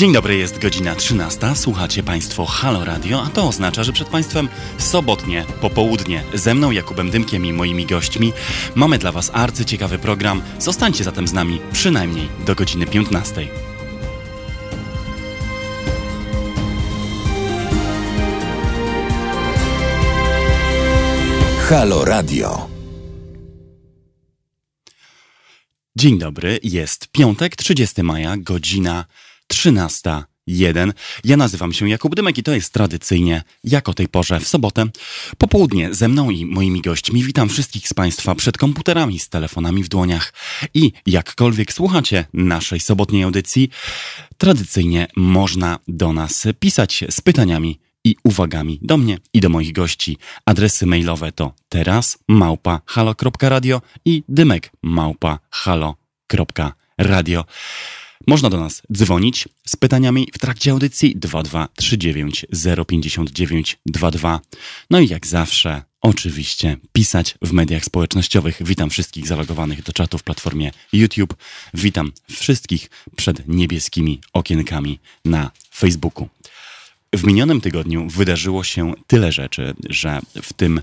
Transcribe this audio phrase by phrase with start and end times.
[0.00, 1.54] Dzień dobry, jest godzina 13.
[1.54, 6.24] Słuchacie Państwo Halo Radio, a to oznacza, że przed Państwem sobotnie popołudnie.
[6.34, 8.32] Ze mną Jakubem Dymkiem i moimi gośćmi
[8.74, 10.42] mamy dla Was arcyciekawy program.
[10.58, 13.48] Zostańcie zatem z nami przynajmniej do godziny 15.
[21.68, 22.68] Halo Radio.
[25.96, 29.04] Dzień dobry, jest piątek, 30 maja, godzina
[29.52, 30.92] 13.01.
[31.24, 34.86] Ja nazywam się Jakub Dymek i to jest tradycyjnie, jak o tej porze w sobotę,
[35.38, 37.24] popołudnie ze mną i moimi gośćmi.
[37.24, 40.32] Witam wszystkich z Państwa przed komputerami, z telefonami w dłoniach
[40.74, 43.70] i jakkolwiek słuchacie naszej sobotniej audycji,
[44.38, 50.18] tradycyjnie można do nas pisać z pytaniami i uwagami do mnie i do moich gości.
[50.44, 57.44] Adresy mailowe to teraz małpa halo.radio i dymek małpa halo.radio.
[58.26, 62.46] Można do nas dzwonić z pytaniami w trakcie audycji 2239
[62.88, 64.40] 059 22.
[64.90, 68.58] No i jak zawsze, oczywiście, pisać w mediach społecznościowych.
[68.60, 71.34] Witam wszystkich zalogowanych do czatu w platformie YouTube.
[71.74, 76.28] Witam wszystkich przed niebieskimi okienkami na Facebooku.
[77.14, 80.80] W minionym tygodniu wydarzyło się tyle rzeczy, że w tym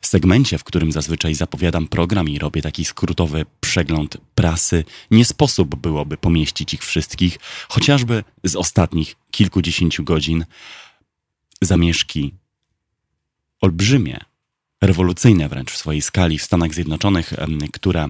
[0.00, 6.16] segmencie, w którym zazwyczaj zapowiadam program i robię taki skrótowy przegląd prasy, nie sposób byłoby
[6.16, 10.44] pomieścić ich wszystkich, chociażby z ostatnich kilkudziesięciu godzin.
[11.62, 12.34] Zamieszki
[13.60, 14.20] olbrzymie,
[14.82, 17.32] rewolucyjne wręcz w swojej skali w Stanach Zjednoczonych,
[17.72, 18.08] które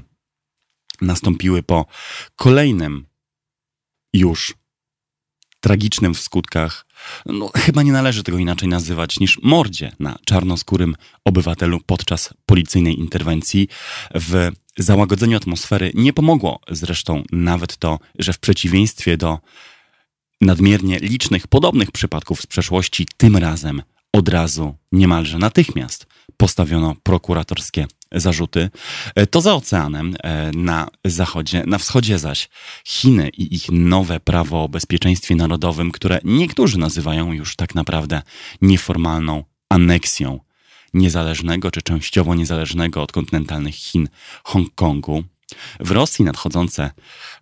[1.01, 1.87] nastąpiły po
[2.37, 3.07] kolejnym
[4.13, 4.55] już
[5.61, 6.87] tragicznym w skutkach,
[7.27, 13.69] no, chyba nie należy tego inaczej nazywać niż mordzie na czarnoskórym obywatelu podczas policyjnej interwencji.
[14.15, 19.39] W załagodzeniu atmosfery nie pomogło zresztą nawet to, że w przeciwieństwie do
[20.41, 26.07] nadmiernie licznych podobnych przypadków z przeszłości, tym razem od razu, niemalże natychmiast
[26.37, 28.71] postawiono prokuratorskie zarzuty.
[29.15, 32.49] E, to za oceanem, e, na zachodzie, na wschodzie zaś
[32.85, 38.23] Chiny i ich nowe prawo o bezpieczeństwie narodowym, które niektórzy nazywają już tak naprawdę
[38.63, 40.41] nieformalną aneksją
[40.95, 44.09] niezależnego czy częściowo niezależnego od kontynentalnych Chin
[44.45, 45.25] Hongkongu.
[45.81, 46.91] W Rosji nadchodzące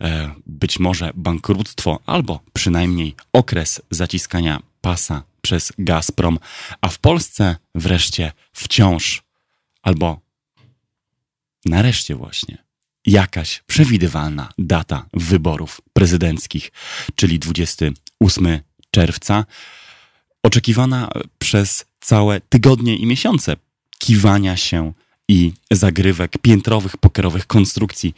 [0.00, 6.38] e, być może bankructwo albo przynajmniej okres zaciskania pasa przez Gazprom,
[6.80, 9.22] a w Polsce wreszcie wciąż
[9.82, 10.20] albo
[11.64, 12.58] nareszcie właśnie
[13.06, 16.72] jakaś przewidywalna data wyborów prezydenckich,
[17.14, 18.60] czyli 28
[18.90, 19.44] czerwca,
[20.42, 23.56] oczekiwana przez całe tygodnie i miesiące
[23.98, 24.92] kiwania się
[25.28, 28.14] i zagrywek piętrowych, pokerowych konstrukcji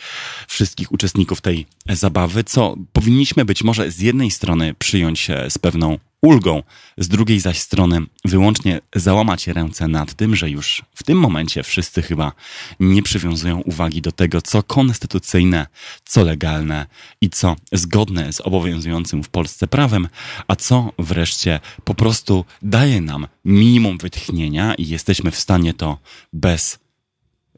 [0.49, 6.63] wszystkich uczestników tej zabawy, co powinniśmy być może z jednej strony przyjąć z pewną ulgą,
[6.99, 12.03] z drugiej zaś strony wyłącznie załamać ręce nad tym, że już w tym momencie wszyscy
[12.03, 12.33] chyba
[12.81, 15.67] nie przywiązują uwagi do tego, co konstytucyjne,
[16.05, 16.87] co legalne
[17.21, 20.09] i co zgodne z obowiązującym w Polsce prawem,
[20.49, 25.99] a co wreszcie po prostu daje nam minimum wytchnienia i jesteśmy w stanie to
[26.33, 26.79] bez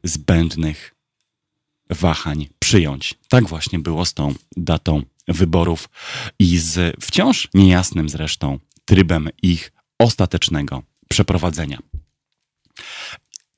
[0.04, 0.94] zbędnych
[1.90, 3.14] wahań przyjąć.
[3.28, 5.88] Tak właśnie było z tą datą wyborów
[6.38, 11.78] i z wciąż niejasnym zresztą trybem ich ostatecznego przeprowadzenia.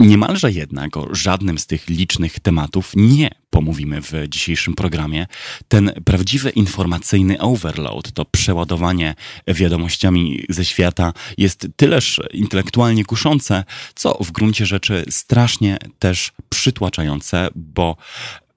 [0.00, 5.26] Niemalże jednak o żadnym z tych licznych tematów nie pomówimy w dzisiejszym programie.
[5.68, 9.14] Ten prawdziwy informacyjny overload, to przeładowanie
[9.46, 13.64] wiadomościami ze świata jest tyleż intelektualnie kuszące,
[13.94, 17.96] co w gruncie rzeczy strasznie też przytłaczające, bo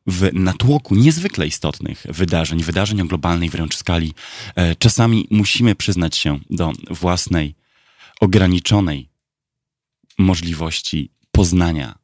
[0.07, 4.13] w natłoku niezwykle istotnych wydarzeń, wydarzeń o globalnej wręcz skali,
[4.55, 7.55] e, czasami musimy przyznać się do własnej
[8.21, 9.09] ograniczonej
[10.17, 11.96] możliwości poznania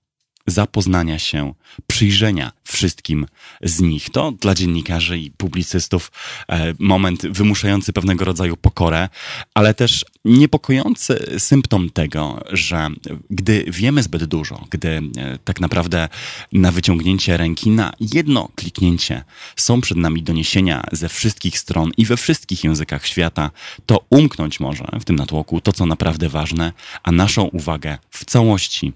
[0.48, 1.54] zapoznania się,
[1.88, 3.26] przyjrzenia wszystkim
[3.62, 4.10] z nich.
[4.10, 6.12] To dla dziennikarzy i publicystów
[6.50, 9.10] e, moment wymuszający pewnego rodzaju pokorę,
[9.54, 12.90] ale też niepokojący symptom tego, że
[13.30, 15.02] gdy wiemy zbyt dużo, gdy e,
[15.44, 16.10] tak naprawdę
[16.54, 19.24] na wyciągnięcie ręki, na jedno kliknięcie
[19.56, 23.52] są przed nami doniesienia ze wszystkich stron i we wszystkich językach świata,
[23.86, 26.74] to umknąć może w tym natłoku to, co naprawdę ważne,
[27.04, 28.94] a naszą uwagę w całości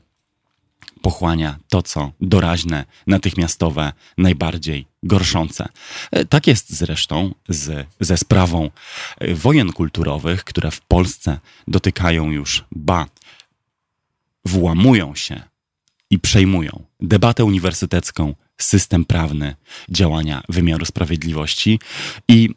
[1.02, 5.70] pochłania to, co doraźne, natychmiastowe, najbardziej gorszące.
[6.12, 8.70] E, tak jest zresztą z, ze sprawą
[9.20, 13.06] e, wojen kulturowych, które w Polsce dotykają już, ba,
[14.46, 15.42] włamują się
[16.10, 19.56] i przejmują debatę uniwersytecką, system prawny,
[19.90, 21.80] działania wymiaru sprawiedliwości
[22.28, 22.50] i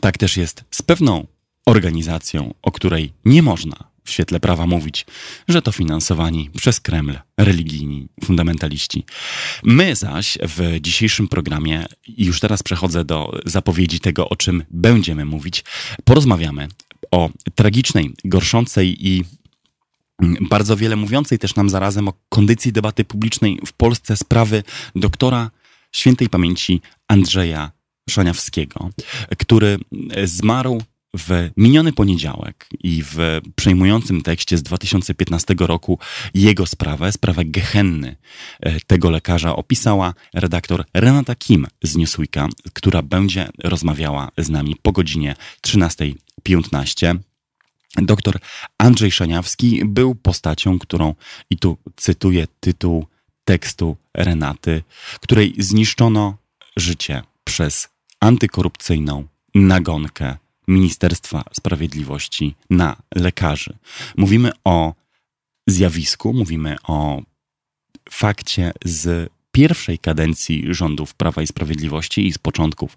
[0.00, 1.26] Tak też jest z pewną
[1.66, 5.06] organizacją, o której nie można w świetle prawa mówić,
[5.48, 9.04] że to finansowani przez Kreml religijni fundamentaliści.
[9.62, 15.64] My zaś w dzisiejszym programie, już teraz przechodzę do zapowiedzi tego, o czym będziemy mówić,
[16.04, 16.68] porozmawiamy
[17.10, 19.24] o tragicznej, gorszącej i
[20.40, 24.62] bardzo wiele mówiącej też nam zarazem o kondycji debaty publicznej w Polsce sprawy
[24.96, 25.50] doktora
[25.92, 27.70] świętej pamięci Andrzeja
[28.10, 28.90] Szaniawskiego,
[29.38, 29.78] który
[30.24, 30.82] zmarł
[31.18, 35.98] w miniony poniedziałek i w przejmującym tekście z 2015 roku
[36.34, 38.16] jego sprawę, sprawę Gehenny
[38.60, 44.92] e, tego lekarza opisała redaktor Renata Kim z Newsweeka, która będzie rozmawiała z nami po
[44.92, 45.34] godzinie
[45.66, 47.18] 13.15.
[47.96, 48.38] Doktor
[48.78, 51.14] Andrzej Szaniawski był postacią, którą,
[51.50, 53.06] i tu cytuję tytuł
[53.44, 54.82] tekstu Renaty,
[55.20, 56.36] której zniszczono
[56.76, 57.88] życie przez
[58.20, 60.36] antykorupcyjną nagonkę
[60.68, 63.76] Ministerstwa Sprawiedliwości na lekarzy.
[64.16, 64.94] Mówimy o
[65.66, 67.22] zjawisku, mówimy o
[68.10, 72.96] fakcie z pierwszej kadencji rządów Prawa i Sprawiedliwości i z początków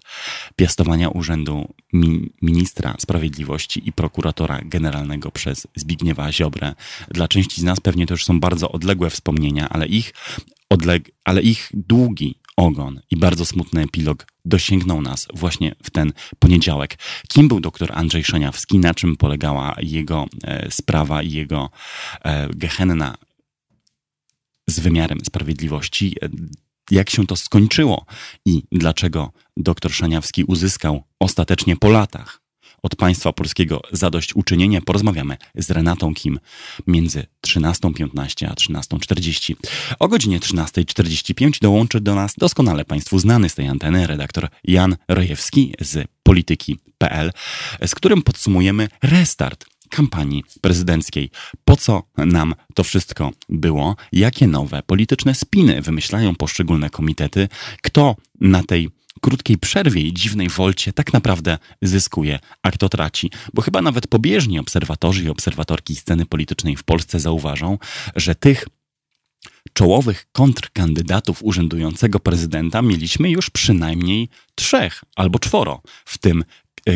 [0.56, 6.74] piastowania urzędu mi ministra sprawiedliwości i prokuratora generalnego przez Zbigniewa Ziobrę.
[7.08, 10.14] Dla części z nas pewnie to już są bardzo odległe wspomnienia, ale ich,
[11.24, 16.98] ale ich długi ogon i bardzo smutny epilog dosięgnął nas właśnie w ten poniedziałek.
[17.28, 21.70] Kim był dr Andrzej Szaniawski, na czym polegała jego e, sprawa i jego
[22.24, 23.14] e, gehenna
[24.66, 26.28] z wymiarem sprawiedliwości, e,
[26.90, 28.06] jak się to skończyło
[28.44, 32.47] i dlaczego dr Szaniawski uzyskał ostatecznie po latach
[32.82, 36.38] od państwa polskiego zadośćuczynienie porozmawiamy z Renatą Kim
[36.86, 39.54] między 13.15 a 13.40.
[39.98, 45.74] O godzinie 13.45 dołączy do nas doskonale Państwu znany z tej anteny redaktor Jan Rojewski
[45.80, 47.32] z polityki.pl,
[47.86, 51.30] z którym podsumujemy restart kampanii prezydenckiej.
[51.64, 53.96] Po co nam to wszystko było?
[54.12, 57.48] Jakie nowe polityczne spiny wymyślają poszczególne komitety?
[57.82, 63.30] Kto na tej krótkiej przerwie i dziwnej wolcie tak naprawdę zyskuje, a kto traci.
[63.54, 67.78] Bo chyba nawet pobieżni obserwatorzy i obserwatorki sceny politycznej w Polsce zauważą,
[68.16, 68.64] że tych
[69.72, 76.44] czołowych kontrkandydatów urzędującego prezydenta mieliśmy już przynajmniej trzech albo czworo, w tym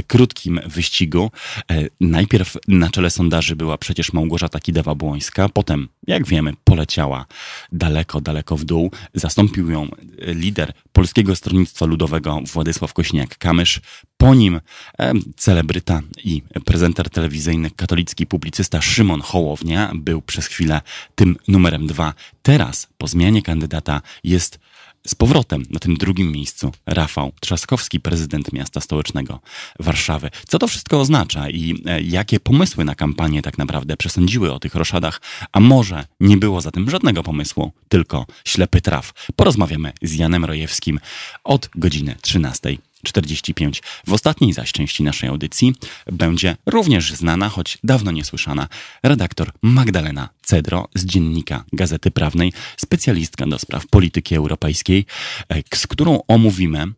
[0.07, 1.31] krótkim wyścigu.
[1.71, 7.27] E, najpierw na czele sondaży była przecież Małgorzata Kidawa-Błońska, potem, jak wiemy, poleciała
[7.73, 8.91] daleko, daleko w dół.
[9.15, 13.81] Zastąpił ją lider Polskiego Stronnictwa Ludowego Władysław Kośniak-Kamysz.
[14.17, 14.61] Po nim
[14.99, 20.81] e, celebryta i prezenter telewizyjny, katolicki publicysta Szymon Hołownia był przez chwilę
[21.15, 22.15] tym numerem dwa.
[22.43, 24.59] Teraz, po zmianie kandydata, jest
[25.07, 29.41] z powrotem na tym drugim miejscu Rafał Trzaskowski, prezydent miasta stołecznego
[29.81, 30.31] Warszawy.
[30.49, 34.75] Co to wszystko oznacza i e, jakie pomysły na kampanię tak naprawdę przesądziły o tych
[34.75, 35.21] roszadach?
[35.53, 39.13] A może nie było za tym żadnego pomysłu, tylko ślepy traf?
[39.37, 41.01] Porozmawiamy z Janem Rojewskim
[41.45, 42.77] od godziny 13.
[43.07, 43.83] 45.
[44.07, 45.75] W ostatniej zaś części naszej audycji
[46.13, 48.69] będzie również znana, choć dawno niesłyszana,
[49.03, 55.07] redaktor Magdalena Cedro z dziennika Gazety Prawnej, specjalistka do spraw polityki europejskiej,
[55.49, 56.93] e, z którą omówimy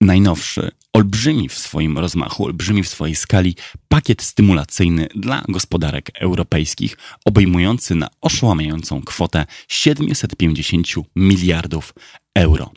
[0.00, 3.56] najnowszy, olbrzymi w swoim rozmachu, olbrzymi w swojej skali
[3.88, 11.94] pakiet stymulacyjny dla gospodarek europejskich, obejmujący na oszłamiającą kwotę 750 miliardów
[12.34, 12.70] euro.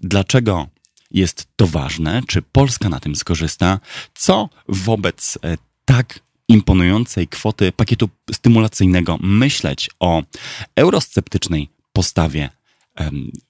[0.00, 0.68] Dlaczego
[1.16, 2.22] jest to ważne?
[2.26, 3.80] Czy Polska na tym skorzysta?
[4.14, 10.22] Co wobec e, tak imponującej kwoty pakietu stymulacyjnego myśleć o
[10.76, 12.50] eurosceptycznej postawie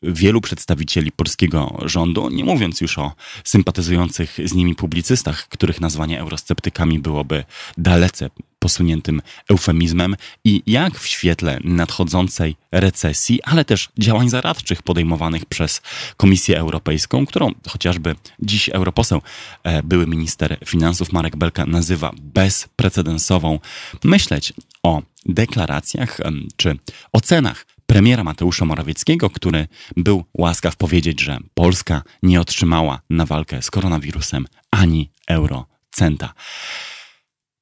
[0.03, 3.13] wielu przedstawicieli polskiego rządu, nie mówiąc już o
[3.45, 7.45] sympatyzujących z nimi publicystach, których nazwanie eurosceptykami byłoby
[7.79, 15.83] dalece posuniętym eufemizmem i jak w świetle nadchodzącej recesji, ale też działań zaradczych podejmowanych przez
[16.17, 19.23] Komisję Europejską, którą chociażby dziś europoseł,
[19.63, 23.59] e, były minister finansów Marek Belka nazywa bezprecedensową,
[24.05, 26.19] myśleć o deklaracjach
[26.57, 26.79] czy
[27.13, 33.71] ocenach premiera Mateusza Morawieckiego, który był łaskaw powiedzieć, że Polska nie otrzymała na walkę z
[33.71, 36.35] koronawirusem ani eurocenta.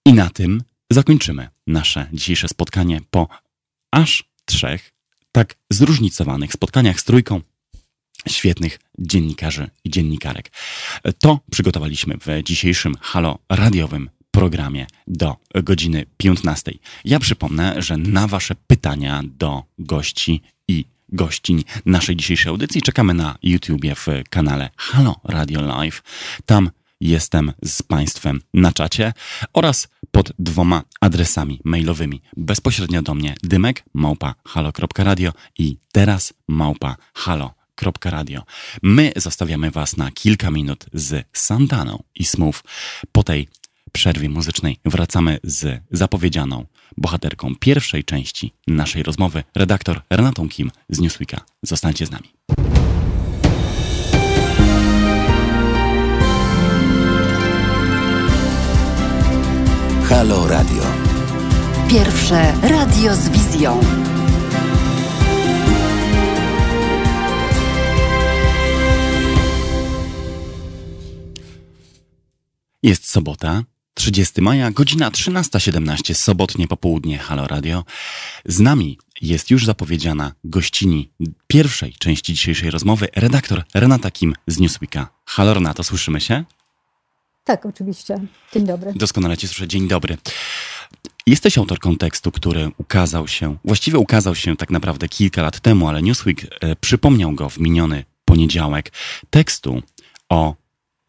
[0.07, 3.28] I na tym zakończymy nasze dzisiejsze spotkanie po
[3.90, 4.93] aż trzech
[5.33, 7.40] tak zróżnicowanych spotkaniach z trójką
[8.28, 10.50] świetnych dziennikarzy i dziennikarek.
[11.19, 16.72] To przygotowaliśmy w dzisiejszym halo radiowym programie do godziny 15.
[17.04, 23.38] Ja przypomnę, że na Wasze pytania do gości i gościń naszej dzisiejszej audycji czekamy na
[23.42, 26.02] YouTubie w kanale Halo Radio Live.
[26.46, 29.12] Tam jestem z Państwem na czacie
[29.52, 32.22] oraz pod dwoma adresami mailowymi.
[32.36, 38.42] Bezpośrednio do mnie dymek małpa halo.radio i teraz małpa halo.radio.
[38.82, 42.60] My zostawiamy Was na kilka minut z Santaną i Smooth.
[43.12, 43.48] Po tej
[43.94, 51.40] przerwie muzycznej wracamy z zapowiedzianą bohaterką pierwszej części naszej rozmowy, redaktor Renatą Kim z Newsweeka.
[51.62, 52.28] Zostańcie z nami.
[60.08, 60.82] Halo Radio.
[61.90, 63.80] Pierwsze radio z wizją.
[72.82, 73.62] Jest sobota,
[73.94, 77.84] 30 maja, godzina 13.17, sobotnie popołudnie, Halo Radio.
[78.44, 81.10] Z nami jest już zapowiedziana gościni
[81.46, 85.08] pierwszej części dzisiejszej rozmowy, redaktor Renata Kim z Newsweeka.
[85.24, 86.44] Halo Renato, słyszymy się?
[87.44, 88.20] Tak, oczywiście.
[88.52, 88.92] Dzień dobry.
[88.96, 89.68] Doskonale Cię słyszę.
[89.68, 90.16] Dzień dobry.
[91.26, 96.02] Jesteś autorką tekstu, który ukazał się, właściwie ukazał się tak naprawdę kilka lat temu, ale
[96.02, 98.92] Newsweek e, przypomniał go w miniony poniedziałek.
[99.30, 99.82] Tekstu
[100.28, 100.54] o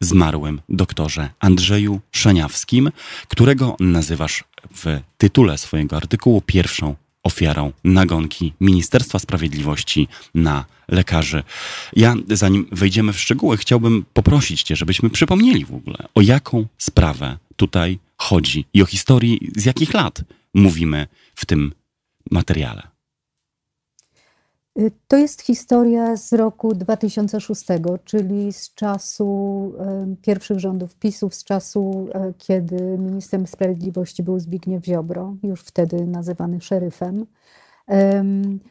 [0.00, 2.90] zmarłym doktorze Andrzeju Szaniawskim,
[3.28, 11.42] którego nazywasz w tytule swojego artykułu pierwszą ofiarą nagonki Ministerstwa Sprawiedliwości na lekarzy.
[11.96, 17.38] Ja, zanim wejdziemy w szczegóły, chciałbym poprosić Cię, żebyśmy przypomnieli w ogóle, o jaką sprawę
[17.56, 20.22] tutaj chodzi i o historii, z jakich lat
[20.54, 21.72] mówimy w tym
[22.30, 22.95] materiale.
[24.78, 27.64] Y, to jest historia z roku 2006,
[28.04, 29.72] czyli z czasu
[30.22, 36.60] pierwszych rządów PiSów, z czasu, e, kiedy ministrem sprawiedliwości był Zbigniew Ziobro, już wtedy nazywany
[36.60, 37.26] szeryfem.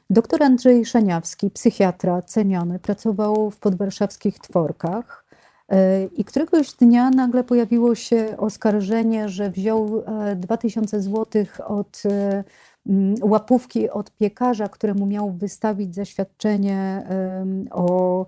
[0.10, 5.26] Doktor Andrzej Szaniawski, psychiatra ceniony, pracował w podwarszawskich tworkach
[5.70, 10.04] e, i któregoś dnia nagle pojawiło się oskarżenie, że wziął
[10.36, 12.04] 2000 e, złotych od
[13.22, 17.04] łapówki od piekarza, któremu miał wystawić zaświadczenie
[17.72, 18.26] o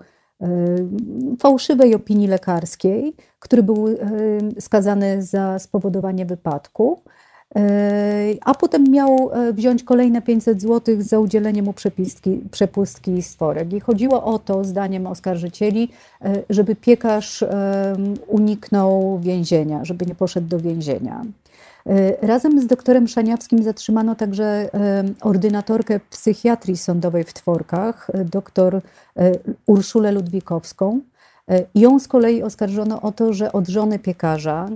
[1.40, 3.86] fałszywej opinii lekarskiej, który był
[4.60, 7.02] skazany za spowodowanie wypadku.
[7.56, 13.36] E, a potem miał e, wziąć kolejne 500 zł za udzielenie mu przepustki, przepustki z
[13.36, 13.74] tworek.
[13.74, 15.90] I chodziło o to, zdaniem oskarżycieli,
[16.22, 17.44] e, żeby piekarz
[18.28, 21.26] uniknął więzienia, żeby nie poszedł do więzienia.
[21.88, 28.82] E, razem z doktorem Szaniawskim zatrzymano także e, ordynatorkę psychiatrii sądowej w Tworkach, e, doktor
[29.66, 31.02] Urszulę Ludwikowską.
[31.76, 34.70] Ją z kolei oskarżono o to, że od żony piekarza,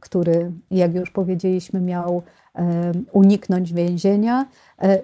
[0.00, 2.22] który, jak już powiedzieliśmy, miał
[3.12, 4.46] uniknąć więzienia,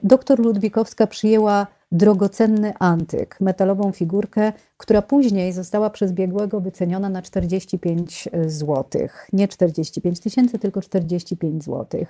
[0.03, 8.29] doktor Ludwikowska przyjęła drogocenny antyk, metalową figurkę, która później została przez biegłego wyceniona na 45
[8.47, 8.85] zł.
[9.33, 12.07] Nie 45 tysięcy, tylko 45 zł.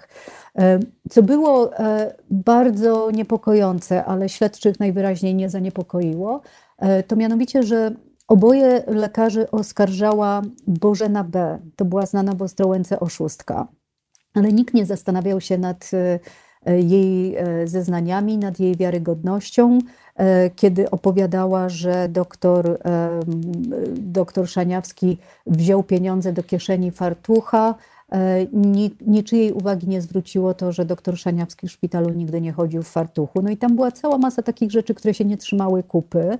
[0.58, 6.40] E, co było e, bardzo niepokojące, ale śledczych najwyraźniej nie zaniepokoiło,
[6.78, 7.94] e, to mianowicie, że
[8.28, 11.58] oboje lekarzy oskarżała Bożena B.
[11.76, 13.68] To była znana w Ostrołęce oszustka.
[14.34, 15.90] Ale nikt nie zastanawiał się nad
[16.66, 19.78] jej e, zeznaniami, nad jej wiarygodnością,
[20.16, 23.20] e, kiedy opowiadała, że doktor, e,
[23.96, 27.74] doktor Szaniawski wziął pieniądze do kieszeni fartucha.
[29.06, 33.42] Niczyjej uwagi nie zwróciło to, że doktor Szaniawski w szpitalu nigdy nie chodził w fartuchu.
[33.42, 36.38] No i tam była cała masa takich rzeczy, które się nie trzymały kupy.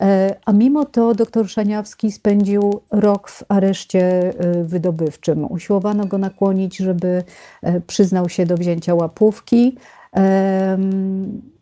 [0.00, 5.52] E, a mimo to dr Szaniawski spędził rok w areszcie e, wydobywczym.
[5.52, 7.22] Usiłowano go nakłonić, żeby
[7.62, 9.76] e, przyznał się do wzięcia łapówki.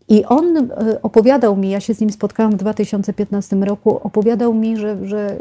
[0.09, 4.77] I on e, opowiadał mi, ja się z nim spotkałam w 2015 roku, opowiadał mi,
[4.77, 5.41] że, że e,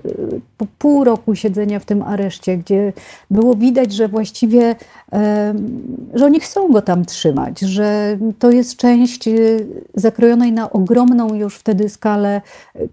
[0.58, 2.94] po pół roku siedzenia w tym areszcie, gdzie
[3.32, 4.76] było widać, że właściwie,
[6.14, 9.32] że oni chcą go tam trzymać, że to jest część e,
[9.94, 12.42] zakrojonej na ogromną już wtedy skalę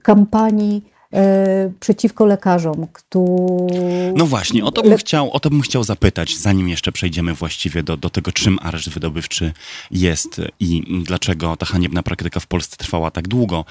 [0.03, 0.98] kampanii
[1.81, 4.13] przeciwko lekarzom, którzy...
[4.17, 7.83] No właśnie, o to, bym chciał, o to bym chciał zapytać, zanim jeszcze przejdziemy właściwie
[7.83, 9.53] do, do tego, czym areszt wydobywczy
[9.91, 13.65] jest i dlaczego ta haniebna praktyka w Polsce trwała tak długo.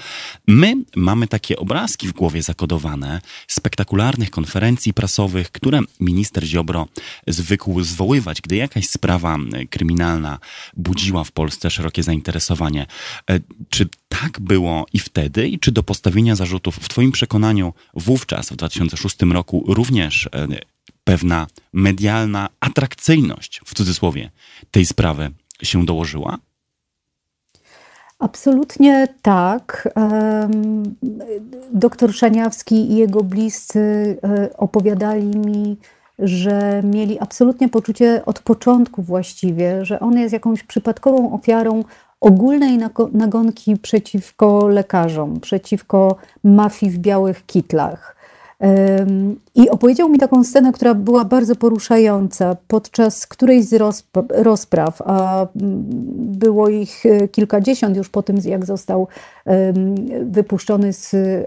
[0.46, 6.86] My mamy takie obrazki w głowie zakodowane spektakularnych konferencji prasowych, które minister Ziobro
[7.26, 9.36] zwykł zwoływać, gdy jakaś sprawa
[9.70, 10.38] kryminalna
[10.76, 12.86] budziła w Polsce szerokie zainteresowanie.
[13.30, 13.40] E,
[13.70, 18.56] czy tak było i wtedy, i czy do postawienia zarzutów w Twoim przekonaniu wówczas, w
[18.56, 20.48] 2006 roku, również e,
[21.04, 24.30] pewna medialna atrakcyjność, w cudzysłowie,
[24.70, 25.30] tej sprawy
[25.62, 26.38] się dołożyła?
[28.18, 29.88] Absolutnie tak.
[31.72, 33.80] Doktor Szaniawski i jego bliscy
[34.22, 35.76] e, opowiadali mi,
[36.18, 41.84] że mieli absolutnie poczucie od początku właściwie, że on jest jakąś przypadkową ofiarą
[42.20, 42.78] ogólnej
[43.12, 48.18] nagonki przeciwko lekarzom, przeciwko mafii w białych kitlach.
[49.54, 53.82] I opowiedział mi taką scenę, która była bardzo poruszająca, podczas którejś z
[54.30, 55.46] rozpraw, a
[56.14, 59.08] było ich e, kilkadziesiąt już po tym, jak został
[60.22, 61.44] wypuszczony z e,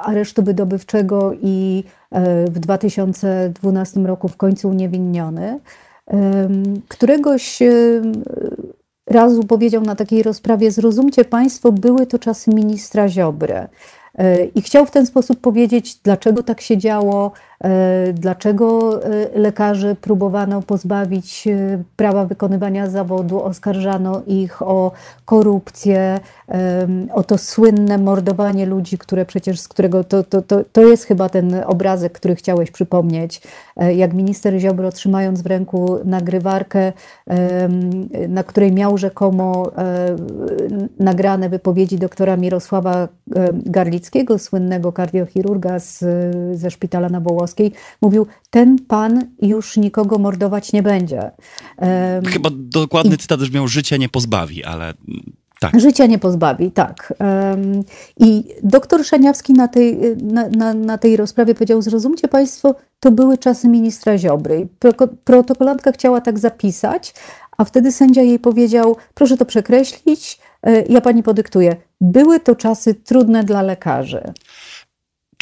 [0.00, 5.60] aresztu wydobywczego i e, w 2012 roku w końcu uniewinniony.
[6.88, 7.58] Któregoś
[9.12, 13.68] razu powiedział na takiej rozprawie: Zrozumcie Państwo, były to czasy ministra Ziobry.
[14.54, 17.51] I chciał w ten sposób powiedzieć, dlaczego tak się działo, E,
[18.14, 24.92] dlaczego e, lekarzy próbowano pozbawić e, prawa wykonywania zawodu, oskarżano ich o
[25.24, 26.20] korupcję,
[27.12, 31.28] o to słynne mordowanie ludzi, które przecież z którego to, to, to, to jest chyba
[31.28, 33.42] ten obrazek, który chciałeś przypomnieć,
[33.76, 36.92] jak minister Ziobro trzymając w ręku nagrywarkę,
[38.28, 39.70] na której miał rzekomo
[40.98, 43.08] nagrane wypowiedzi doktora Mirosława
[43.52, 46.04] Garlickiego, słynnego kardiochirurga z,
[46.58, 47.51] ze szpitala na Wołosku,
[48.02, 51.30] mówił, ten pan już nikogo mordować nie będzie.
[52.26, 54.94] Chyba dokładny I, cytat brzmiał, życia nie pozbawi, ale
[55.62, 55.80] tak.
[55.80, 57.14] Życia nie pozbawi, tak.
[58.16, 63.38] I doktor Szaniawski na tej, na, na, na, tej rozprawie powiedział: Zrozumcie Państwo, to były
[63.38, 64.68] czasy ministra Ziobry.
[65.24, 67.14] Protokolantka chciała tak zapisać,
[67.58, 71.76] a wtedy sędzia jej powiedział: Proszę to przekreślić, e, ja pani podyktuję.
[72.00, 74.32] Były to czasy trudne dla lekarzy.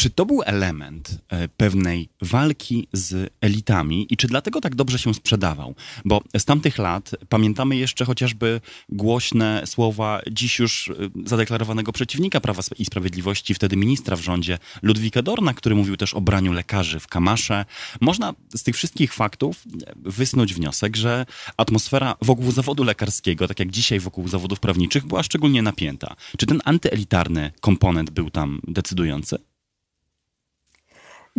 [0.00, 5.14] Czy to był element e, pewnej walki z elitami i czy dlatego tak dobrze się
[5.14, 5.74] sprzedawał?
[6.04, 12.62] Bo z tamtych lat pamiętamy jeszcze chociażby głośne słowa dziś już e, zadeklarowanego przeciwnika Prawa
[12.78, 17.06] i Sprawiedliwości, wtedy ministra w rządzie Ludwika Dorna, który mówił też o braniu lekarzy w
[17.06, 17.64] Kamasze.
[18.00, 19.64] Można z tych wszystkich faktów
[19.96, 25.62] wysnuć wniosek, że atmosfera wokół zawodu lekarskiego, tak jak dzisiaj wokół zawodów prawniczych, była szczególnie
[25.62, 26.16] napięta.
[26.38, 29.49] Czy ten antyelitarny komponent był tam decydujący?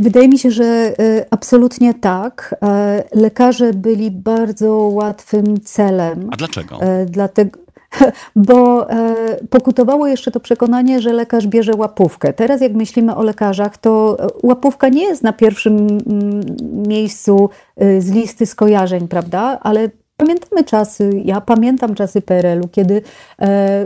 [0.01, 0.93] Wydaje mi się, że e,
[1.29, 2.55] absolutnie tak.
[2.63, 6.29] E, lekarze byli bardzo łatwym celem.
[6.31, 6.81] A dlaczego?
[6.81, 7.59] E, dlatego,
[8.35, 8.87] bo
[9.49, 12.33] pokutowało jeszcze to przekonanie, że lekarz bierze łapówkę.
[12.33, 16.41] Teraz, jak myślimy o lekarzach, to łapówka nie jest na pierwszym mm,
[16.87, 17.49] miejscu
[17.99, 19.59] z listy skojarzeń, prawda?
[19.61, 19.89] Ale
[20.21, 23.01] Pamiętamy czasy, ja pamiętam czasy PRL-u, kiedy
[23.41, 23.85] e,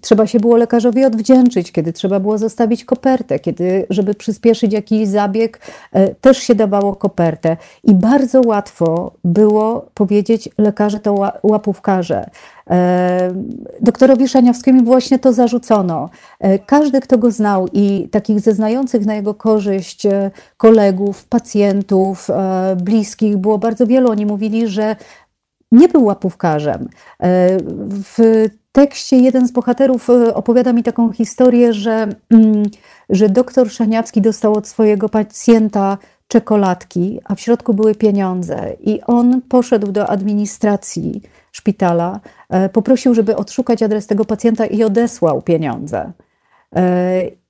[0.00, 5.60] trzeba się było lekarzowi odwdzięczyć, kiedy trzeba było zostawić kopertę, kiedy, żeby przyspieszyć jakiś zabieg,
[5.92, 7.56] e, też się dawało kopertę.
[7.84, 12.30] I bardzo łatwo było powiedzieć, lekarze to łapówkarze.
[12.70, 13.34] E,
[13.80, 16.10] doktorowi Szaniawskiemu właśnie to zarzucono.
[16.40, 22.28] E, każdy, kto go znał i takich zeznających na jego korzyść e, kolegów, pacjentów,
[22.76, 24.10] bliskich było bardzo wielu.
[24.10, 24.96] Oni mówili, że
[25.72, 26.88] nie był łapówkarzem.
[27.22, 27.56] E,
[28.16, 32.62] w tekście jeden z bohaterów e, opowiada mi taką historię, że, mm,
[33.10, 35.98] że doktor Szaniawski dostał od swojego pacjenta
[36.28, 38.72] czekoladki, a w środku były pieniądze.
[38.80, 45.42] I on poszedł do administracji szpitala, e, poprosił, żeby odszukać adres tego pacjenta i odesłał
[45.42, 46.12] pieniądze.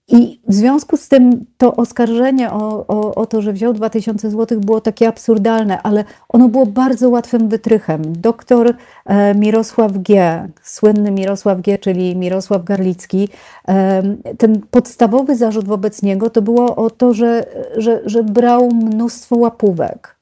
[0.08, 4.60] I w związku z tym to oskarżenie o, o, o, to, że wziął 2000 zł
[4.60, 8.02] było takie absurdalne, ale ono było bardzo łatwym wytrychem.
[8.20, 13.28] Doktor e, Mirosław G., słynny Mirosław G., czyli Mirosław Garlicki,
[13.68, 14.02] e,
[14.38, 20.16] ten podstawowy zarzut wobec niego to było o to, że, że, że brał mnóstwo łapówek.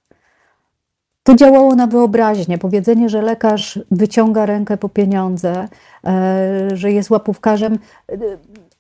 [1.22, 2.58] To działało na wyobraźnię.
[2.58, 5.68] Powiedzenie, że lekarz wyciąga rękę po pieniądze,
[6.06, 7.78] e, że jest łapówkarzem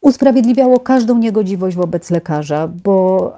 [0.04, 3.36] usprawiedliwiało każdą niegodziwość wobec lekarza, bo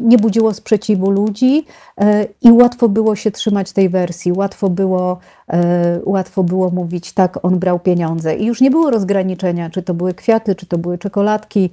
[0.00, 1.64] nie budziło sprzeciwu ludzi
[2.00, 5.18] e, i łatwo było się trzymać tej wersji, łatwo było,
[5.48, 8.36] e, łatwo było mówić, tak, on brał pieniądze.
[8.36, 11.70] I już nie było rozgraniczenia, czy to były kwiaty, czy to były czekoladki,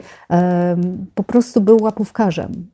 [1.16, 2.68] po prostu był łapówkarzem.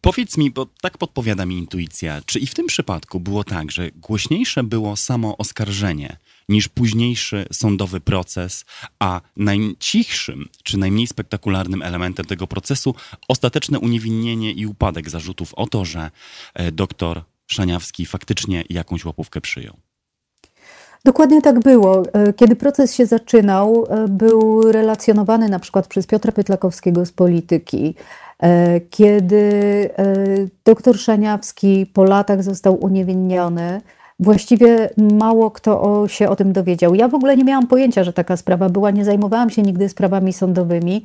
[0.00, 3.90] Powiedz mi, bo tak podpowiada mi intuicja, czy i w tym przypadku było tak, że
[3.90, 6.16] głośniejsze było samo oskarżenie
[6.48, 8.64] niż późniejszy sądowy proces,
[8.98, 12.94] a najcichszym czy najmniej spektakularnym elementem tego procesu
[13.28, 16.10] ostateczne uniewinnienie i upadek zarzutów o to, że
[16.54, 19.76] e, doktor Szaniawski faktycznie jakąś łapówkę przyjął.
[21.04, 22.02] Dokładnie tak było.
[22.12, 27.94] E, kiedy proces się zaczynał, e, był relacjonowany na przykład przez Piotra Pytlakowskiego z polityki.
[28.90, 29.50] Kiedy
[30.64, 33.80] doktor Szaniawski po latach został uniewinniony,
[34.18, 36.94] właściwie mało kto o, się o tym dowiedział.
[36.94, 40.32] Ja w ogóle nie miałam pojęcia, że taka sprawa była, nie zajmowałam się nigdy sprawami
[40.32, 41.04] sądowymi.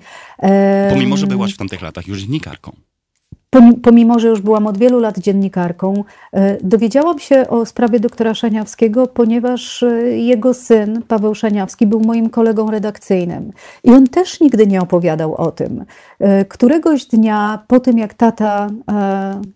[0.89, 2.71] Pomimo, że byłaś w tamtych latach już dziennikarką
[3.84, 9.08] pomimo, że już byłam od wielu lat dziennikarką, e, dowiedziałam się o sprawie doktora Szaniawskiego,
[9.08, 9.88] ponieważ e,
[10.18, 13.52] jego syn, Paweł Szaniawski, był moim kolegą redakcyjnym.
[13.84, 15.86] I on też nigdy nie opowiadał o tym.
[16.20, 18.70] E, któregoś dnia, po tym jak tata,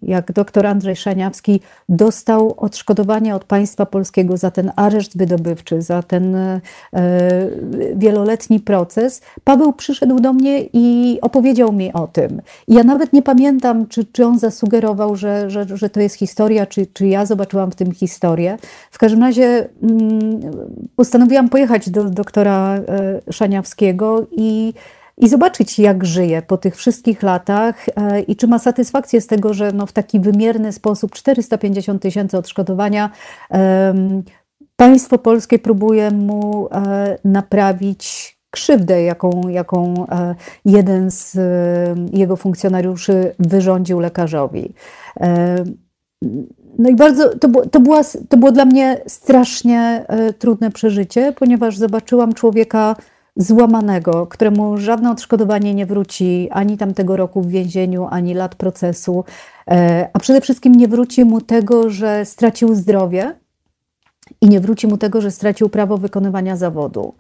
[0.02, 6.38] jak doktor Andrzej Szaniawski dostał odszkodowanie od państwa polskiego za ten areszt wydobywczy, za ten
[7.96, 12.42] wieloletni proces, Paweł przyszedł do mnie i opowiedział mi o tym.
[12.68, 16.66] I ja nawet nie pamiętam, czy, czy on zasugerował, że, że, że to jest historia,
[16.66, 18.58] czy, czy ja zobaczyłam w tym historię.
[18.92, 20.40] W każdym razie mm,
[20.96, 24.74] postanowiłam pojechać do doktora e, Szaniawskiego i,
[25.18, 29.54] i zobaczyć, jak żyje po tych wszystkich latach e, i czy ma satysfakcję z tego,
[29.54, 33.10] że no w taki wymierny sposób 450 tysięcy odszkodowania
[34.76, 41.40] państwo polskie próbuje mu e, naprawić krzywdę, jaką, jaką e, jeden z e,
[42.14, 44.74] jego funkcjonariuszy wyrządził lekarzowi.
[45.20, 45.64] E,
[46.80, 50.06] no i bardzo, to, to, była, to było dla mnie strasznie
[50.40, 52.96] trudne przeżycie, ponieważ zobaczyłam człowieka
[53.36, 59.24] złamanego, któremu żadne odszkodowanie nie wróci ani tamtego roku w więzieniu, ani lat procesu,
[60.14, 63.36] a przede wszystkim nie wróci mu tego, że stracił zdrowie
[64.42, 67.14] i nie wróci mu tego, że stracił prawo wykonywania zawodu.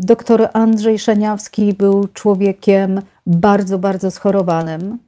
[0.00, 4.98] Doktor Andrzej Szaniawski był człowiekiem bardzo, bardzo schorowanym.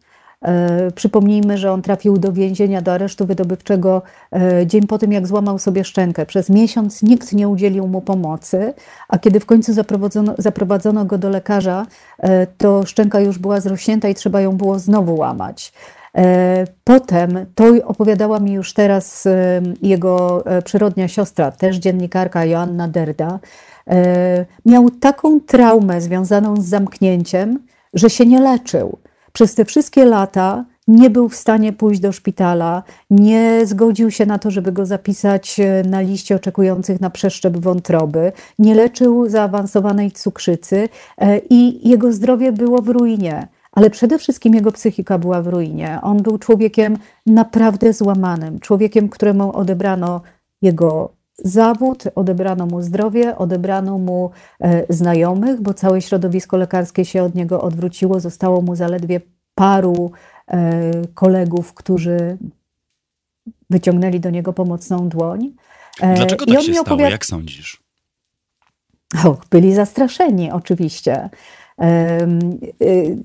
[0.43, 4.03] E, przypomnijmy, że on trafił do więzienia, do aresztu wydobywczego
[4.33, 6.27] e, dzień po tym, jak złamał sobie szczękę.
[6.27, 8.75] Przez miesiąc nikt nie udzielił mu pomocy,
[9.09, 11.87] a kiedy w końcu zaprowadzono, zaprowadzono go do lekarza,
[12.19, 15.73] e, to szczęka już była zrośnięta i trzeba ją było znowu łamać.
[16.85, 19.29] Potem, to opowiadała mi już teraz
[19.83, 23.72] jego przyrodnia siostra, też dziennikarka Joanna Derda, E,
[24.67, 27.59] miał taką traumę związaną z zamknięciem,
[27.95, 28.99] że się nie leczył.
[29.33, 34.39] Przez te wszystkie lata nie był w stanie pójść do szpitala, nie zgodził się na
[34.39, 40.89] to, żeby go zapisać e, na liście oczekujących na przeszczep wątroby, nie leczył zaawansowanej cukrzycy
[41.19, 43.49] e, i jego zdrowie było w ruinie.
[43.73, 45.99] Ale przede wszystkim jego psychika była w ruinie.
[46.03, 50.21] On był człowiekiem naprawdę złamanym, człowiekiem, któremu odebrano
[50.63, 57.35] jego zawód, odebrano mu zdrowie, odebrano mu e, znajomych, bo całe środowisko lekarskie się od
[57.35, 58.21] niego odwróciło.
[58.21, 59.21] Zostało mu zaledwie
[59.55, 60.13] paru
[60.49, 62.39] e, kolegów, którzy
[63.71, 65.53] wyciągnęli do niego pomocną dłoń.
[66.01, 67.01] E, Dlaczego tak się stało?
[67.01, 67.83] Jak sądzisz?
[69.25, 71.31] Och, byli zastraszeni, oczywiście.
[71.81, 73.17] Y,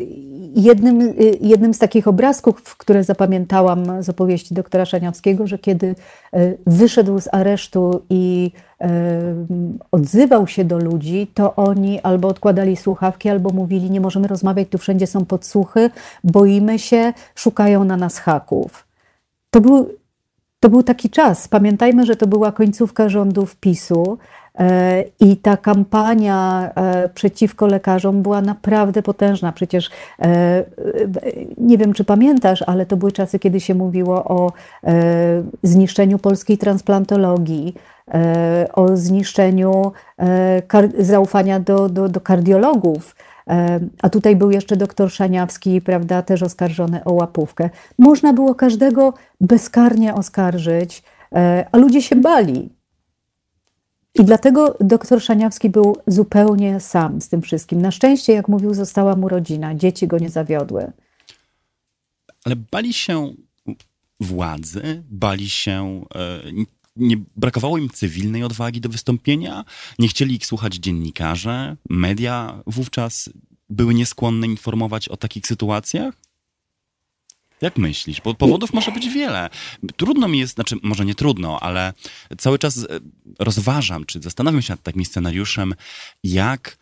[0.55, 5.87] jednym, y, jednym z takich obrazków, które zapamiętałam z opowieści doktora Szaniawskiego, że kiedy
[6.35, 8.51] y, wyszedł z aresztu i
[9.91, 14.77] odzywał się do ludzi, to oni albo odkładali słuchawki, albo mówili: Nie możemy rozmawiać, tu
[14.77, 15.89] wszędzie są podsłuchy,
[16.23, 18.87] boimy się, szukają na nas haków.
[19.49, 19.89] To był,
[20.59, 21.47] to był taki czas.
[21.47, 24.17] Pamiętajmy, że to była końcówka rządów PiSu.
[24.59, 29.51] E, I ta kampania e, przeciwko lekarzom była naprawdę potężna.
[29.51, 29.89] Przecież
[30.21, 30.63] e,
[31.57, 34.51] nie wiem, czy pamiętasz, ale to były czasy, kiedy się mówiło o
[35.63, 37.75] zniszczeniu polskiej transplantologii,
[38.73, 39.91] o zniszczeniu
[40.99, 43.15] zaufania do, do, do kardiologów.
[44.01, 47.69] A tutaj był jeszcze doktor Szaniawski, prawda, też oskarżony o łapówkę.
[47.99, 51.03] Można było każdego bezkarnie oskarżyć,
[51.71, 52.76] a ludzie się bali.
[54.15, 57.81] I dlatego doktor Szaniawski był zupełnie sam z tym wszystkim.
[57.81, 60.91] Na szczęście, jak mówił, została mu rodzina, dzieci go nie zawiodły.
[62.45, 63.33] Ale bali się
[64.19, 66.05] władzy, bali się.
[66.15, 66.41] E,
[66.95, 69.65] nie brakowało im cywilnej odwagi do wystąpienia,
[69.99, 73.29] nie chcieli ich słuchać dziennikarze, media wówczas
[73.69, 76.13] były nieskłonne informować o takich sytuacjach?
[77.61, 78.21] Jak myślisz?
[78.21, 79.49] Bo powodów może być wiele.
[79.95, 81.93] Trudno mi jest, znaczy może nie trudno, ale
[82.37, 82.85] cały czas e,
[83.39, 85.75] rozważam, czy zastanawiam się nad takim scenariuszem,
[86.23, 86.77] jak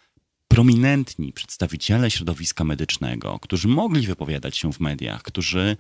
[0.48, 5.78] prominentni przedstawiciele środowiska medycznego, którzy mogli wypowiadać się w mediach, którzy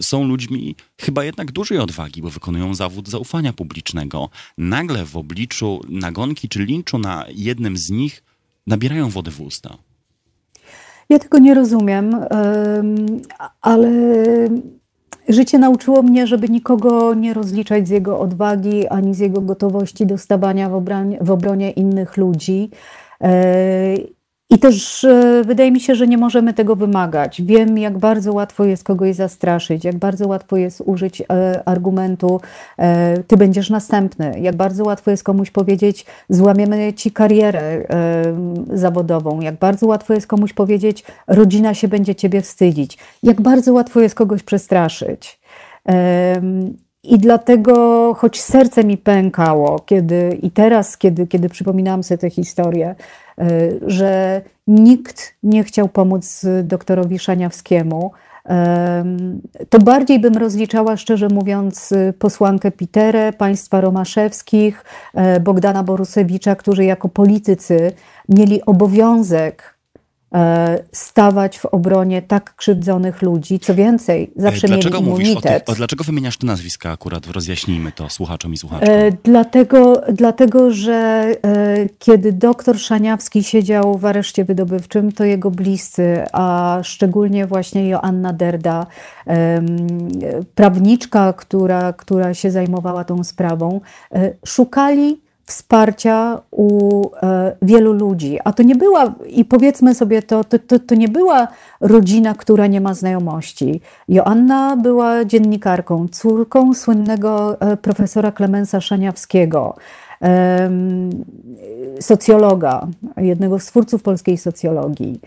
[0.00, 6.48] są ludźmi chyba jednak dużej odwagi, bo wykonują zawód zaufania publicznego, nagle w obliczu nagonki
[6.48, 8.22] czy linczu na jednym z nich
[8.66, 9.78] nabierają wody w usta.
[11.08, 12.16] Ja tego nie rozumiem,
[13.60, 13.90] ale
[15.28, 20.18] życie nauczyło mnie, żeby nikogo nie rozliczać z jego odwagi ani z jego gotowości do
[20.18, 22.70] stawania w obronie, w obronie innych ludzi.
[24.50, 27.42] I też e, wydaje mi się, że nie możemy tego wymagać.
[27.42, 32.40] Wiem, jak bardzo łatwo jest kogoś zastraszyć, jak bardzo łatwo jest użyć e, argumentu,
[32.78, 37.86] e, ty będziesz następny, jak bardzo łatwo jest komuś powiedzieć, złamiemy ci karierę
[38.72, 44.00] zawodową, jak bardzo łatwo jest komuś powiedzieć, rodzina się będzie ciebie wstydzić, jak bardzo łatwo
[44.00, 45.40] jest kogoś przestraszyć.
[47.02, 52.94] I dlatego, choć serce mi pękało, kiedy i teraz, kiedy, kiedy przypominałam sobie tę historię,
[53.38, 53.44] e,
[53.86, 58.12] że nikt nie chciał pomóc doktorowi Szaniawskiemu,
[59.70, 64.84] to bardziej bym rozliczała, szczerze mówiąc, posłankę Piterę, państwa Romaszewskich,
[65.14, 67.92] e, Bogdana Borusewicza, którzy jako politycy
[68.28, 69.77] mieli obowiązek
[70.92, 73.60] stawać w obronie tak krzywdzonych ludzi.
[73.60, 75.62] Co więcej, zawsze dlaczego mieli immunitet.
[75.62, 77.26] O tych, o, dlaczego wymieniasz te nazwiska akurat?
[77.26, 78.94] Rozjaśnijmy to słuchaczom i słuchaczkom.
[78.94, 80.94] E, dlatego, dlatego, że
[81.42, 88.32] e, kiedy doktor Szaniawski siedział w areszcie wydobywczym, to jego bliscy, a szczególnie właśnie Joanna
[88.32, 88.86] Derda,
[89.26, 89.62] e,
[90.54, 93.80] prawniczka, która, która się zajmowała tą sprawą,
[94.12, 98.38] e, szukali wsparcia u e, wielu ludzi.
[98.44, 101.48] A to nie była, i powiedzmy sobie to, to, to, to, nie była
[101.80, 103.80] rodzina, która nie ma znajomości.
[104.08, 109.76] Joanna była dziennikarką, córką słynnego e, profesora Klemensa Szaniawskiego,
[112.00, 115.20] socjologa, jednego z twórców polskiej socjologii.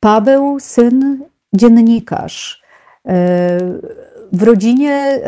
[0.00, 2.62] Paweł, syn dziennikarz.
[3.08, 3.58] E,
[4.32, 5.20] w rodzinie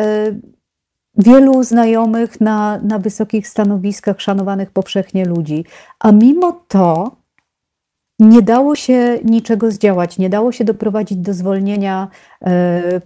[1.18, 5.64] wielu znajomych na, na wysokich stanowiskach, szanowanych powszechnie ludzi.
[6.00, 7.16] A mimo to
[8.18, 12.08] nie dało się niczego zdziałać, nie dało się doprowadzić do zwolnienia
[12.44, 13.00] e,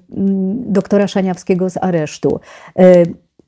[0.67, 2.41] doktora Szaniawskiego z aresztu.
[2.79, 3.03] E,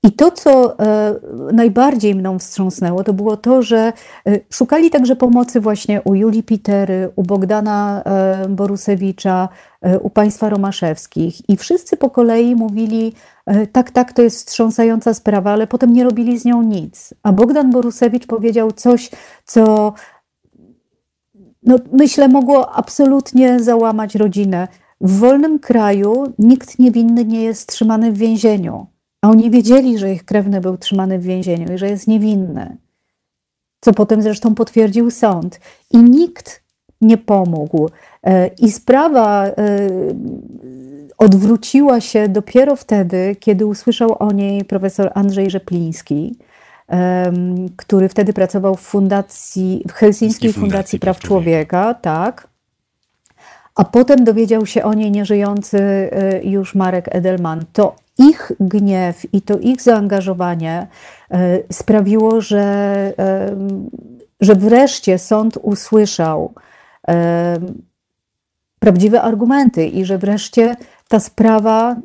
[0.05, 1.15] i to, co e,
[1.53, 3.93] najbardziej mną wstrząsnęło, to było to, że
[4.27, 9.49] e, szukali także pomocy właśnie u Julii Pitery, u Bogdana e, Borusewicza,
[10.01, 11.49] u państwa Romaszewskich.
[11.51, 13.13] I wszyscy po kolei mówili,
[13.73, 17.15] tak, tak, to jest wstrząsająca sprawa, ale potem nie robili z nią nic.
[17.23, 19.11] A Bogdan Borusewicz powiedział coś,
[19.45, 19.95] co
[21.63, 24.69] no, myślę, mogło absolutnie załamać rodzinę.
[25.01, 28.94] W wolnym kraju nikt niewinny nie jest trzymany w więzieniu.
[29.25, 32.77] A oni wiedzieli, że ich krewny był trzymany w więzieniu i że jest niewinny.
[33.81, 35.61] Co potem zresztą potwierdził sąd.
[35.91, 36.63] I nikt
[37.01, 37.91] nie pomógł.
[38.23, 39.53] E, I sprawa e,
[41.19, 46.39] odwróciła się dopiero wtedy, kiedy usłyszał o niej profesor Andrzej Rzepliński,
[47.77, 52.49] który wtedy pracował w fundacji, w Helsińskiej Fundacji, Fundacji Praw Człowieka, tak.
[53.75, 57.65] A potem dowiedział się o niej nieżyjący e, już Marek Edelman.
[57.73, 60.87] To ich gniew i to ich zaangażowanie
[61.31, 62.63] e, sprawiło, że,
[63.19, 63.57] e,
[64.41, 66.55] że wreszcie sąd usłyszał
[67.09, 67.57] e,
[68.79, 70.77] prawdziwe argumenty i że wreszcie
[71.09, 71.97] ta sprawa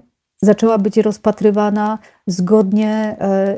[0.42, 3.18] zaczęła być rozpatrywana zgodnie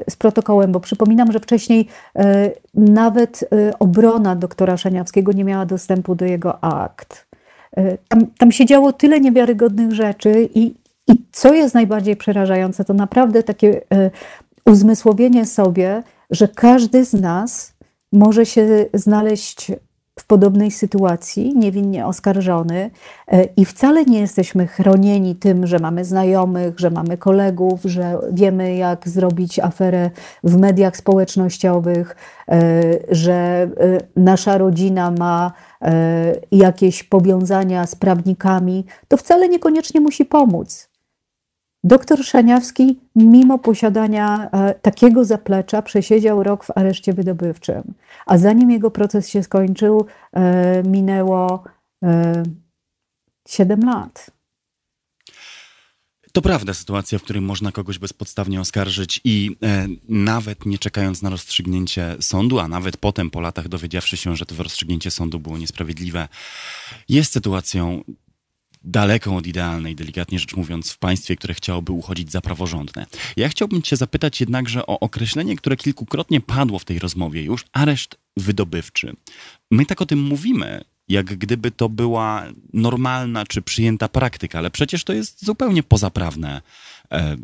[0.10, 1.88] z protokołem, bo przypominam, że wcześniej
[2.74, 7.28] nawet obrona doktora Szaniawskiego nie miała dostępu do jego akt.
[8.08, 10.74] Tam, tam się działo tyle niewiarygodnych rzeczy i,
[11.12, 14.12] i co jest najbardziej przerażające, to naprawdę takie e,
[14.66, 17.74] uzmysłowienie sobie, że każdy z nas
[18.12, 19.72] może się znaleźć
[20.20, 22.92] w podobnej sytuacji, niewinnie oskarżony,
[23.28, 28.76] e, i wcale nie jesteśmy chronieni tym, że mamy znajomych, że mamy kolegów, że wiemy,
[28.76, 30.10] jak zrobić aferę
[30.44, 32.16] w mediach społecznościowych,
[32.48, 33.70] e, że
[34.16, 35.52] nasza rodzina ma
[36.52, 38.86] jakieś powiązania z prawnikami.
[39.08, 40.91] To wcale niekoniecznie musi pomóc.
[41.84, 47.94] Doktor Szaniawski, mimo posiadania e, takiego zaplecza, przesiedział rok w areszcie wydobywczym,
[48.26, 51.64] a zanim jego proces się skończył, e, minęło
[52.04, 52.44] e,
[53.48, 54.32] 7 lat.
[56.32, 61.30] To prawda, sytuacja, w której można kogoś bezpodstawnie oskarżyć i e, nawet nie czekając na
[61.30, 66.28] rozstrzygnięcie sądu, a nawet potem po latach dowiedziawszy się, że to rozstrzygnięcie sądu było niesprawiedliwe,
[67.10, 68.04] jest sytuacją
[68.84, 73.06] daleką od idealnej, delikatnie rzecz mówiąc, w państwie, które chciałoby uchodzić za praworządne.
[73.38, 78.18] Ja chciałbym Cię zapytać jednakże o określenie, które kilkukrotnie padło w tej rozmowie już areszt
[78.38, 79.14] wydobywczy.
[79.72, 85.04] My tak o tym mówimy, jak gdyby to była normalna czy przyjęta praktyka, ale przecież
[85.04, 86.62] to jest zupełnie pozaprawne,
[87.12, 87.38] e,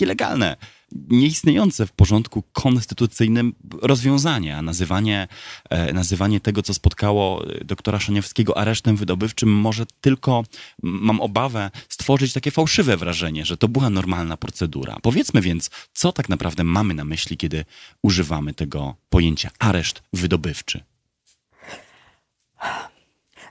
[0.00, 0.56] nielegalne
[0.92, 5.28] nieistniejące w porządku konstytucyjnym rozwiązanie, a nazywanie,
[5.70, 10.44] e, nazywanie tego, co spotkało doktora Szaniewskiego aresztem wydobywczym może tylko,
[10.82, 14.96] mam obawę, stworzyć takie fałszywe wrażenie, że to była normalna procedura.
[15.02, 17.64] Powiedzmy więc, co tak naprawdę mamy na myśli, kiedy
[18.02, 20.80] używamy tego pojęcia areszt wydobywczy.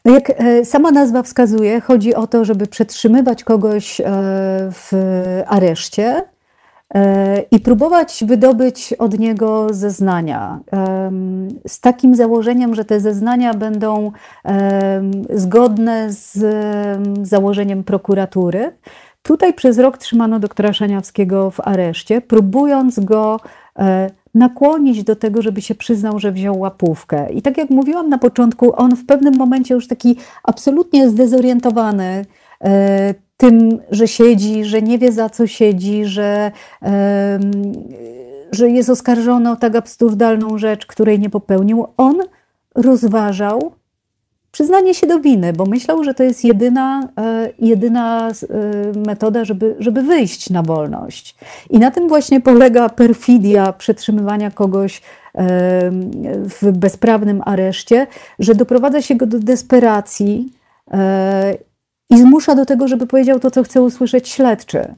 [0.05, 4.03] No jak e, sama nazwa wskazuje, chodzi o to, żeby przetrzymywać kogoś e,
[4.71, 4.91] w
[5.47, 6.34] areszcie e,
[7.51, 10.59] i próbować wydobyć od niego zeznania.
[11.67, 14.11] Z takim założeniem, że te zeznania będą
[15.33, 16.37] zgodne z
[17.27, 18.71] założeniem prokuratury.
[19.23, 23.39] Tutaj przez rok trzymano doktora Szaniawskiego w areszcie, próbując go
[24.35, 27.33] nakłonić do tego, żeby się przyznał, że wziął łapówkę.
[27.33, 32.25] I tak jak mówiłam na początku, on w pewnym momencie już taki absolutnie zdezorientowany e,
[33.37, 37.39] tym, że siedzi, że nie wie za co siedzi, że, e,
[38.51, 42.17] że jest oskarżony o tak absurdalną rzecz, której nie popełnił, on
[42.75, 43.71] rozważał
[44.55, 48.33] przyznanie się do winy, bo myślał, że to jest jedyna, e, jedyna e,
[49.07, 51.35] metoda, żeby, żeby wyjść na wolność.
[51.69, 55.01] I na tym właśnie polega perfidia przetrzymywania kogoś e,
[56.61, 58.07] w bezprawnym areszcie,
[58.39, 60.53] że doprowadza się go do desperacji
[62.09, 64.95] i zmusza do tego, żeby powiedział to, co chce usłyszeć śledczy.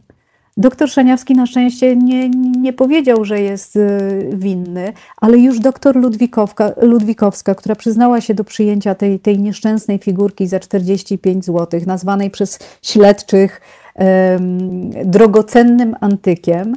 [0.58, 6.72] Doktor Szaniawski na szczęście nie, nie powiedział, że jest y, winny, ale już doktor Ludwikowka,
[6.82, 12.60] Ludwikowska, która przyznała się do przyjęcia tej, tej nieszczęsnej figurki za 45 zł, nazwanej przez
[12.82, 13.62] śledczych
[13.96, 16.76] um, drogocennym antykiem,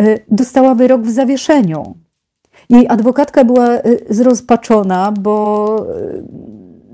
[0.00, 1.94] y, dostała wyrok w zawieszeniu.
[2.70, 5.86] Jej adwokatka była y, zrozpaczona, bo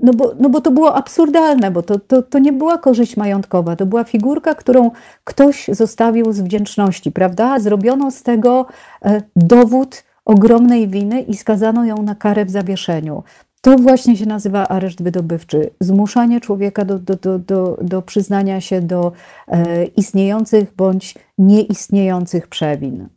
[0.01, 3.75] no bo, no bo to było absurdalne, bo to, to, to nie była korzyść majątkowa,
[3.75, 4.91] to była figurka, którą
[5.23, 7.59] ktoś zostawił z wdzięczności, prawda?
[7.59, 8.65] Zrobiono z tego
[9.05, 13.23] e, dowód ogromnej winy i skazano ją na karę w zawieszeniu.
[13.61, 15.69] To właśnie się nazywa areszt wydobywczy.
[15.79, 19.11] Zmuszanie człowieka do, do, do, do, do przyznania się do
[19.47, 23.07] e, istniejących bądź nieistniejących przewin.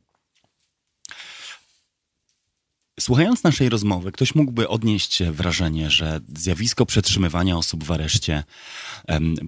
[3.00, 8.44] Słuchając naszej rozmowy, ktoś mógłby odnieść wrażenie, że zjawisko przetrzymywania osób w areszcie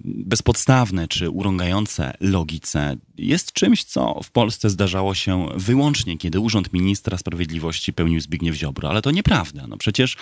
[0.03, 7.17] bezpodstawne czy urągające logice jest czymś, co w Polsce zdarzało się wyłącznie, kiedy Urząd Ministra
[7.17, 8.89] Sprawiedliwości pełnił Zbigniew Ziobro.
[8.89, 9.67] Ale to nieprawda.
[9.67, 10.17] No przecież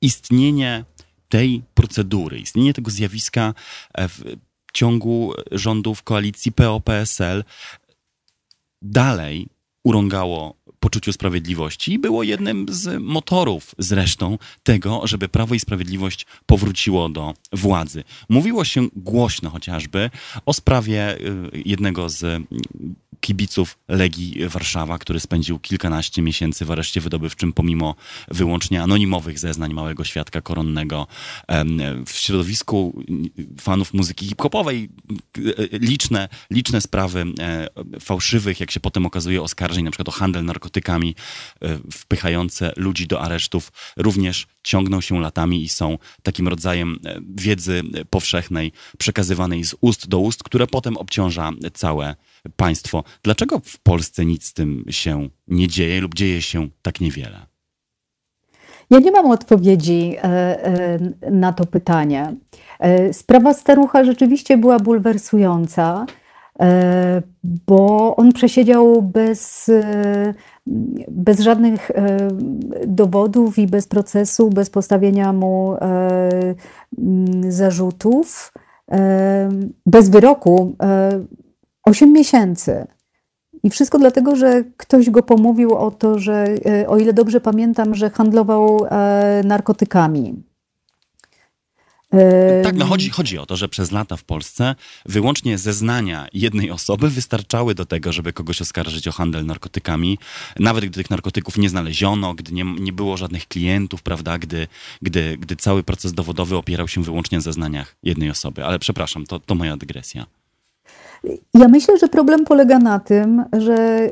[0.00, 0.84] istnienie
[1.28, 3.54] tej procedury, istnienie tego zjawiska
[3.94, 4.22] e, w
[4.72, 7.44] ciągu rządów koalicji PO-PSL
[8.82, 9.48] dalej
[9.84, 17.08] urągało poczuciu sprawiedliwości i było jednym z motorów zresztą tego, żeby Prawo i Sprawiedliwość powróciło
[17.08, 18.04] do władzy.
[18.28, 20.10] Mówiło się głośno chociażby
[20.46, 22.42] o sprawie y, jednego z
[23.24, 27.94] kibiców Legii Warszawa, który spędził kilkanaście miesięcy w areszcie wydobywczym pomimo
[28.28, 31.06] wyłącznie anonimowych zeznań małego świadka koronnego.
[32.06, 33.04] W środowisku
[33.60, 34.88] fanów muzyki hip-hopowej
[35.72, 37.68] liczne, liczne sprawy e,
[38.00, 41.14] fałszywych, jak się potem okazuje, oskarżeń, na przykład o handel narkotykami
[41.62, 47.82] e, wpychające ludzi do aresztów, również ciągną się latami i są takim rodzajem e, wiedzy
[48.10, 52.16] powszechnej przekazywanej z ust do ust, które potem obciąża całe
[52.56, 53.04] państwo.
[53.22, 57.54] Dlaczego w Polsce nic z tym się nie dzieje lub dzieje się tak niewiele?
[58.90, 60.98] Ja nie mam odpowiedzi e, e,
[61.30, 62.34] na to pytanie.
[62.80, 66.06] E, sprawa starucha rzeczywiście była bulwersująca,
[67.66, 69.70] bo on przesiedział bez,
[71.08, 71.90] bez żadnych
[72.86, 75.76] dowodów i bez procesu, bez postawienia mu
[77.48, 78.52] zarzutów,
[79.86, 80.76] bez wyroku
[81.84, 82.86] 8 miesięcy.
[83.62, 87.94] I wszystko dlatego, że ktoś go pomówił o to, że, e, o ile dobrze pamiętam,
[87.94, 90.34] że handlował e, narkotykami.
[92.62, 94.74] Tak, no chodzi, chodzi o to, że przez lata w Polsce
[95.06, 100.18] wyłącznie zeznania jednej osoby wystarczały do tego, żeby kogoś oskarżyć o handel narkotykami.
[100.58, 104.66] Nawet gdy tych narkotyków nie znaleziono, gdy nie, nie było żadnych klientów, prawda, gdy,
[105.02, 108.64] gdy, gdy cały proces dowodowy opierał się wyłącznie na zeznaniach jednej osoby.
[108.64, 110.26] Ale przepraszam, to, to moja dygresja.
[111.54, 114.10] Ja myślę, że problem polega na tym, że e,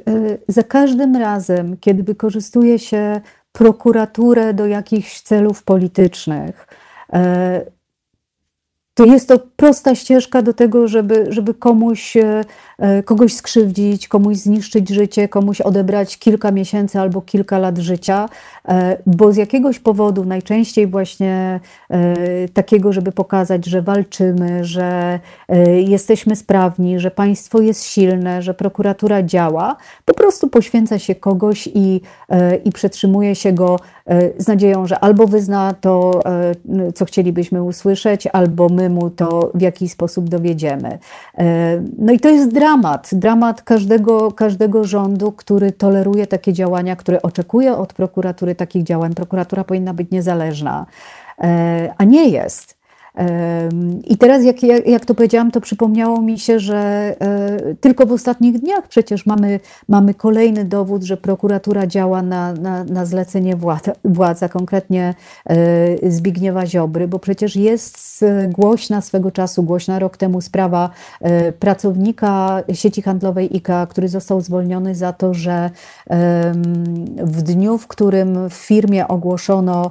[0.48, 3.20] za każdym razem, kiedy wykorzystuje się
[3.52, 6.66] prokuraturę do jakichś celów politycznych,
[7.12, 7.66] e,
[8.94, 12.44] to jest to prosta ścieżka do tego, żeby, żeby komuś, e,
[12.78, 18.28] e, kogoś skrzywdzić, komuś zniszczyć życie, komuś odebrać kilka miesięcy albo kilka lat życia,
[18.68, 21.60] e, bo z jakiegoś powodu, najczęściej właśnie
[22.54, 25.20] takiego, żeby pokazać, że walczymy, że
[25.84, 32.00] jesteśmy sprawni, że państwo jest silne, że prokuratura działa, po prostu poświęca się kogoś i,
[32.64, 33.78] i przetrzymuje się go
[34.38, 36.20] z nadzieją, że albo wyzna to,
[36.94, 40.98] co chcielibyśmy usłyszeć, albo my mu to w jakiś sposób dowiedziemy.
[41.38, 47.22] E, no i to jest dramat, dramat każdego, każdego rządu, który toleruje takie działania, który
[47.22, 49.14] oczekuje od prokuratury takich działań.
[49.14, 50.86] Prokuratura powinna być niezależna,
[51.38, 52.81] e, a nie jest.
[54.04, 56.76] I teraz, jak, jak, to powiedziałam, to przypomniało mi się, że
[57.20, 62.84] e, tylko w ostatnich dniach przecież mamy, mamy kolejny dowód, że prokuratura działa na, na,
[62.84, 65.14] na zlecenie władza, władza, konkretnie
[65.46, 70.90] e, Zbigniewa Ziobry, bo przecież jest głośna swego czasu, głośna rok temu sprawa
[71.20, 75.70] e, pracownika sieci handlowej IKEA, który został zwolniony za to, że
[77.16, 79.90] w dniu, w którym w firmie ogłoszono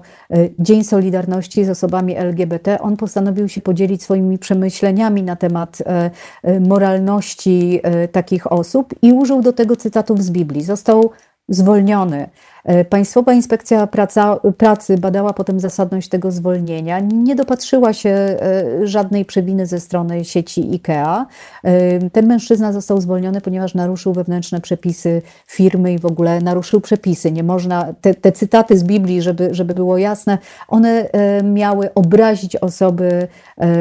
[0.59, 6.11] Dzień Solidarności z osobami LGBT, on postanowił się podzielić swoimi przemyśleniami na temat e,
[6.43, 10.63] e, moralności e, takich osób i użył do tego cytatów z Biblii.
[10.63, 11.11] Został
[11.49, 12.29] zwolniony.
[12.65, 16.99] E, Państwowa Inspekcja Praca, Pracy badała potem zasadność tego zwolnienia.
[16.99, 18.37] Nie dopatrzyła się e,
[18.83, 21.25] żadnej przewiny ze strony sieci IKEA.
[21.63, 27.31] E, ten mężczyzna został zwolniony, ponieważ naruszył wewnętrzne przepisy firmy i w ogóle naruszył przepisy.
[27.31, 30.37] Nie można, te, te cytaty z Biblii, żeby, żeby było jasne,
[30.67, 31.09] one
[31.43, 33.27] miały obrazić osoby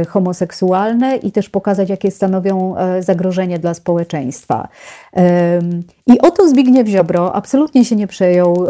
[0.08, 4.68] homoseksualne i też pokazać, jakie stanowią zagrożenie dla społeczeństwa.
[6.06, 8.69] I oto Zbigniew Ziobro absolutnie się nie przejął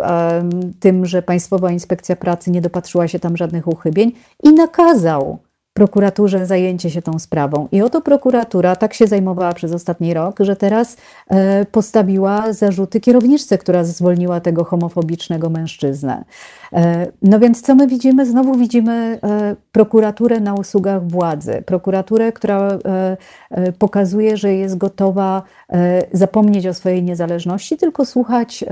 [0.81, 5.39] tym, że Państwowa Inspekcja Pracy nie dopatrzyła się tam żadnych uchybień i nakazał
[5.81, 7.69] prokuraturze zajęcie się tą sprawą.
[7.73, 10.97] I oto prokuratura tak się zajmowała przez ostatni rok, że teraz
[11.29, 16.25] e, postawiła zarzuty kierowniczce, która zwolniła tego homofobicznego mężczyznę.
[16.73, 18.27] E, no więc co my widzimy?
[18.27, 21.63] Znowu widzimy e, prokuraturę na usługach władzy.
[21.67, 22.79] Prokuraturę, która
[23.79, 25.43] pokazuje, że jest gotowa
[26.13, 28.65] zapomnieć o swojej niezależności, tylko słuchać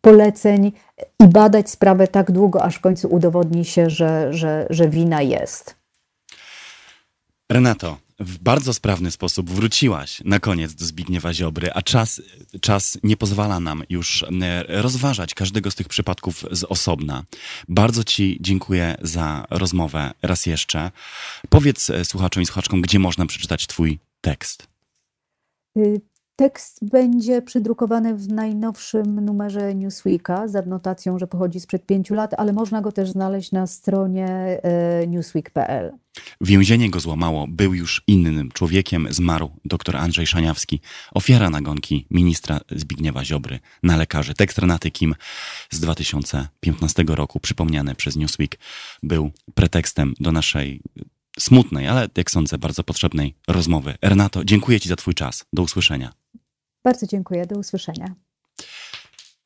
[0.00, 0.72] poleceń
[1.20, 5.76] i badać sprawę tak długo, aż w końcu udowodni się, że, że, że wina jest.
[7.50, 12.22] Renato, w bardzo sprawny sposób wróciłaś na koniec do Zbigniewa Ziobry, a czas,
[12.60, 14.26] czas nie pozwala nam już e,
[14.82, 17.24] rozważać każdego z tych przypadków z osobna.
[17.68, 20.90] Bardzo Ci dziękuję za rozmowę raz jeszcze.
[21.48, 24.66] Powiedz e, słuchaczom i słuchaczkom, gdzie można przeczytać Twój tekst.
[26.40, 32.52] Tekst będzie przydrukowany w najnowszym numerze Newsweeka z adnotacją, że pochodzi sprzed pięciu lat, ale
[32.52, 35.92] można go też znaleźć na stronie e, newsweek.pl.
[36.40, 40.80] Więzienie go złamało, był już innym człowiekiem, zmarł dr Andrzej Szaniawski,
[41.12, 44.34] ofiara nagonki ministra Zbigniewa Ziobry na lekarzy.
[44.34, 45.14] Tekst Renaty Kim
[45.70, 48.58] z 2015 roku, przypomniany przez Newsweek,
[49.02, 50.80] był pretekstem do naszej
[51.38, 53.94] smutnej, ale jak sądzę, bardzo potrzebnej rozmowy.
[54.02, 55.44] Renato, dziękuję Ci za Twój czas.
[55.52, 56.19] Do usłyszenia.
[56.84, 57.46] Bardzo dziękuję.
[57.46, 58.14] Do usłyszenia.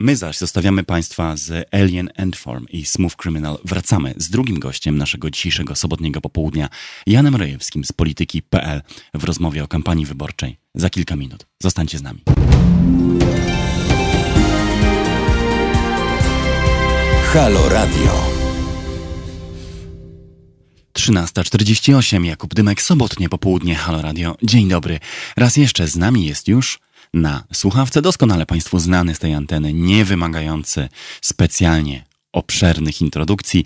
[0.01, 3.59] My zaś zostawiamy Państwa z Alien Endform i Smooth Criminal.
[3.65, 6.69] Wracamy z drugim gościem naszego dzisiejszego sobotniego popołudnia,
[7.07, 8.83] Janem Rojewskim z Polityki.pl
[9.15, 11.47] w rozmowie o kampanii wyborczej za kilka minut.
[11.63, 12.23] Zostańcie z nami.
[17.33, 18.35] Halo Radio.
[20.99, 24.37] 13.48, Jakub Dymek, sobotnie popołudnie, Halo Radio.
[24.43, 25.01] Dzień dobry.
[25.37, 26.79] Raz jeszcze z nami jest już
[27.15, 30.89] na słuchawce doskonale Państwu znany z tej anteny, nie wymagający
[31.21, 33.65] specjalnie obszernych introdukcji,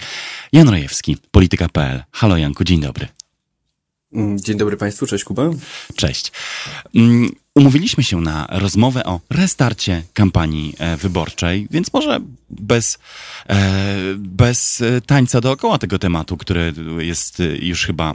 [0.52, 2.02] Jan Rojewski, Polityka.pl.
[2.12, 3.08] Halo Janku, dzień dobry.
[4.12, 5.50] Mm, dzień dobry Państwu, cześć Kuba.
[5.96, 6.32] Cześć.
[6.94, 12.20] Mm, umówiliśmy się na rozmowę o restarcie kampanii e, wyborczej, więc może
[12.50, 12.98] bez,
[13.48, 13.56] e,
[14.16, 18.12] bez tańca dookoła tego tematu, który jest już chyba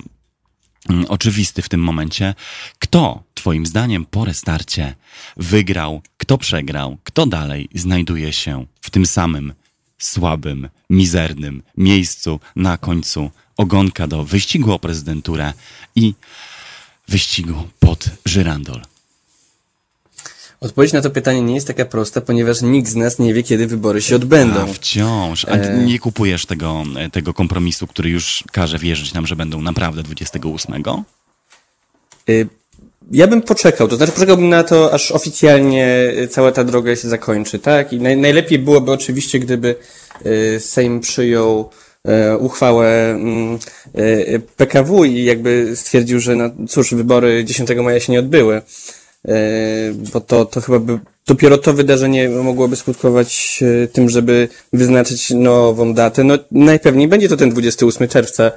[1.07, 2.35] oczywisty w tym momencie.
[2.79, 4.95] Kto, Twoim zdaniem, po restarcie
[5.37, 9.53] wygrał, kto przegrał, kto dalej znajduje się w tym samym
[9.97, 15.53] słabym, mizernym miejscu na końcu ogonka do wyścigu o prezydenturę
[15.95, 16.13] i
[17.07, 18.81] wyścigu pod żyrandol?
[20.63, 23.67] Odpowiedź na to pytanie nie jest taka prosta, ponieważ nikt z nas nie wie, kiedy
[23.67, 24.61] wybory się odbędą.
[24.61, 25.45] A wciąż.
[25.45, 30.03] A e, nie kupujesz tego, tego kompromisu, który już każe wierzyć nam, że będą naprawdę
[30.03, 30.83] 28?
[32.29, 32.47] Y,
[33.11, 37.59] ja bym poczekał, to znaczy poczekałbym na to, aż oficjalnie cała ta droga się zakończy,
[37.59, 37.93] tak?
[37.93, 39.75] I naj, najlepiej byłoby oczywiście, gdyby
[40.25, 41.69] y, Sejm przyjął
[42.07, 43.59] E, uchwałę mm,
[43.93, 48.61] e, PKW i jakby stwierdził, że no cóż, wybory 10 maja się nie odbyły, e,
[50.13, 53.63] bo to, to chyba by dopiero to wydarzenie mogłoby skutkować
[53.93, 56.23] tym, żeby wyznaczyć nową datę.
[56.23, 58.51] No najpewniej będzie to ten 28 czerwca.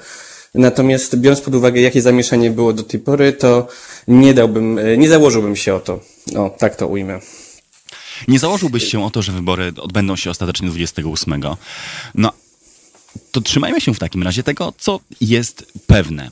[0.55, 3.69] Natomiast biorąc pod uwagę, jakie zamieszanie było do tej pory, to
[4.09, 6.01] nie dałbym, nie założyłbym się o to.
[6.37, 7.21] O, tak to ujmę.
[8.29, 11.41] Nie założyłbyś się o to, że wybory odbędą się ostatecznie 28.
[12.15, 12.33] No,
[13.33, 16.31] to trzymajmy się w takim razie tego, co jest pewne.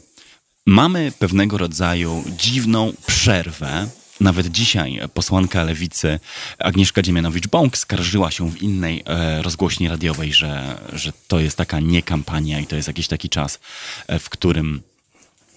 [0.66, 3.86] Mamy pewnego rodzaju dziwną przerwę
[4.24, 6.20] Nawet dzisiaj posłanka lewicy
[6.58, 12.60] Agnieszka Dziemianowicz-Bąk skarżyła się w innej e, rozgłośni radiowej, że, że to jest taka niekampania
[12.60, 13.60] i to jest jakiś taki czas,
[14.06, 14.82] e, w którym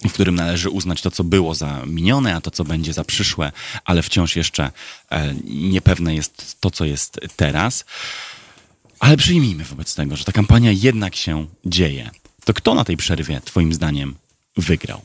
[0.08, 3.52] w którym należy uznać to, co było za minione, a to, co będzie za przyszłe,
[3.84, 4.70] ale wciąż jeszcze
[5.10, 7.84] e, niepewne jest to, co jest teraz.
[8.98, 12.10] Ale przyjmijmy wobec tego, że ta kampania jednak się dzieje.
[12.44, 14.14] To kto na tej przerwie, Twoim zdaniem,
[14.56, 15.02] wygrał?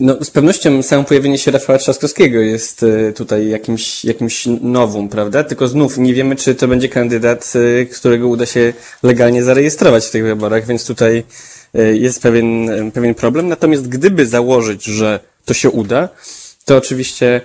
[0.00, 5.44] No, z pewnością samo pojawienie się Rafała Trzaskowskiego jest e, tutaj jakimś, jakimś nowum, prawda?
[5.44, 8.72] Tylko znów nie wiemy, czy to będzie kandydat, e, którego uda się
[9.02, 11.24] legalnie zarejestrować w tych wyborach, więc tutaj
[11.74, 13.48] e, jest pewien, pewien problem.
[13.48, 16.08] Natomiast gdyby założyć, że to się uda,
[16.64, 17.40] to oczywiście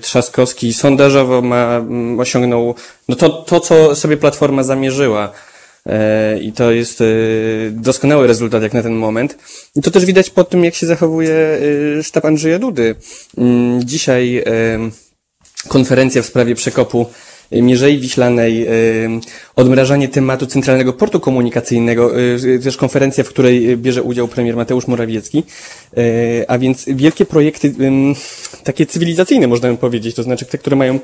[0.00, 1.84] Trzaskowski sondażowo ma,
[2.18, 2.74] osiągnął
[3.08, 5.32] no to, to, co sobie Platforma zamierzyła
[6.40, 7.04] I to jest e,
[7.70, 9.38] doskonały rezultat jak na ten moment.
[9.76, 11.34] I to też widać po tym, jak się zachowuje
[11.98, 12.94] e, sztab Andrzeja Dudy.
[13.38, 14.44] Mm, dzisiaj
[15.68, 17.06] konferencja w sprawie przekopu
[17.52, 18.66] Mierzei Wiślanej,
[19.56, 22.10] odmrażanie tematu Centralnego Portu Komunikacyjnego,
[22.62, 25.42] też konferencja, w której bierze udział premier Mateusz Morawiecki,
[26.48, 27.74] a więc wielkie projekty,
[28.64, 30.98] takie cywilizacyjne można by powiedzieć, to znaczy te, które mają,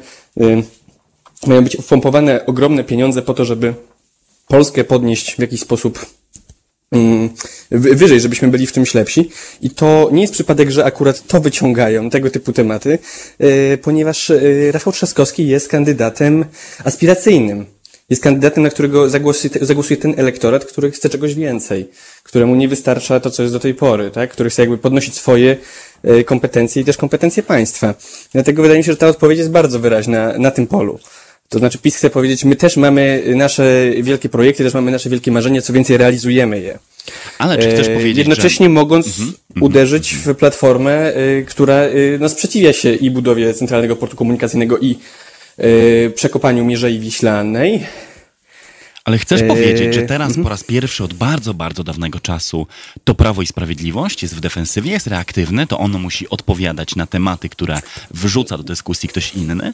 [1.47, 3.75] mają być wpompowane ogromne pieniądze po to, żeby
[4.51, 6.07] Polskę podnieść w jakiś sposób
[6.93, 7.31] mm,
[7.71, 9.31] wyżej, żebyśmy byli w czymś lepsi.
[9.63, 12.99] I to nie jest przypadek, że akurat to wyciągają, tego typu tematy,
[13.39, 14.41] e, ponieważ e,
[14.73, 16.45] Rafał Trzaskowski jest kandydatem
[16.85, 17.67] aspiracyjnym.
[18.11, 21.91] Jest kandydatem, na którego zagłosuje, zagłosuje ten elektorat, który chce czegoś więcej,
[22.23, 24.31] któremu nie wystarcza to, co jest do tej pory, tak?
[24.31, 25.57] który chce jakby podnosić swoje
[26.03, 27.95] e, kompetencje i też kompetencje państwa.
[28.33, 30.99] Dlatego wydaje mi się, że ta odpowiedź jest bardzo wyraźna na tym polu.
[31.51, 35.33] To znaczy PiS chce powiedzieć, my też mamy nasze wielkie projekty, też mamy nasze wielkie
[35.33, 36.79] marzenia, co więcej realizujemy je.
[37.39, 38.71] Ale czy chcesz e, powiedzieć, Jednocześnie że...
[38.71, 43.97] mogąc mm -hmm, uderzyć w platformę, y, która y, no, sprzeciwia się i budowie Centralnego
[43.97, 44.99] Portu Komunikacyjnego i
[45.61, 47.87] y, przekopaniu Mierzei Wiślanej.
[49.05, 50.45] Ale chcesz powiedzieć, że teraz mhm.
[50.45, 52.67] po raz pierwszy od bardzo, bardzo dawnego czasu
[53.05, 57.49] to Prawo i Sprawiedliwość jest w defensywie, jest reaktywne, to ono musi odpowiadać na tematy,
[57.49, 57.81] które
[58.11, 59.73] wyrzuca do dyskusji ktoś inny?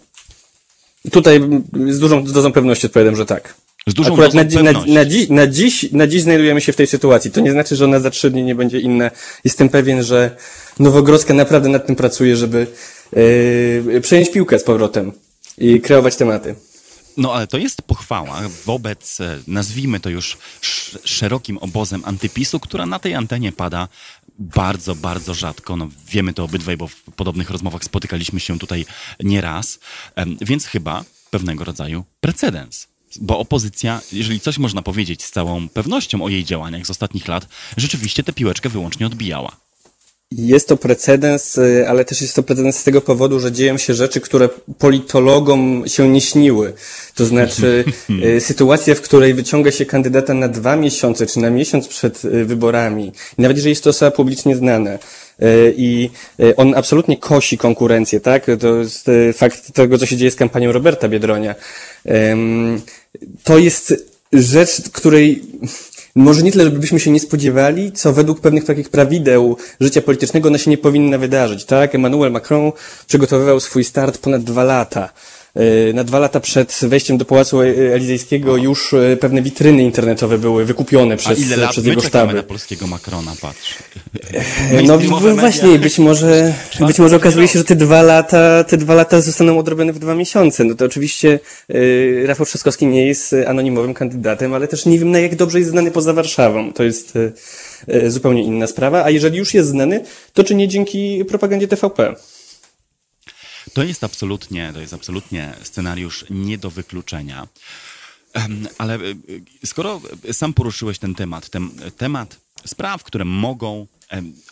[1.13, 1.41] Tutaj
[1.89, 3.55] z dużą dozą pewności odpowiadam, że tak.
[3.87, 6.87] Z dużą Akurat na, na, na, dziś, na, dziś, na dziś znajdujemy się w tej
[6.87, 7.31] sytuacji.
[7.31, 9.11] To nie znaczy, że ona za trzy dni nie będzie inna.
[9.45, 10.31] Jestem pewien, że
[10.79, 12.67] Nowogrodzka naprawdę nad tym pracuje, żeby
[13.93, 15.13] yy, przejąć piłkę z powrotem
[15.59, 16.55] i kreować tematy.
[17.17, 20.39] No ale to jest pochwała wobec, e, nazwijmy to już
[21.05, 23.89] szerokim obozem antypisu, która na tej antenie pada
[24.39, 25.77] bardzo, bardzo rzadko.
[25.77, 28.87] No, wiemy to obydwaj, bo w podobnych rozmowach spotykaliśmy się tutaj
[29.21, 29.79] nieraz,
[30.41, 32.89] więc chyba pewnego rodzaju precedens.
[33.21, 37.49] Bo opozycja, jeżeli coś można powiedzieć z całą pewnością o jej działaniach z ostatnich lat,
[37.77, 39.57] rzeczywiście tę piłeczkę wyłącznie odbijała.
[40.33, 43.95] Jest to precedens, y, ale też jest to precedens z tego powodu, że dzieją się
[43.95, 44.49] rzeczy, które
[44.79, 46.73] politologom się nie śniły.
[47.15, 47.85] To znaczy
[48.37, 52.45] y, sytuacja, w której wyciąga się kandydata na dwa miesiące, czy na miesiąc przed y,
[52.45, 54.99] wyborami, nawet jeżeli jest to osoba publicznie znana,
[55.77, 56.11] i
[56.57, 58.47] on absolutnie kosi konkurencję, tak?
[58.61, 61.55] To jest fakt tego, co się dzieje z kampanią Roberta Biedronia.
[63.45, 63.95] To jest
[64.33, 65.43] rzecz, której
[66.17, 70.59] może nie tyle, żebyśmy się nie spodziewali, co według pewnych takich prawideł życia politycznego ona
[70.59, 71.95] się nie powinna wydarzyć, tak?
[71.95, 72.73] Emmanuel Macron
[73.07, 75.13] przygotowywał swój start ponad dwa lata.
[75.57, 77.61] E, na dwa lata przed wejściem do Pałacu
[77.95, 82.03] Elizejskiego już e, pewne witryny internetowe były wykupione przez, A ile lat przez my jego
[82.03, 82.35] sztaby.
[82.35, 83.75] na polskiego Macrona, patrz.
[84.71, 84.99] E, no
[85.35, 86.55] właśnie, być może,
[86.87, 90.15] być może okazuje się, że te dwa lata, te dwa lata zostaną odrobione w dwa
[90.15, 90.65] miesiące.
[90.65, 91.41] No to oczywiście
[91.71, 95.71] y, Rafał Trzaskowski nie jest anonimowym kandydatem, ale też nie wiem na jak dobrze jest
[95.71, 96.73] znany poza Warszawą.
[96.73, 97.19] To jest
[98.07, 99.05] zupełnie inna sprawa.
[99.05, 100.01] A jeżeli już jest znany,
[100.33, 102.15] to czy nie dzięki propagandzie TVP?
[103.77, 107.49] To jest absolutnie, to jest absolutnie scenariusz nie do wykluczenia.
[108.79, 109.01] Ale e,
[109.67, 110.01] skoro
[110.33, 113.87] sam poruszyłeś ten temat, ten temat spraw, które mogą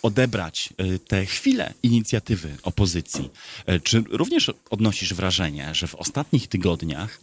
[0.03, 3.31] odebrać e, te chwile inicjatywy opozycji,
[3.67, 7.21] e, czy również odnosisz wrażenie, że w ostatnich tygodniach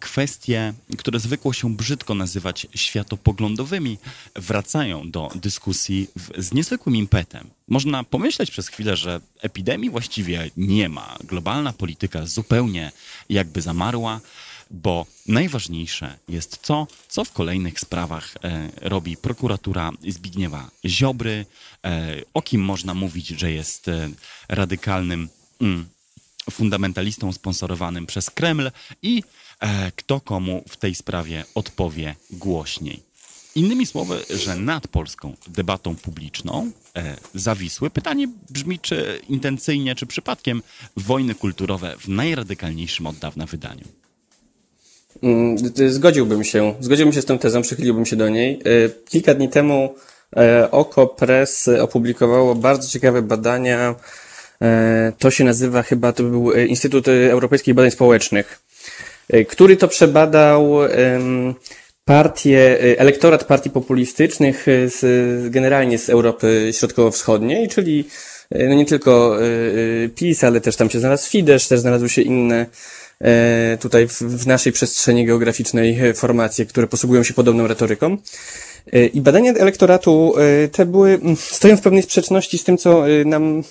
[0.00, 3.98] kwestie, które zwykło się brzydko nazywać światopoglądowymi,
[4.36, 6.08] wracają do dyskusji
[6.38, 7.50] z niezwykłym impetem.
[7.68, 11.16] Można pomyśleć przez chwilę, że epidemii właściwie nie ma.
[11.24, 12.92] Globalna polityka zupełnie
[13.28, 14.20] jakby zamarła
[14.70, 21.46] bo najważniejsze jest to, co w kolejnych sprawach e, robi prokuratura Zbigniewa Ziobry,
[21.84, 24.10] e, o kim można mówić, że jest e,
[24.48, 25.28] radykalnym
[25.60, 25.86] mm,
[26.50, 28.70] fundamentalistą sponsorowanym przez Kreml
[29.02, 29.43] i e,
[29.96, 33.02] kto komu w tej sprawie odpowie głośniej.
[33.54, 37.90] Innymi słowy, że nad polską debatą publiczną e, zawisły.
[37.90, 40.62] Pytanie brzmi, czy intencyjnie, czy przypadkiem
[40.96, 43.84] wojny kulturowe w najradykalniejszym od dawna wydaniu.
[45.22, 45.56] Mm,
[45.88, 48.60] zgodziłbym się, zgodziłbym się z tą tezą, przychyliłbym się do niej.
[48.64, 49.94] E, kilka dni temu
[50.36, 53.94] e, Oko Press opublikowało bardzo ciekawe badania.
[54.62, 58.63] E, to się nazywa chyba, to był Instytut Europejskich Badań Społecznych,
[59.48, 60.78] który to przebadał
[62.04, 65.00] partie, elektorat partii populistycznych z,
[65.50, 68.04] generalnie z Europy Środkowo-Wschodniej, czyli
[68.50, 69.36] no nie tylko
[70.14, 72.66] PiS, ale też tam się znalazł Fidesz, też znalazły się inne
[73.20, 78.16] E, tutaj w naszej przestrzeni geograficznej e, formacje, które posługują się podobną retoryką.
[78.92, 80.34] E, I badania elektoratu
[80.72, 83.62] te były, stoją w pewnej sprzeczności z tym, co nam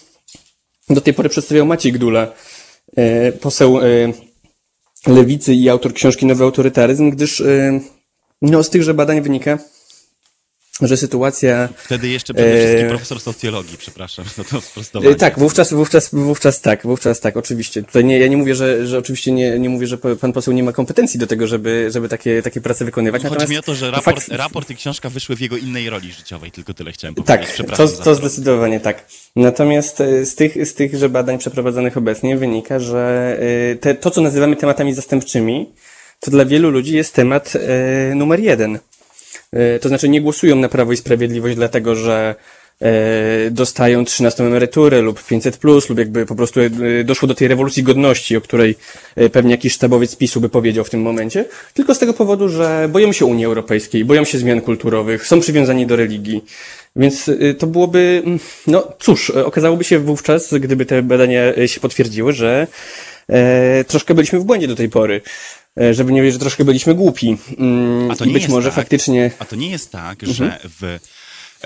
[0.89, 2.31] do tej pory przedstawiał Maciej Gdula,
[3.41, 3.79] poseł
[5.07, 7.43] lewicy i autor książki Nowy Autorytaryzm, gdyż
[8.41, 9.57] no, z tychże badań wynika,
[10.81, 11.69] że sytuacja...
[11.77, 12.89] Wtedy jeszcze przede wszystkim e...
[12.89, 15.15] profesor socjologii, przepraszam za to sprostowanie.
[15.15, 17.83] Tak, wówczas, wówczas, wówczas tak, wówczas tak, oczywiście.
[17.83, 20.63] Tutaj nie, ja nie mówię, że, że oczywiście nie, nie mówię, że pan poseł nie
[20.63, 23.23] ma kompetencji do tego, żeby, żeby takie, takie prace wykonywać.
[23.23, 24.37] No, chodzi mi o to, że raport, fakt...
[24.37, 27.57] raport i książka wyszły w jego innej roli życiowej, tylko tyle chciałem powiedzieć.
[27.57, 29.05] Tak, to, to zdecydowanie tak.
[29.35, 33.37] Natomiast e, z tych, z tych, że badań przeprowadzonych obecnie wynika, że
[33.71, 35.69] e, te, to, co nazywamy tematami zastępczymi,
[36.19, 38.79] to dla wielu ludzi jest temat e, numer jeden.
[39.53, 42.35] E, to znaczy nie głosują na Prawo i Sprawiedliwość dlatego, że
[42.81, 42.91] e,
[43.51, 46.69] dostają 13 emeryturę lub 500 plus, lub jakby po prostu e,
[47.03, 48.75] doszło do tej rewolucji godności, o której
[49.31, 53.11] pewnie jakiś sztabowiec PiSu by powiedział w tym momencie, tylko z tego powodu, że boją
[53.11, 56.45] się Unii Europejskiej, boją się zmian kulturowych, są przywiązani do religii.
[56.95, 62.67] Więc to byłoby, mm, no cóż, okazałoby się wówczas, gdyby te badania się potwierdziły, że
[63.87, 65.21] troszkę byliśmy w błędzie do tej pory.
[65.81, 67.37] E, żeby nie wiedzieć, że troszkę byliśmy głupi.
[67.57, 69.31] Mm, a to nie być może tak, faktycznie.
[69.39, 70.33] A to nie jest tak, mhm.
[70.33, 70.99] że w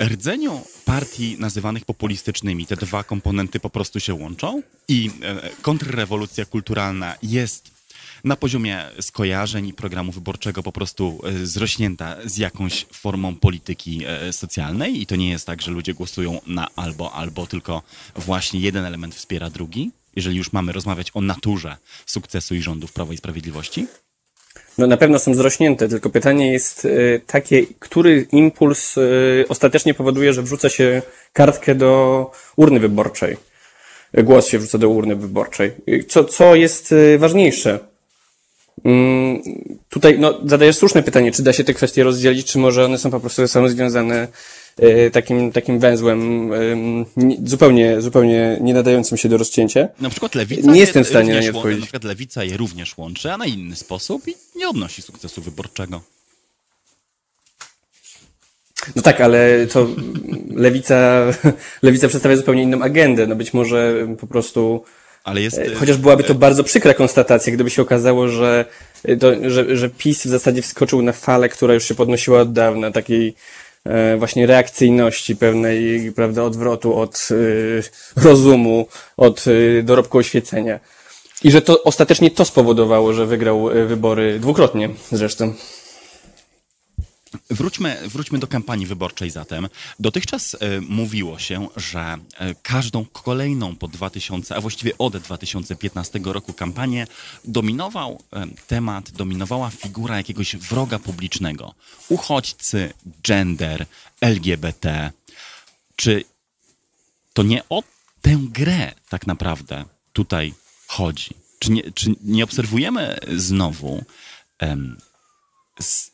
[0.00, 7.14] rdzeniu partii nazywanych populistycznymi te dwa komponenty po prostu się łączą i e, kontrrewolucja kulturalna
[7.22, 7.78] jest
[8.24, 15.02] na poziomie skojarzeń i programu wyborczego po prostu e, zrośnięta z jakąś formą polityki socjalnej
[15.02, 17.82] i to nie jest tak, że ludzie głosują na albo, albo tylko
[18.16, 19.90] właśnie jeden element wspiera drugi?
[20.18, 23.86] Jeżeli już mamy rozmawiać o naturze sukcesu i rządów Prawa i Sprawiedliwości?
[24.78, 30.32] No na pewno są zrośnięte, tylko pytanie jest y, takie, który impuls y, ostatecznie powoduje,
[30.32, 31.02] że wrzuca się
[31.32, 33.36] kartkę do urny wyborczej.
[34.14, 35.72] Głos się wrzuca do urny wyborczej.
[36.08, 37.78] Co, co jest y, ważniejsze?
[38.84, 39.42] Mm,
[39.88, 43.10] tutaj no, zadajesz słuszne pytanie, czy da się te kwestie rozdzielić, czy może one są
[43.10, 44.28] po prostu ze sobą związane
[45.12, 46.50] takim, takim węzłem
[47.44, 49.88] zupełnie, zupełnie nie nadającym się do rozcięcia.
[50.00, 51.80] Na przykład lewica nie jestem w stanie na nie odpowiedzieć.
[51.80, 56.02] Na przykład lewica je również łączy, a na inny sposób i nie odnosi sukcesu wyborczego.
[58.96, 59.88] No tak, ale to
[60.54, 61.26] lewica,
[61.82, 63.26] lewica przedstawia zupełnie inną agendę.
[63.26, 64.84] No być może po prostu.
[65.24, 68.64] Ale jest, e, Chociaż byłaby to e, bardzo przykra konstatacja, gdyby się okazało, że,
[69.20, 72.90] to, że, że PiS w zasadzie wskoczył na falę, która już się podnosiła od dawna,
[72.90, 73.34] takiej E,
[74.18, 77.82] właśnie reakcyjności, pewnej, prawda, odwrotu od y,
[78.16, 78.86] rozumu,
[79.16, 80.80] od y, dorobku oświecenia.
[81.44, 85.52] I że to ostatecznie to spowodowało, że wygrał wybory dwukrotnie zresztą.
[87.50, 89.68] Wróćmy, wróćmy do kampanii wyborczej zatem.
[89.98, 92.18] Dotychczas y, mówiło się, że
[92.50, 97.06] y, każdą kolejną po 2000, a właściwie od 2015 roku kampanię
[97.44, 101.74] dominował y, temat, dominowała figura jakiegoś wroga publicznego.
[102.08, 102.92] Uchodźcy,
[103.22, 103.86] gender,
[104.20, 105.12] LGBT.
[105.96, 106.24] Czy
[107.32, 107.82] to nie o
[108.22, 110.54] tę grę tak naprawdę tutaj
[110.86, 111.30] chodzi?
[111.58, 114.04] Czy nie, czy nie obserwujemy znowu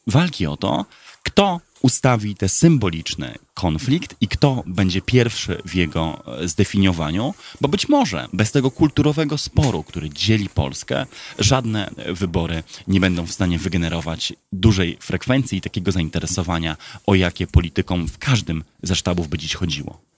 [0.07, 0.85] walki o to,
[1.25, 7.89] kto ustawi ten symboliczny konflikt i kto będzie pierwszy w jego e, zdefiniowaniu, bo być
[7.89, 11.07] może bez tego kulturowego sporu, który dzieli Polskę,
[11.39, 18.09] żadne wybory nie będą w stanie wygenerować dużej frekwencji i takiego zainteresowania, o jakie politykom
[18.09, 20.14] w każdym ze sztabów by dziś chodziło.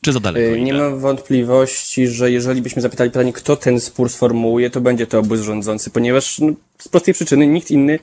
[0.00, 0.54] Czy za daleko?
[0.54, 5.06] E, nie mam wątpliwości, że jeżeli byśmy zapytali pytanie, kto ten spór sformułuje, to będzie
[5.06, 7.98] to obóz rządzący, ponieważ no, z prostej przyczyny nikt inny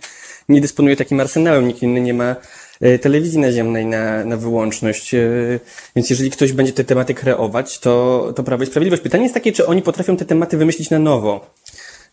[0.50, 2.36] nie dysponuje takim arsenałem, nikt inny nie ma
[2.82, 5.14] e, telewizji naziemnej na, na wyłączność.
[5.14, 5.20] E,
[5.96, 9.04] więc jeżeli ktoś będzie te tematy kreować, to, to Prawo i Sprawiedliwość.
[9.04, 11.54] Pytanie jest takie, czy oni potrafią te tematy wymyślić na nowo.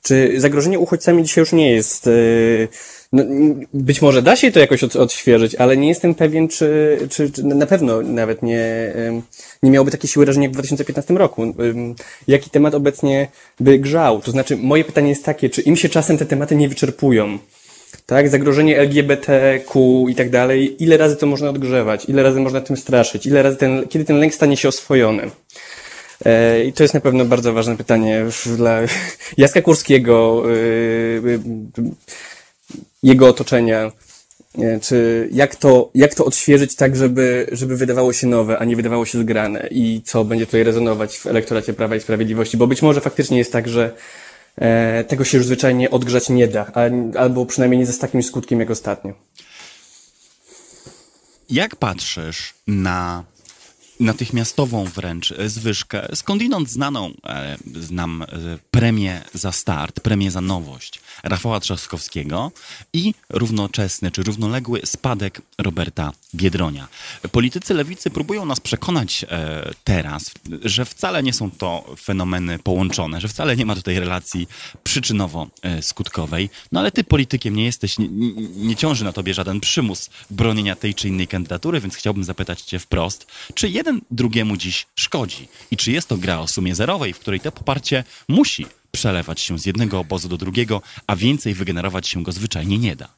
[0.03, 2.09] Czy zagrożenie uchodźcami dzisiaj już nie jest.
[3.15, 3.25] No,
[3.75, 7.45] być może da się to jakoś od, odświeżyć, ale nie jestem pewien, czy, czy, czy
[7.45, 8.93] na pewno nawet nie,
[9.63, 11.55] nie miałoby takiej siły rażenia jak w 2015 roku.
[12.29, 13.29] Jaki temat obecnie
[13.61, 14.21] by grzał?
[14.21, 17.39] To znaczy, moje pytanie jest takie, czy im się czasem te tematy nie wyczerpują?
[18.07, 22.77] tak, zagrożenie LGBTQ i tak dalej, ile razy to można odgrzewać, ile razy można tym
[22.77, 25.31] straszyć, ile razy ten, kiedy ten lęk stanie się oswojony.
[26.25, 28.25] E, I to jest na pewno bardzo ważne pytanie
[28.57, 28.81] dla
[29.39, 30.43] Jacka Kurskiego,
[33.03, 33.93] jego otoczenia,
[34.83, 39.07] czy jak to, jak to odświeżyć tak, żeby, żeby wydawało się nowe, a nie wydawało
[39.07, 39.69] się zgrane?
[39.71, 43.53] I co będzie tutaj rezonować w elektoracie Prawa i Sprawiedliwości, bo być może faktycznie jest
[43.53, 43.95] tak, że
[44.57, 46.81] e, tego się już zwyczajnie odgrzać nie da, a,
[47.19, 49.15] albo przynajmniej nie ze takim skutkiem jak ostatnio.
[51.51, 53.25] Jak patrzysz na
[54.01, 58.27] natychmiastową wręcz zwyżkę, skądinąd znaną e, znam e,
[58.71, 62.53] premię za start, premię za nowość Rafała Trzaskowskiego
[62.93, 66.89] i równoczesny czy równoległy spadek Roberta Biedronia.
[67.33, 70.31] Politycy lewicy próbują nas przekonać e, teraz,
[70.63, 74.49] że wcale nie są to fenomeny połączone, że wcale nie ma tutaj relacji
[74.85, 76.49] przyczynowo-skutkowej.
[76.73, 78.09] No ale ty politykiem nie jesteś, nie,
[78.57, 82.79] nie ciąży na tobie żaden przymus bronienia tej czy innej kandydatury, więc chciałbym zapytać cię
[82.79, 87.19] wprost, czy jeden drugiemu dziś szkodzi i czy jest to gra o sumie zerowej, w
[87.19, 92.23] której to poparcie musi przelewać się z jednego obozu do drugiego, a więcej wygenerować się
[92.23, 93.09] go zwyczajnie nie da?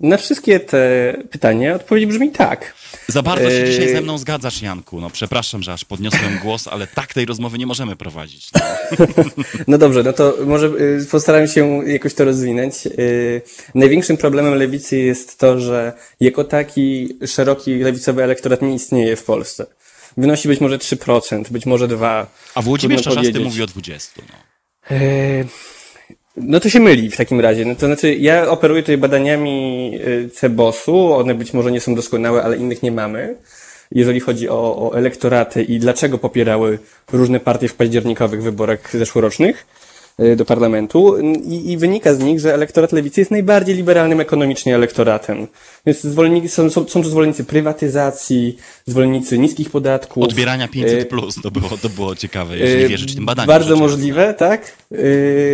[0.00, 2.74] Na wszystkie te pytania odpowiedź brzmi tak.
[3.08, 5.00] Za bardzo się dzisiaj ze mną zgadzasz, Janku.
[5.00, 8.50] No przepraszam, że aż podniosłem głos, ale tak tej rozmowy nie możemy prowadzić.
[8.52, 9.06] No,
[9.68, 12.86] no dobrze, no to może y, postaram się jakoś to rozwinąć.
[12.86, 13.42] Y,
[13.74, 19.66] największym problemem lewicy jest to, że jako taki szeroki lewicowy elektorat nie istnieje w Polsce.
[20.16, 22.26] Wynosi być może 3%, być może 2%.
[22.54, 24.08] A Włodzimierz Czarzasty mówi o 20%.
[24.16, 24.49] No.
[24.90, 25.44] E,
[26.36, 27.64] no to się myli w takim razie.
[27.64, 29.92] No to znaczy, ja operuję tutaj badaniami
[30.26, 33.36] e, CEBOS-u, one być może nie są doskonałe, ale innych nie mamy,
[33.92, 36.78] jeżeli chodzi o, o elektoraty i dlaczego popierały
[37.12, 39.66] różne partie w październikowych wyborach zeszłorocznych.
[40.22, 44.74] Y, do parlamentu i, i, wynika z nich, że elektorat lewicy jest najbardziej liberalnym ekonomicznie
[44.74, 45.46] elektoratem.
[45.86, 50.24] Więc zwolennicy, są, są, są to zwolennicy prywatyzacji, zwolennicy niskich podatków.
[50.24, 53.46] Odbierania 500 y, plus, to było, to było ciekawe, jeżeli wierzyć tym badaniom.
[53.48, 54.72] Bardzo możliwe, tak?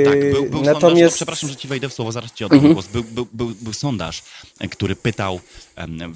[0.05, 0.81] Tak, był, był Natomiast...
[0.81, 2.75] sondaż, no, przepraszam, że ci wejdę w słowo, zaraz ci oddam mhm.
[2.75, 2.87] głos.
[2.87, 4.23] Był, był, był, był sondaż,
[4.71, 5.41] który pytał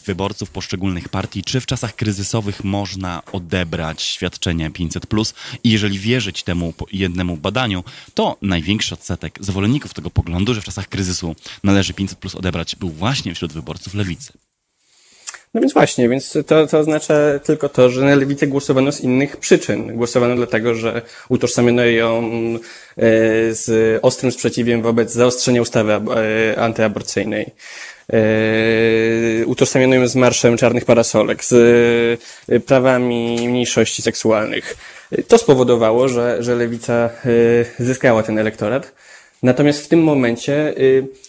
[0.07, 6.43] wyborców poszczególnych partii, czy w czasach kryzysowych można odebrać świadczenie 500 plus i jeżeli wierzyć
[6.43, 12.19] temu jednemu badaniu, to największy odsetek zwolenników tego poglądu, że w czasach kryzysu należy 500
[12.19, 14.33] plus odebrać, był właśnie wśród wyborców lewicy.
[15.55, 19.37] No więc właśnie, więc to, to oznacza tylko to, że na lewicę głosowano z innych
[19.37, 19.97] przyczyn.
[19.97, 22.59] Głosowano dlatego, że utożsamiono ją e,
[23.55, 26.01] z ostrym sprzeciwiem wobec zaostrzenia ustawy e,
[26.61, 27.47] antyaborcyjnej.
[28.13, 32.21] E, utożsamiono ją z marszem czarnych parasolek, z
[32.67, 34.77] prawami mniejszości seksualnych.
[35.29, 37.11] To spowodowało, że, że lewica
[37.79, 38.93] zyskała ten elektorat.
[39.43, 40.75] Natomiast w tym momencie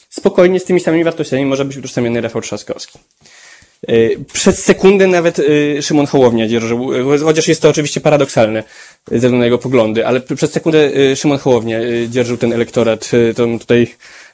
[0.09, 2.99] spokojnie z tymi samymi wartościami może być utożsamiony Rafał Trzaskowski.
[3.87, 3.93] E,
[4.33, 8.63] przez sekundę nawet e, Szymon Hołownia dzierżył, e, chociaż jest to oczywiście paradoksalne
[9.07, 11.79] ze względu na jego poglądy, ale przez sekundę Szymon Hołownia
[12.09, 13.87] dzierżył ten elektorat, tą tutaj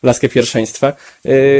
[0.03, 0.93] laskę pierwszeństwa.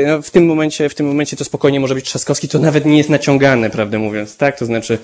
[0.08, 2.98] No, w tym momencie, w tym momencie to spokojnie może być Trzaskowski, to nawet nie
[2.98, 4.60] jest naciągane, prawdę mówiąc, tak?
[4.60, 4.98] To znaczy,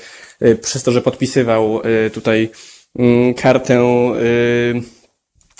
[0.61, 1.81] przez to, że podpisywał
[2.13, 2.49] tutaj
[2.99, 3.83] mm, kartę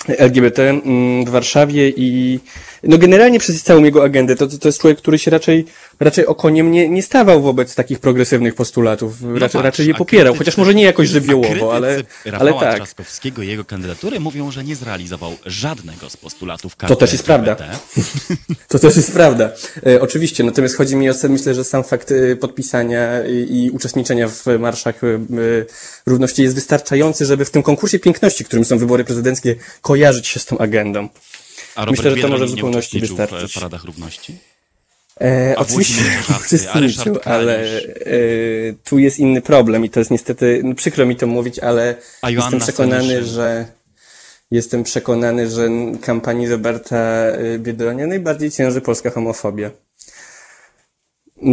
[0.08, 2.40] LGBT mm, w Warszawie i
[2.86, 5.64] no generalnie przez całą jego agendę to, to jest człowiek, który się raczej,
[6.00, 9.22] raczej okoniem nie, nie stawał wobec takich progresywnych postulatów.
[9.22, 12.02] No raczej, patrz, raczej je popierał, krytycy, chociaż może nie jakoś żywiołowo, ale,
[12.38, 12.74] ale tak.
[12.74, 17.56] Trzaskowskiego i jego kandydatury mówią, że nie zrealizował żadnego z postulatów To też jest prawda.
[18.68, 19.50] to też jest prawda.
[19.86, 24.28] E, oczywiście, natomiast chodzi mi o myślę, że sam fakt e, podpisania i, i uczestniczenia
[24.28, 25.18] w marszach e,
[26.06, 30.46] równości jest wystarczający, żeby w tym konkursie piękności, którym są wybory prezydenckie, kojarzyć się z
[30.46, 31.08] tą agendą.
[31.74, 33.52] A Robert Myślę, że to może w zupełności wystarczyć.
[33.52, 34.38] w paradach równości?
[35.20, 36.02] E, oczywiście
[36.46, 37.92] uczestniczył, ale e,
[38.84, 41.96] tu jest inny problem i to jest niestety, no przykro mi to mówić, ale
[42.28, 43.66] jestem przekonany, że
[44.50, 45.68] jestem przekonany, że
[46.02, 49.70] kampanii Roberta e, Biedronia najbardziej cięży polska homofobia.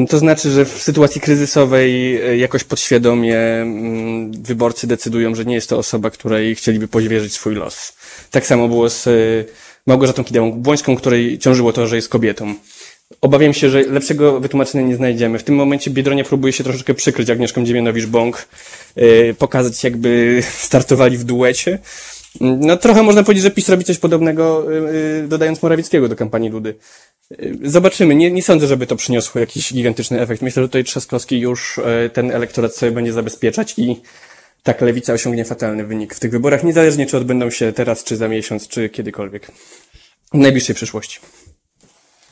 [0.10, 5.70] To znaczy, że w sytuacji kryzysowej e, jakoś podświadomie mm, wyborcy decydują, że nie jest
[5.70, 7.94] to osoba, której chcieliby powierzyć swój los.
[8.32, 9.12] Tak samo było z e,
[9.88, 12.56] Małgorzatą Kidełą-Błońską, której ciążyło to, że jest kobietą.
[13.22, 15.40] Obawiam się, że lepszego wytłumaczenia nie znajdziemy.
[15.40, 18.48] W tym momencie Biedronia próbuje się troszeczkę przykryć Agnieszką Dziemianowicz-Bąk,
[18.96, 21.80] yy, pokazać jakby startowali w duecie.
[22.42, 26.76] No trochę można powiedzieć, że PiS robi coś podobnego, yy, dodając Morawieckiego do kampanii Dudy.
[27.32, 28.16] Yy, zobaczymy.
[28.16, 30.42] Nie, nie sądzę, żeby to przyniosło jakiś gigantyczny efekt.
[30.42, 31.80] Myślę, że tutaj Trzaskowski już
[32.14, 34.02] ten elektorat sobie będzie zabezpieczać i
[34.64, 38.28] tak lewica osiągnie fatalny wynik w tych wyborach, niezależnie czy odbędą się teraz, czy za
[38.28, 39.52] miesiąc, czy kiedykolwiek.
[40.34, 41.20] W najbliższej przyszłości.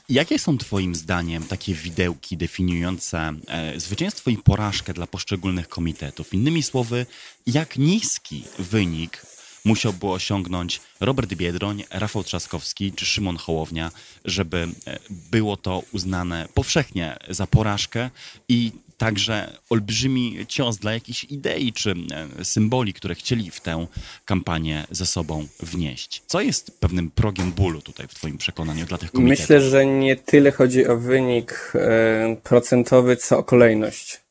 [0.10, 6.34] Jakie są Twoim zdaniem takie widełki definiujące e, zwycięstwo i porażkę dla poszczególnych komitetów?
[6.34, 7.06] Innymi słowy,
[7.48, 9.26] jak niski wynik
[9.66, 13.92] musiałby osiągnąć Robert Biedroń, Rafał Trzaskowski czy Szymon Hołownia,
[14.26, 18.10] żeby e, było to uznane powszechnie za porażkę
[18.48, 21.94] i także olbrzymi cios dla jakichś idei czy
[22.40, 23.88] e, symboli, które chcieli w tę
[24.26, 26.24] kampanię ze sobą wnieść.
[26.28, 29.40] Co jest pewnym progiem bólu tutaj w Twoim przekonaniu dla tych komitetów?
[29.40, 34.22] Myślę, że nie tyle chodzi o wynik e, procentowy, co o kolejność.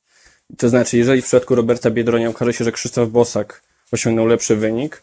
[0.59, 3.63] To znaczy, jeżeli w przypadku Roberta Biedronia okaże się, że Krzysztof Bosak
[3.93, 5.03] osiągnął lepszy wynik,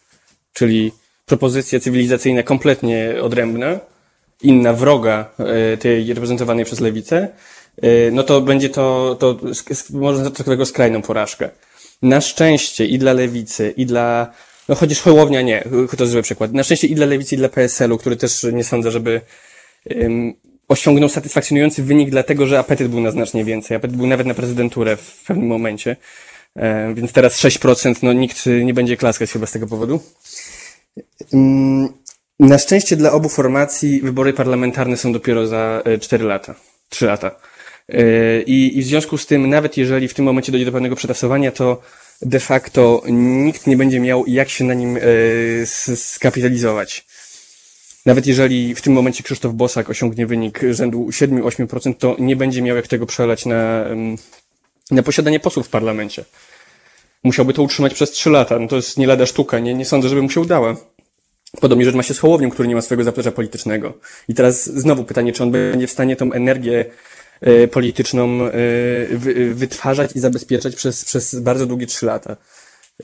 [0.54, 0.92] czyli
[1.26, 3.80] propozycje cywilizacyjne kompletnie odrębne,
[4.42, 7.30] inna wroga e, tej reprezentowanej przez lewicę,
[8.12, 9.40] no to będzie to, to
[9.90, 11.50] można nazwać tego skrajną porażkę.
[12.02, 14.32] Na szczęście i dla lewicy, i dla,
[14.70, 15.64] no chociaż Hołownia nie,
[15.98, 16.54] to zły przykład.
[16.54, 19.22] Na szczęście i dla lewicy, i dla PSL-u, który też nie sądzę, żeby
[19.86, 20.34] um,
[20.68, 23.78] osiągnął satysfakcjonujący wynik, dlatego że apetyt był na znacznie więcej.
[23.78, 25.96] Apetyt był nawet na prezydenturę w pewnym momencie.
[26.56, 30.00] E, więc teraz 6%, no nikt nie będzie klaskać chyba z tego powodu.
[32.40, 36.56] Na szczęście dla obu formacji wybory parlamentarne są dopiero za 4 e, lata,
[36.90, 37.36] 3 lata.
[37.90, 40.96] E, I, I w związku z tym, nawet jeżeli w tym momencie dojdzie do pewnego
[40.96, 41.82] przetasowania, to
[42.22, 45.00] de facto nikt nie będzie miał jak się na nim
[45.96, 47.06] skapitalizować.
[48.06, 52.76] Nawet jeżeli w tym momencie Krzysztof Bosak osiągnie wynik rzędu 7-8%, to nie będzie miał
[52.76, 53.86] jak tego przelać na,
[54.92, 56.26] na posiadanie posłów w parlamencie.
[57.24, 58.60] Musiałby to utrzymać przez trzy lata.
[58.60, 59.60] No to jest nie lada sztuka.
[59.60, 60.76] Nie, nie sądzę, żeby mu się udała.
[61.62, 63.94] Podobnie rzecz ma się z Hołownią, który nie ma swojego zaplecza politycznego.
[64.28, 66.86] I teraz znowu pytanie, czy on będzie w stanie tą energię
[67.72, 68.52] polityczną y,
[69.12, 72.38] wy, wytwarzać i zabezpieczać przez, przez bardzo długie trzy lata.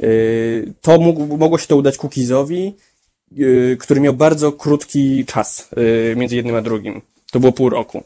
[0.03, 2.75] Y, to mógł, mogło się to udać Kukizowi,
[3.79, 5.69] który miał bardzo krótki czas
[6.15, 7.01] między jednym a drugim.
[7.31, 8.03] To było pół roku.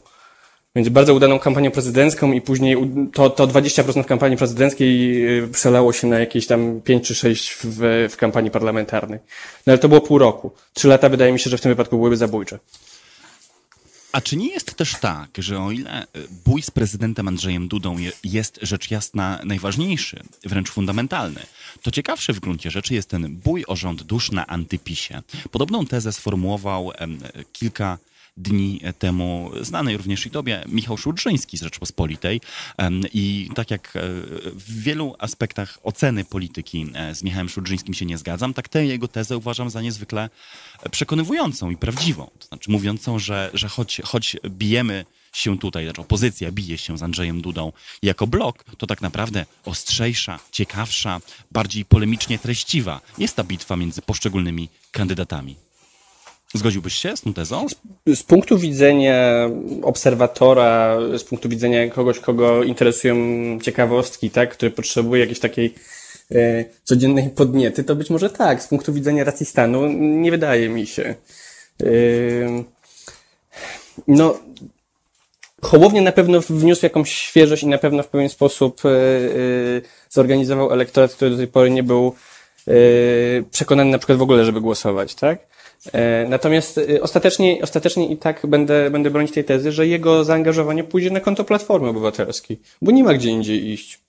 [0.76, 2.76] Więc bardzo udaną kampanią prezydencką i później
[3.14, 8.08] to, to 20% w kampanii prezydenckiej przelało się na jakieś tam 5 czy 6 w,
[8.10, 9.18] w kampanii parlamentarnej.
[9.66, 10.50] No ale to było pół roku.
[10.74, 12.58] Trzy lata wydaje mi się, że w tym wypadku byłyby zabójcze.
[14.16, 16.06] A czy nie jest też tak, że o ile y,
[16.44, 21.40] bój z prezydentem Andrzejem Dudą jest rzecz jasna najważniejszy, wręcz fundamentalny,
[21.82, 25.22] to ciekawszy w gruncie rzeczy jest ten bój o rząd dusz na antypisie.
[25.50, 26.92] Podobną tezę sformułował
[27.52, 27.98] kilka
[28.36, 32.40] dni temu znany również i tobie Michał Szurczyński z Rzeczpospolitej
[33.12, 34.00] i tak jak e,
[34.52, 39.08] w wielu aspektach oceny polityki e, z Michałem Szurczyńskim się nie zgadzam, tak tę jego
[39.08, 40.30] tezę uważam za niezwykle
[40.90, 42.30] przekonywującą i prawdziwą.
[42.38, 47.02] To znaczy mówiącą, że, że choć, choć bijemy się tutaj, znaczy opozycja bije się z
[47.02, 47.72] Andrzejem Dudą
[48.02, 51.20] jako blok, to tak naprawdę ostrzejsza, ciekawsza,
[51.52, 55.65] bardziej polemicznie treściwa jest ta bitwa między poszczególnymi kandydatami.
[56.54, 57.66] Zgodziłbyś się z tą tezą?
[57.68, 57.74] Z,
[58.18, 59.50] z, punktu widzenia
[59.82, 63.16] obserwatora, z punktu widzenia kogoś, kogo interesują
[63.60, 65.74] ciekawostki, tak, który potrzebuje jakiejś takiej
[66.30, 68.62] e, codziennej podniety, to być może tak.
[68.62, 71.14] Z punktu widzenia racji stanu nie wydaje mi się.
[71.82, 71.86] E,
[74.08, 74.38] no,
[75.62, 78.92] Hołownia na pewno wniósł jakąś świeżość i na pewno w pewien sposób e, e,
[80.10, 82.14] zorganizował elektorat, który do tej pory nie był
[82.68, 82.72] e,
[83.50, 85.38] przekonany na przykład w ogóle, żeby głosować, tak?
[85.92, 90.84] E, natomiast e, ostatecznie, ostatecznie i tak będę, będę bronić tej tezy, że jego zaangażowanie
[90.84, 94.00] pójdzie na konto Platformy Obywatelskiej, bo nie ma gdzie indziej iść.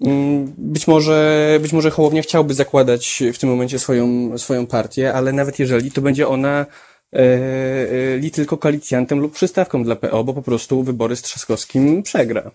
[0.00, 5.32] Mm, być może, być może Hołownia chciałby zakładać w tym momencie swoją, swoją partię, ale
[5.32, 6.66] nawet jeżeli, to będzie ona
[7.12, 12.50] e, li tylko koalicjantem lub przystawką dla PO, bo po prostu wybory z Trzaskowskim przegra.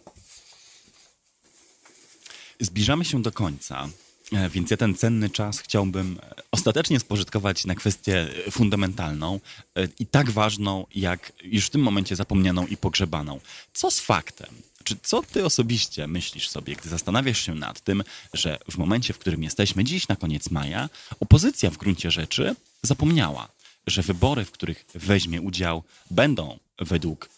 [2.60, 3.88] Zbliżamy się do końca.
[4.32, 9.40] E, więc ja ten cenny czas chciałbym e, ostatecznie spożytkować na kwestię fundamentalną
[9.76, 13.40] e, i tak ważną, jak już w tym momencie zapomnianą i pogrzebaną.
[13.74, 14.50] Co z faktem?
[14.84, 18.04] Czy co ty osobiście myślisz sobie, gdy zastanawiasz się nad tym,
[18.34, 23.48] że w momencie, w którym jesteśmy dziś na koniec maja, opozycja w gruncie rzeczy zapomniała,
[23.88, 27.30] że wybory, w których weźmie udział, będą według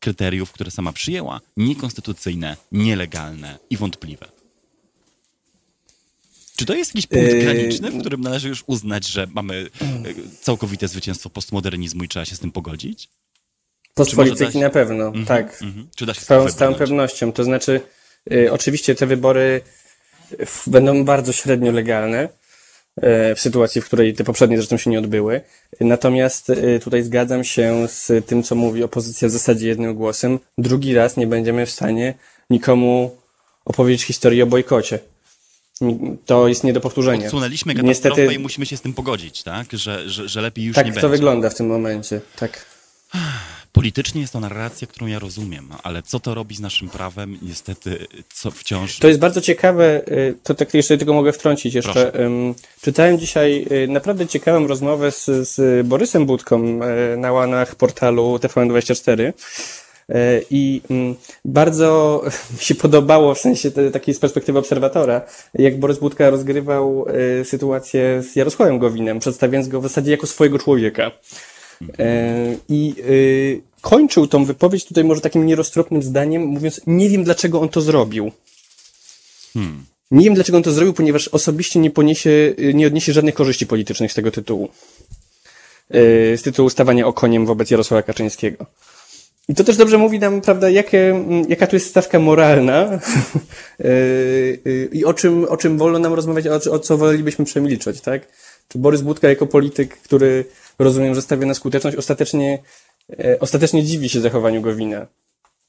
[0.00, 4.39] kryteriów, które sama przyjęła, niekonstytucyjne, nielegalne i wątpliwe.
[6.60, 9.86] Czy to jest jakiś punkt yy, graniczny, w którym należy już uznać, że mamy e,
[10.40, 13.08] całkowite zwycięstwo postmodernizmu i trzeba się z tym pogodzić?
[13.94, 15.62] Postpolityki na pewno, mm -hmm, tak.
[15.62, 15.84] Mm -hmm.
[15.96, 17.32] Czy da się z całą, z całą pewnością.
[17.32, 17.80] To znaczy,
[18.32, 19.60] y, oczywiście te wybory
[20.66, 22.28] będą bardzo średnio legalne
[22.98, 25.40] y, w sytuacji, w której te poprzednie zresztą się nie odbyły.
[25.80, 30.38] Natomiast y, tutaj zgadzam się z tym, co mówi opozycja w zasadzie jednym głosem.
[30.58, 32.14] Drugi raz nie będziemy w stanie
[32.50, 33.16] nikomu
[33.64, 34.98] opowiedzieć historii o bojkocie
[36.26, 37.24] to jest nie do powtórzenia.
[37.24, 38.34] Odsunęliśmy katastrofę Niestety...
[38.34, 39.66] i musimy się z tym pogodzić, tak?
[39.72, 41.00] Że, że, że lepiej już tak, nie będzie.
[41.00, 42.66] Tak to wygląda w tym momencie, tak.
[43.72, 47.38] Politycznie jest to narracja, którą ja rozumiem, ale co to robi z naszym prawem?
[47.42, 48.98] Niestety, co wciąż.
[48.98, 51.92] To jest bardzo ciekawe, y, to tak jeszcze tylko mogę wtrącić jeszcze.
[51.92, 52.28] Proszę.
[52.82, 56.80] Czytałem dzisiaj y, naprawdę ciekawą rozmowę z, z Borysem Budką
[57.14, 59.32] y, na łanach portalu TVN24.
[60.10, 62.22] Y, I mm, bardzo
[62.58, 65.22] mi się podobało, w sensie takiej z perspektywy obserwatora,
[65.54, 67.06] jak Borys Budka rozgrywał
[67.40, 71.10] y, sytuację z Jarosławem Gowinem, przedstawiając go w zasadzie jako swojego człowieka.
[71.98, 72.94] E, I
[73.80, 78.32] kończył tą wypowiedź tutaj może takim nieroztropnym zdaniem, mówiąc, nie wiem dlaczego on to zrobił.
[79.54, 79.84] Hmm.
[80.10, 84.12] Nie wiem dlaczego on to zrobił, ponieważ osobiście nie poniesie, nie odniesie żadnych korzyści politycznych
[84.12, 84.68] z tego tytułu.
[86.36, 88.66] Z tytułu stawania okoniem wobec Jarosława Kaczyńskiego.
[89.50, 93.00] I to też dobrze mówi nam, prawda, jakie, mm, jaka tu jest stawka moralna
[93.80, 93.84] y,
[94.66, 98.22] y, i o czym, o czym wolno nam rozmawiać, o, o co wolelibyśmy przemilczeć, tak?
[98.68, 100.44] Czy Borys Budka jako polityk, który
[100.78, 102.58] rozumiem, że stawia na skuteczność, ostatecznie,
[103.18, 105.06] e, ostatecznie dziwi się zachowaniu Gowina.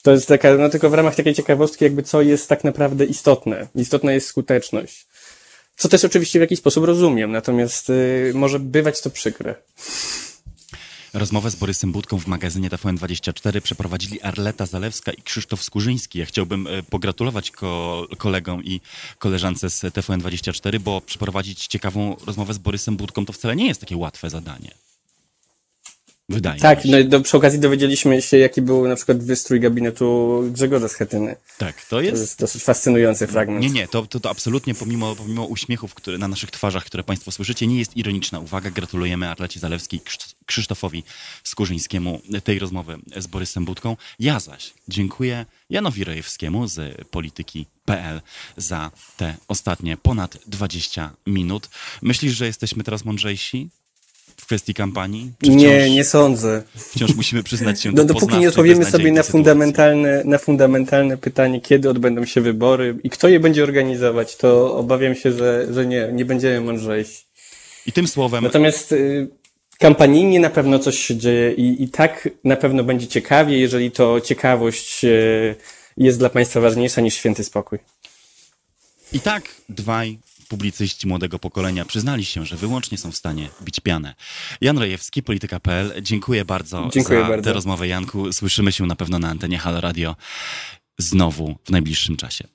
[0.01, 3.67] To jest taka, no tylko w ramach takiej ciekawostki, jakby co jest tak naprawdę istotne.
[3.75, 5.07] Istotna jest skuteczność.
[5.75, 9.55] Co też oczywiście w jakiś sposób rozumiem, natomiast y, może bywać to przykre.
[11.13, 16.19] Rozmowę z Borysem Budką w magazynie TVN24 przeprowadzili Arleta Zalewska i Krzysztof Skurzyński.
[16.19, 18.81] Ja chciałbym e, pogratulować ko kolegom i
[19.19, 23.97] koleżance z TVN24, bo przeprowadzić ciekawą rozmowę z Borysem Budką to wcale nie jest takie
[23.97, 24.71] łatwe zadanie.
[26.61, 30.87] Tak, no i do, przy okazji dowiedzieliśmy się, jaki był na przykład wystrój gabinetu Grzegorza
[30.87, 31.35] Schetyny.
[31.57, 33.61] Tak, to To jest jest dosyć fascynujący fragment.
[33.61, 37.31] Nie, nie, to, to, to absolutnie pomimo, pomimo uśmiechów które, na naszych twarzach, które Państwo
[37.31, 38.71] słyszycie, nie jest ironiczna uwaga.
[38.71, 41.03] Gratulujemy Arlecie Zalewskiej i Krzysz- Krzysztofowi
[41.43, 43.97] Skurzyńskiemu tej rozmowy z Borysem Budką.
[44.19, 48.21] Ja zaś dziękuję Janowi Rojewskiemu z polityki.pl
[48.57, 51.69] za te ostatnie ponad 20 minut.
[52.01, 53.69] Myślisz, że jesteśmy teraz mądrzejsi
[54.41, 55.31] w kwestii kampanii?
[55.43, 56.63] Czy Nie, wciąż, nie sądzę.
[56.75, 59.31] wciąż musimy przyznać się No, do dopóki nie odpowiemy sobie na sytuacji?
[59.31, 65.15] fundamentalne, na fundamentalne pytanie, kiedy odbędą się wybory i kto je będzie organizować, to obawiam
[65.15, 67.23] się, że, że nie, nie będziemy mądrzejsi.
[67.85, 69.27] I tym słowem Natomiast y,
[69.79, 74.21] kampanijnie na pewno coś się dzieje i, i tak na pewno będzie ciekawie, jeżeli to
[74.21, 75.55] ciekawość y,
[75.97, 77.79] jest dla Państwa ważniejsza niż święty spokój.
[79.13, 80.19] I tak dwaj
[80.51, 84.15] publicyści młodego pokolenia przyznali się, że wyłącznie są w stanie bić pianę.
[84.61, 85.93] Jan Rejewski, polityka.pl.
[86.01, 87.43] Dziękuję bardzo Dziękuję za bardzo.
[87.43, 88.33] tę rozmowę, Janku.
[88.33, 90.15] Słyszymy się na pewno na antenie Halo Radio
[90.97, 92.47] znowu w najbliższym czasie.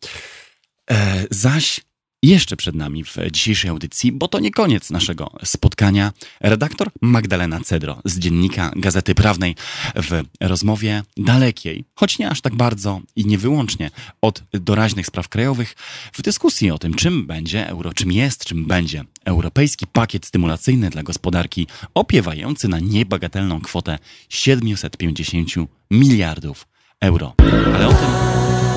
[0.90, 1.80] E, zaś
[2.26, 8.02] jeszcze przed nami w dzisiejszej audycji, bo to nie koniec naszego spotkania, redaktor Magdalena Cedro
[8.04, 9.54] z dziennika Gazety Prawnej
[9.94, 13.90] w rozmowie dalekiej, choć nie aż tak bardzo i nie wyłącznie
[14.22, 15.74] od doraźnych spraw krajowych,
[16.12, 21.02] w dyskusji o tym, czym będzie euro, czym jest, czym będzie europejski pakiet stymulacyjny dla
[21.02, 23.98] gospodarki opiewający na niebagatelną kwotę
[24.28, 25.50] 750
[25.90, 26.66] miliardów
[27.00, 27.34] euro.
[27.74, 28.10] Ale o tym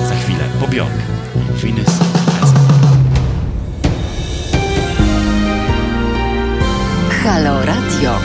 [0.08, 0.48] za chwilę.
[0.60, 0.66] Po.
[1.54, 2.29] Venus
[7.30, 8.18] Halo Radio.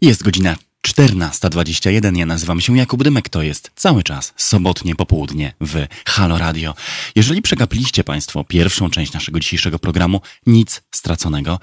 [0.00, 0.56] Jest godzina
[0.88, 2.16] 14.21.
[2.16, 3.28] Ja nazywam się Jakub Dymek.
[3.28, 6.74] To jest cały czas sobotnie popołudnie w Halo Radio.
[7.16, 11.60] Jeżeli przegapiliście Państwo pierwszą część naszego dzisiejszego programu, nic straconego.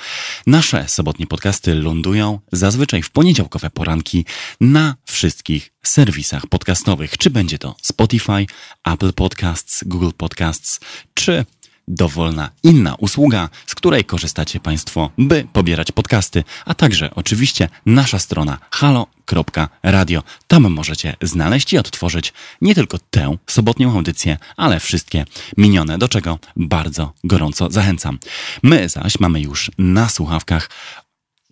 [0.48, 4.26] Nasze sobotnie podcasty lądują zazwyczaj w poniedziałkowe poranki
[4.62, 7.18] na wszystkich serwisach podcastowych.
[7.18, 8.46] Czy będzie to Spotify,
[8.86, 10.80] Apple Podcasts, Google Podcasts,
[11.14, 11.46] czy
[11.90, 18.58] dowolna inna usługa, z której korzystacie Państwo, by pobierać podcasty, a także oczywiście nasza strona
[18.72, 20.24] halo.radio.
[20.48, 25.26] Tam możecie znaleźć i odtworzyć nie tylko tę sobotnią audycję, ale wszystkie
[25.58, 28.20] minione, do czego bardzo gorąco zachęcam.
[28.64, 30.70] My zaś mamy już na słuchawkach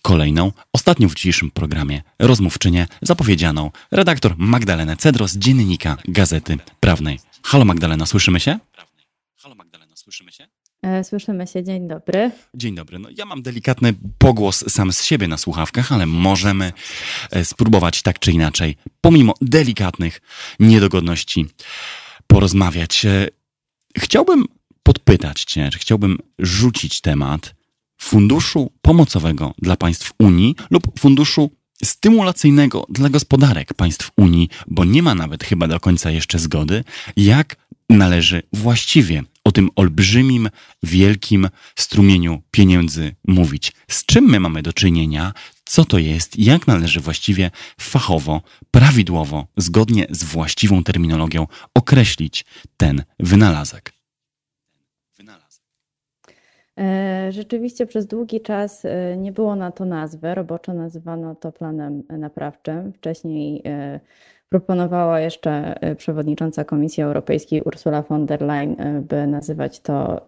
[0.01, 7.19] kolejną, ostatnią w dzisiejszym programie rozmówczynię, zapowiedzianą redaktor Magdalenę Cedro z dziennika Gazety Prawnej.
[7.43, 8.59] Halo Magdalena, słyszymy się?
[10.07, 10.47] Słyszymy się?
[10.81, 12.31] E, Słyszymy się, dzień dobry.
[12.53, 12.99] Dzień dobry.
[12.99, 16.73] No, ja mam delikatny pogłos sam z siebie na słuchawkach, ale możemy
[17.31, 20.21] e, spróbować tak czy inaczej, pomimo delikatnych
[20.59, 21.45] niedogodności,
[22.27, 23.05] porozmawiać.
[23.05, 23.27] E,
[23.97, 24.45] Chciałbym
[24.83, 27.55] podpytać Cię, czy chciałbym rzucić temat
[28.01, 31.51] funduszu pomocowego dla państw Unii lub funduszu
[31.83, 36.83] stymulacyjnego dla gospodarek państw Unii, bo nie ma nawet chyba do końca jeszcze zgody,
[37.17, 37.55] jak
[37.89, 40.49] należy właściwie o tym olbrzymim,
[40.83, 43.73] wielkim strumieniu pieniędzy mówić.
[43.91, 45.33] Z czym my mamy do czynienia,
[45.65, 48.41] co to jest, jak należy właściwie fachowo,
[48.71, 52.45] prawidłowo, zgodnie z właściwą terminologią określić
[52.77, 53.97] ten wynalazek.
[56.77, 60.35] E, rzeczywiście przez długi czas e, nie było na to nazwy.
[60.35, 62.93] Roboczo nazywano to planem naprawczym.
[62.93, 63.99] Wcześniej e,
[64.49, 68.75] proponowała jeszcze przewodnicząca Komisji Europejskiej Ursula von der Leyen,
[69.09, 70.21] by nazywać to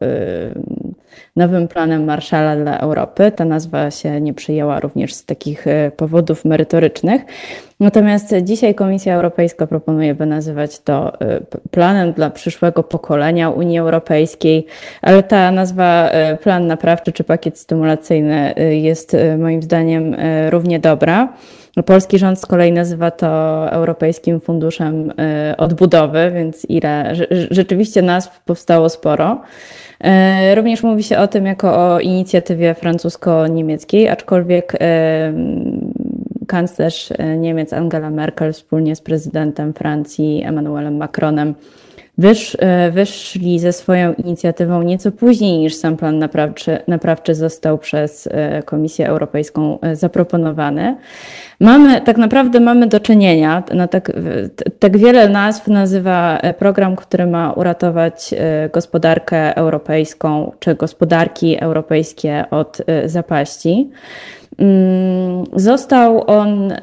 [1.36, 3.32] nowym planem Marszala dla Europy.
[3.36, 5.66] Ta nazwa się nie przyjęła również z takich
[5.98, 7.22] powodów merytorycznych.
[7.80, 11.14] Natomiast dzisiaj Komisja Europejska proponuje, by nazywać to
[11.72, 14.66] planem dla przyszłego pokolenia Unii Europejskiej,
[15.02, 16.10] ale ta nazwa
[16.44, 20.16] plan naprawczy czy pakiet stymulacyjny jest moim zdaniem
[20.50, 21.34] równie dobra.
[21.86, 23.28] Polski rząd z kolei nazywa to
[23.72, 25.14] Europejskim Funduszem
[25.58, 27.16] Odbudowy, więc ile
[27.52, 29.42] rzeczywiście nazw powstało sporo.
[30.56, 34.74] Również mówi się o tym jako o inicjatywie francusko-niemieckiej, aczkolwiek
[36.50, 41.56] kanclerz e, Niemiec Angela Merkel wspólnie z prezydentem Francji Emmanuelem Macronem
[42.20, 48.28] wysz, e, wyszli ze swoją inicjatywą nieco później niż sam plan naprawczy, naprawczy został przez
[48.32, 50.96] e, Komisję Europejską zaproponowany.
[51.60, 54.12] Mamy, tak naprawdę mamy do czynienia, no tak,
[54.80, 58.34] tak wiele nazw nazywa program, który ma uratować
[58.74, 63.90] gospodarkę europejską, czy gospodarki europejskie od zapaści.
[64.60, 66.74] Mm, został on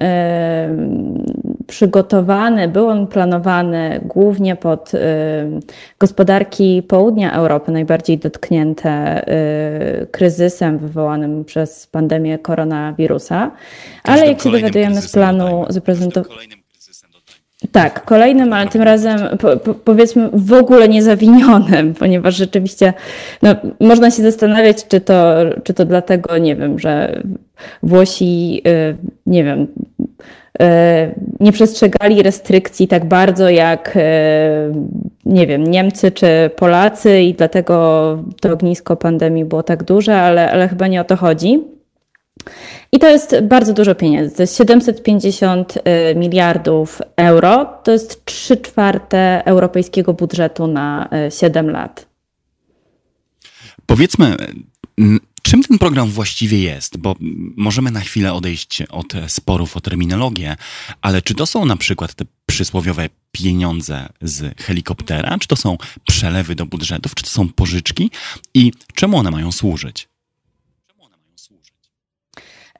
[1.66, 4.92] przygotowany, był on planowany głównie pod
[5.98, 9.22] gospodarki południa Europy, najbardziej dotknięte
[10.02, 13.50] y, kryzysem wywołanym przez pandemię koronawirusa.
[14.02, 16.65] Ale jak się dowiadujemy z planu zaprezentowanego.
[17.72, 22.92] Tak, kolejnym, ale tym razem po, po, powiedzmy w ogóle niezawinionym, ponieważ rzeczywiście
[23.42, 25.34] no, można się zastanawiać, czy to,
[25.64, 27.22] czy to dlatego, nie wiem, że
[27.82, 28.96] Włosi, y,
[29.26, 29.66] nie wiem,
[30.62, 30.66] y,
[31.40, 34.00] nie przestrzegali restrykcji tak bardzo jak, y,
[35.24, 40.68] nie wiem, Niemcy czy Polacy i dlatego to ognisko pandemii było tak duże, ale, ale
[40.68, 41.75] chyba nie o to chodzi.
[42.92, 44.36] I to jest bardzo dużo pieniędzy.
[44.36, 45.74] To jest 750
[46.16, 47.66] miliardów euro.
[47.84, 52.06] To jest 3 czwarte europejskiego budżetu na 7 lat.
[53.86, 54.36] Powiedzmy,
[55.42, 56.96] Czym ten program właściwie jest?
[56.96, 57.16] Bo
[57.56, 60.56] możemy na chwilę odejść od sporów o terminologię,
[61.02, 65.76] ale czy to są na przykład te przysłowiowe pieniądze z helikoptera, czy to są
[66.08, 68.10] przelewy do budżetów, czy to są pożyczki
[68.54, 70.08] i czemu one mają służyć?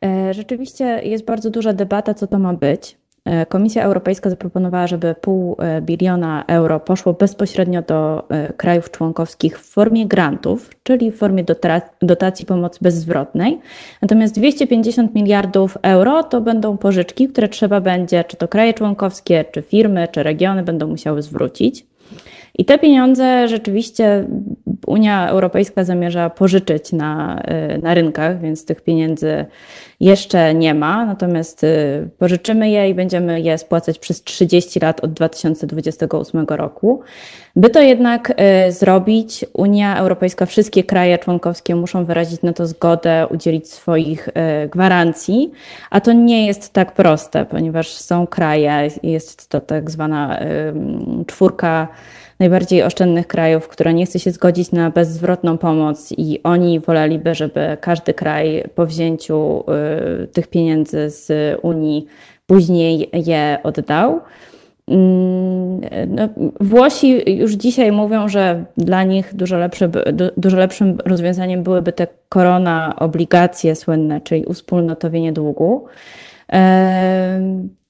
[0.05, 2.97] E, rzeczywiście jest bardzo duża debata, co to ma być.
[3.25, 9.71] E, Komisja Europejska zaproponowała, żeby pół e, biliona euro poszło bezpośrednio do krajów członkowskich w
[9.71, 11.45] formie grantów, czyli w formie
[12.03, 13.61] dotacji pomocy bezzwrotnej.
[14.03, 19.63] Natomiast 250 miliardów euro to będą pożyczki, które trzeba będzie, czy to kraje członkowskie, czy
[19.63, 21.87] firmy, czy regiony będą musiały zwrócić.
[22.59, 24.25] I te pieniądze rzeczywiście
[24.87, 27.43] Unia Europejska zamierza pożyczyć na,
[27.83, 29.47] na rynkach, więc tych pieniędzy
[30.01, 35.13] jeszcze nie ma, natomiast y, pożyczymy je i będziemy je spłacać przez 30 lat od
[35.13, 37.01] 2028 roku.
[37.57, 43.27] By to jednak y, zrobić, Unia Europejska, wszystkie kraje członkowskie muszą wyrazić na to zgodę,
[43.31, 44.33] udzielić swoich y,
[44.69, 45.51] gwarancji,
[45.91, 50.41] a to nie jest tak proste, ponieważ są kraje, jest to tak zwana
[51.27, 51.89] czwórka
[52.39, 57.77] najbardziej oszczędnych krajów, która nie chce się zgodzić na bezzwrotną pomoc i oni woleliby, żeby
[57.81, 59.65] każdy kraj po wzięciu
[60.23, 61.33] y, tych pieniędzy z
[61.63, 62.07] Unii
[62.47, 64.21] później je oddał.
[64.89, 66.29] Mm, no,
[66.61, 69.91] Włosi już dzisiaj mówią, że dla nich dużo, lepsze,
[70.37, 75.87] dużo lepszym rozwiązaniem byłyby te korona obligacje słynne, czyli uspólnotowienie długu.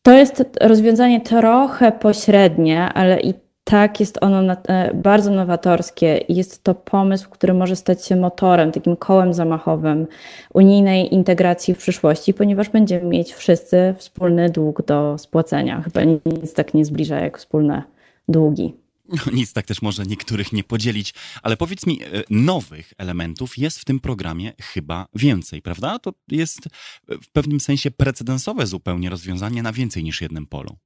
[0.03, 3.35] To jest rozwiązanie trochę pośrednie, ale i
[3.71, 8.97] tak, jest ono e, bardzo nowatorskie jest to pomysł, który może stać się motorem, takim
[8.97, 10.07] kołem zamachowym
[10.55, 15.83] unijnej integracji w przyszłości, ponieważ będziemy mieć wszyscy wspólny dług do spłacenia.
[15.83, 17.83] Chyba nic tak nie zbliża jak wspólne
[18.29, 18.75] długi.
[19.09, 23.79] No, nic tak też może niektórych nie podzielić, ale powiedz mi, e, nowych elementów jest
[23.79, 25.99] w tym programie chyba więcej, prawda?
[25.99, 26.61] To jest
[27.09, 30.77] w pewnym sensie precedensowe zupełnie rozwiązanie na więcej niż jednym polu.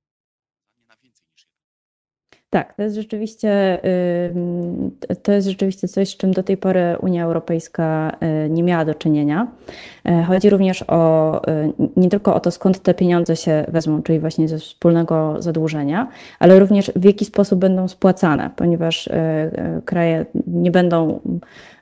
[2.50, 3.80] Tak, to jest rzeczywiście
[5.22, 8.16] to jest rzeczywiście coś, z czym do tej pory Unia Europejska
[8.46, 9.46] y, nie miała do czynienia.
[10.04, 14.20] E, chodzi również o y, nie tylko o to, skąd te pieniądze się wezmą, czyli
[14.20, 16.08] właśnie ze wspólnego zadłużenia,
[16.38, 19.12] ale również w jaki sposób będą spłacane, ponieważ y,
[19.84, 21.20] kraje nie będą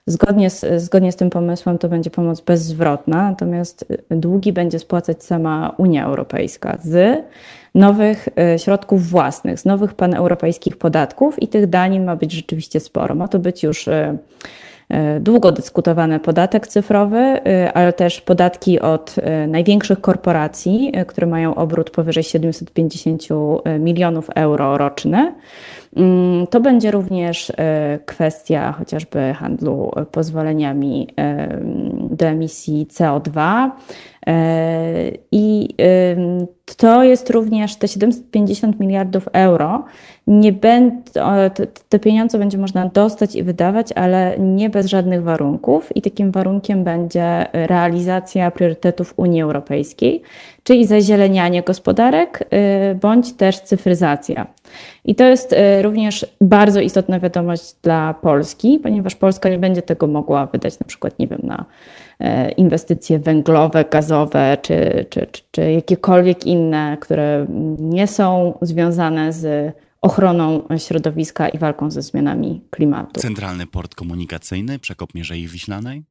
[0.08, 5.74] Zgodnie z, zgodnie z tym pomysłem to będzie pomoc bezzwrotna, natomiast długi będzie spłacać sama
[5.78, 7.24] Unia Europejska z
[7.74, 13.14] nowych e, środków własnych, z nowych paneuropejskich podatków i tych danin ma być rzeczywiście sporo.
[13.14, 14.18] Ma to być już e,
[15.20, 17.40] długo dyskutowany podatek cyfrowy,
[17.74, 19.14] ale też podatki od
[19.48, 23.22] największych korporacji, które mają obrót powyżej 750
[23.78, 25.34] milionów euro roczny.
[25.98, 27.52] Mm, to będzie również
[28.06, 31.08] kwestia chociażby handlu pozwoleniami
[32.10, 33.70] do emisji CO2.
[35.32, 35.68] I
[36.76, 39.84] to jest również te 750 miliardów euro.
[40.26, 41.20] Nie będą,
[41.88, 45.96] te pieniądze będzie można dostać i wydawać, ale nie bez żadnych warunków.
[45.96, 50.22] I takim warunkiem będzie realizacja priorytetów Unii Europejskiej,
[50.62, 52.48] czyli zazielenianie gospodarek
[53.00, 54.46] bądź też cyfryzacja.
[55.04, 60.06] I to jest y, również bardzo istotna wiadomość dla Polski, ponieważ Polska nie będzie tego
[60.06, 61.64] mogła wydać na przykład, nie wiem, na
[62.20, 67.46] E, inwestycje węglowe, gazowe czy, czy, czy, czy jakiekolwiek inne, które
[67.78, 73.20] nie są związane z ochroną środowiska i walką ze zmianami klimatu.
[73.20, 76.04] Centralny port komunikacyjny, przekop Mierzei Wiślanej?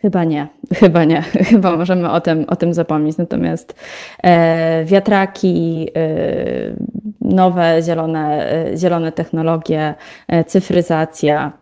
[0.00, 0.48] Chyba nie,
[0.80, 1.22] chyba nie.
[1.50, 3.16] Chyba możemy o tym, o tym zapomnieć.
[3.16, 3.74] Natomiast
[4.22, 6.76] e, wiatraki, e,
[7.20, 9.94] nowe zielone, e, zielone technologie,
[10.28, 11.52] e, cyfryzacja,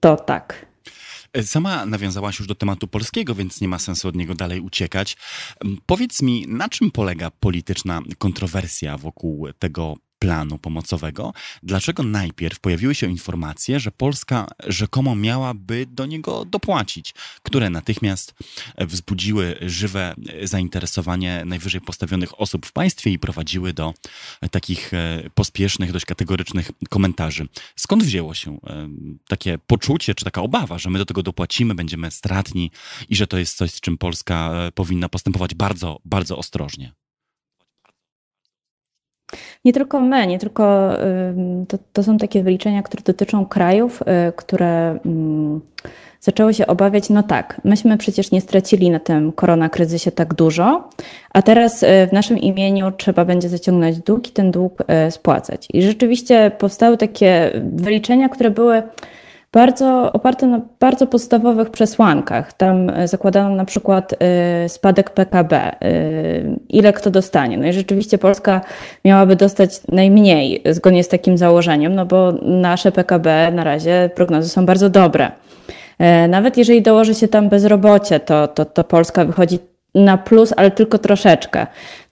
[0.00, 0.66] to tak.
[1.42, 5.16] Sama nawiązałaś już do tematu polskiego, więc nie ma sensu od niego dalej uciekać.
[5.86, 11.32] Powiedz mi, na czym polega polityczna kontrowersja wokół tego planu pomocowego,
[11.62, 18.34] dlaczego najpierw pojawiły się informacje, że Polska rzekomo miałaby do niego dopłacić, które natychmiast
[18.78, 23.94] wzbudziły żywe zainteresowanie najwyżej postawionych osób w państwie i prowadziły do
[24.50, 27.48] takich e, pospiesznych, dość kategorycznych komentarzy.
[27.76, 28.88] Skąd wzięło się e,
[29.28, 32.70] takie poczucie, czy taka obawa, że my do tego dopłacimy, będziemy stratni
[33.08, 37.05] i że to jest coś, z czym Polska e, powinna postępować bardzo, bardzo ostrożnie?
[39.66, 40.90] Nie tylko my, nie tylko
[41.68, 44.98] to, to są takie wyliczenia, które dotyczą krajów, y, które
[46.20, 50.88] zaczęły się obawiać, no tak, myśmy przecież nie stracili na tym koronakryzysie tak dużo,
[51.32, 55.68] a teraz y, w naszym imieniu trzeba będzie zaciągnąć dług i ten dług y, spłacać.
[55.72, 58.82] I rzeczywiście powstały takie wyliczenia, które były
[59.56, 62.52] bardzo oparte na bardzo podstawowych przesłankach.
[62.52, 65.76] Tam e, zakładano na przykład e, spadek PKB, e,
[66.68, 67.58] ile kto dostanie.
[67.58, 68.60] No i rzeczywiście Polska
[69.04, 74.66] miałaby dostać najmniej zgodnie z takim założeniem, no bo nasze PKB na razie prognozy są
[74.66, 75.30] bardzo dobre.
[76.28, 79.58] Nawet jeżeli dołoży się tam bezrobocie, to, to, to Polska wychodzi
[79.94, 81.66] na plus, ale tylko troszeczkę.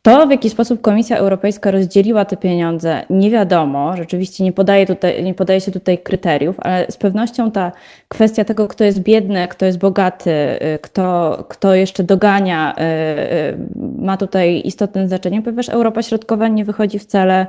[0.05, 3.97] To, w jaki sposób Komisja Europejska rozdzieliła te pieniądze, nie wiadomo.
[3.97, 7.73] Rzeczywiście nie podaje, tutaj, nie podaje się tutaj kryteriów, ale z pewnością ta
[8.09, 13.59] kwestia tego, kto jest biedny, kto jest bogaty, y, kto, kto jeszcze dogania, y, y,
[13.99, 17.47] ma tutaj istotne znaczenie, ponieważ Europa Środkowa nie wychodzi wcale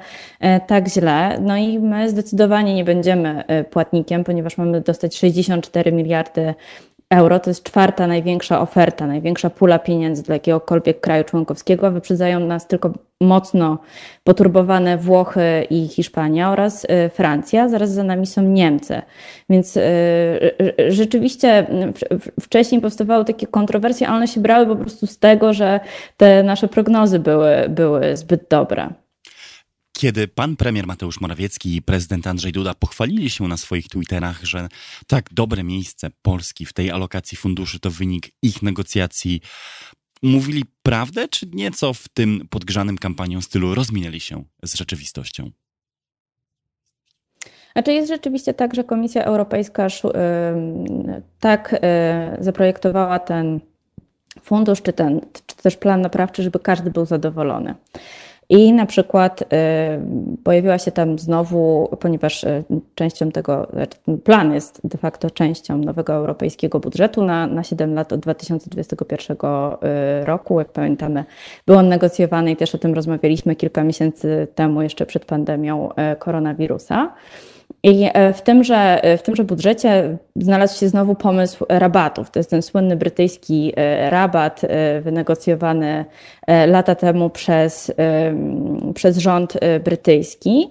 [0.68, 1.40] tak źle.
[1.42, 6.54] No i my zdecydowanie nie będziemy płatnikiem, ponieważ mamy dostać 64 miliardy
[7.10, 11.92] euro to jest czwarta największa oferta, największa pula pieniędzy dla jakiegokolwiek kraju członkowskiego.
[11.92, 13.78] Wyprzedzają nas tylko mocno
[14.24, 17.70] poturbowane Włochy i Hiszpania oraz y, Francja.
[17.70, 19.02] Zaraz za nami są Niemcy.
[19.50, 19.82] Więc y,
[20.88, 21.68] rzeczywiście
[22.42, 25.80] wcześniej powstawały takie kontrowersje, ale one się brały po prostu z tego, że
[26.18, 29.05] te nasze prognozy były, były zbyt dobre.
[30.00, 34.68] Kiedy pan premier Mateusz Morawiecki i prezydent Andrzej Duda pochwalili się na swoich Twitterach, że
[35.08, 39.42] tak dobre miejsce Polski w tej alokacji funduszy to wynik ich negocjacji,
[40.24, 45.52] mówili prawdę, czy nieco w tym podgrzanym kampanią stylu rozminęli się z rzeczywistością?
[47.74, 49.88] Znaczy jest rzeczywiście tak, że Komisja Europejska
[51.40, 53.60] tak y, zaprojektowała ten
[54.42, 57.76] fundusz, czy, ten, czy też plan naprawczy, żeby każdy był zadowolony.
[58.50, 59.46] I na przykład y,
[60.44, 62.64] pojawiła się tam znowu, ponieważ y,
[62.96, 68.14] częścią tego, znaczy plan jest de facto częścią nowego europejskiego budżetu na, na 7 lat
[68.14, 70.60] od 2021 y, roku.
[70.60, 71.24] Jak pamiętamy,
[71.68, 75.90] był on negocjowany i też o tym rozmawialiśmy kilka miesięcy temu, jeszcze przed pandemią
[76.20, 77.14] koronawirusa.
[77.86, 82.32] I e, w tymże, e, w tymże budżecie znalazł się znowu pomysł rabatów.
[82.32, 84.62] To jest ten słynny brytyjski e, rabat
[85.02, 86.06] wynegocjowany
[86.68, 87.92] lata temu przez,
[88.96, 89.54] przez rząd
[89.84, 90.70] brytyjski.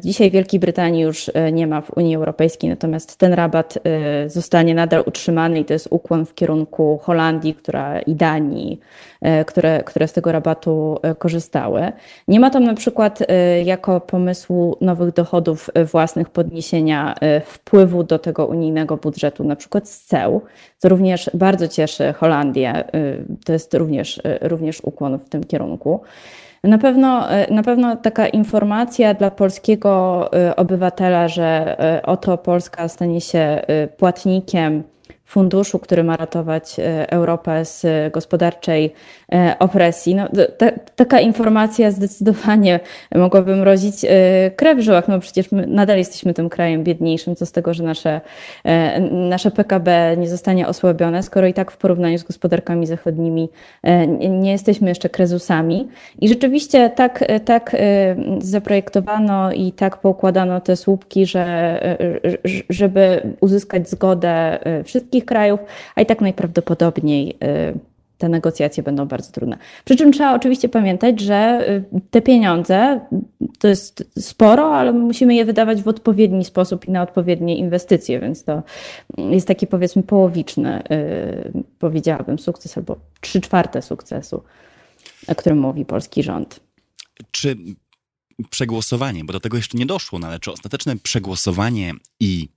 [0.00, 3.78] Dzisiaj Wielkiej Brytanii już nie ma w Unii Europejskiej, natomiast ten rabat
[4.26, 8.80] zostanie nadal utrzymany i to jest ukłon w kierunku Holandii która, i Danii,
[9.46, 11.92] które, które z tego rabatu korzystały.
[12.28, 13.18] Nie ma tam na przykład
[13.64, 20.40] jako pomysłu nowych dochodów własnych podniesienia wpływu do tego unijnego budżetu, na przykład z ceł,
[20.78, 22.84] co również bardzo cieszy Holandię.
[23.44, 26.00] To jest również, również ukłon w tym kierunku.
[26.64, 33.62] Na pewno, na pewno taka informacja dla polskiego obywatela, że oto Polska stanie się
[33.96, 34.82] płatnikiem
[35.32, 38.92] funduszu, który ma ratować e, Europę z gospodarczej
[39.32, 40.14] e, opresji.
[40.14, 40.28] No,
[40.58, 42.80] ta, taka informacja zdecydowanie
[43.14, 45.08] mogłaby mrozić e, krew w żyłach.
[45.08, 48.20] No przecież my nadal jesteśmy tym krajem biedniejszym, co z tego, że nasze,
[49.10, 53.48] nasze PKB nie zostanie osłabione, skoro i tak w porównaniu z gospodarkami zachodnimi
[54.28, 55.88] nie jesteśmy jeszcze krezusami.
[56.20, 57.76] I rzeczywiście tak, tak
[58.38, 61.80] zaprojektowano i tak poukładano te słupki, że,
[62.70, 65.60] żeby uzyskać zgodę wszystkich wszystkich krajów,
[65.94, 67.78] a i tak najprawdopodobniej y,
[68.18, 69.58] te negocjacje będą bardzo trudne.
[69.84, 73.00] Przy czym trzeba oczywiście pamiętać, że y, te pieniądze
[73.58, 78.44] to jest sporo, ale musimy je wydawać w odpowiedni sposób i na odpowiednie inwestycje, więc
[78.44, 78.62] to
[79.18, 84.42] jest taki powiedzmy połowiczny, y, powiedziałabym, sukces albo trzy czwarte sukcesu,
[85.28, 86.60] o którym mówi polski rząd.
[87.30, 87.56] Czy
[88.50, 92.48] przegłosowanie, bo do tego jeszcze nie doszło, no ale czy ostateczne przegłosowanie i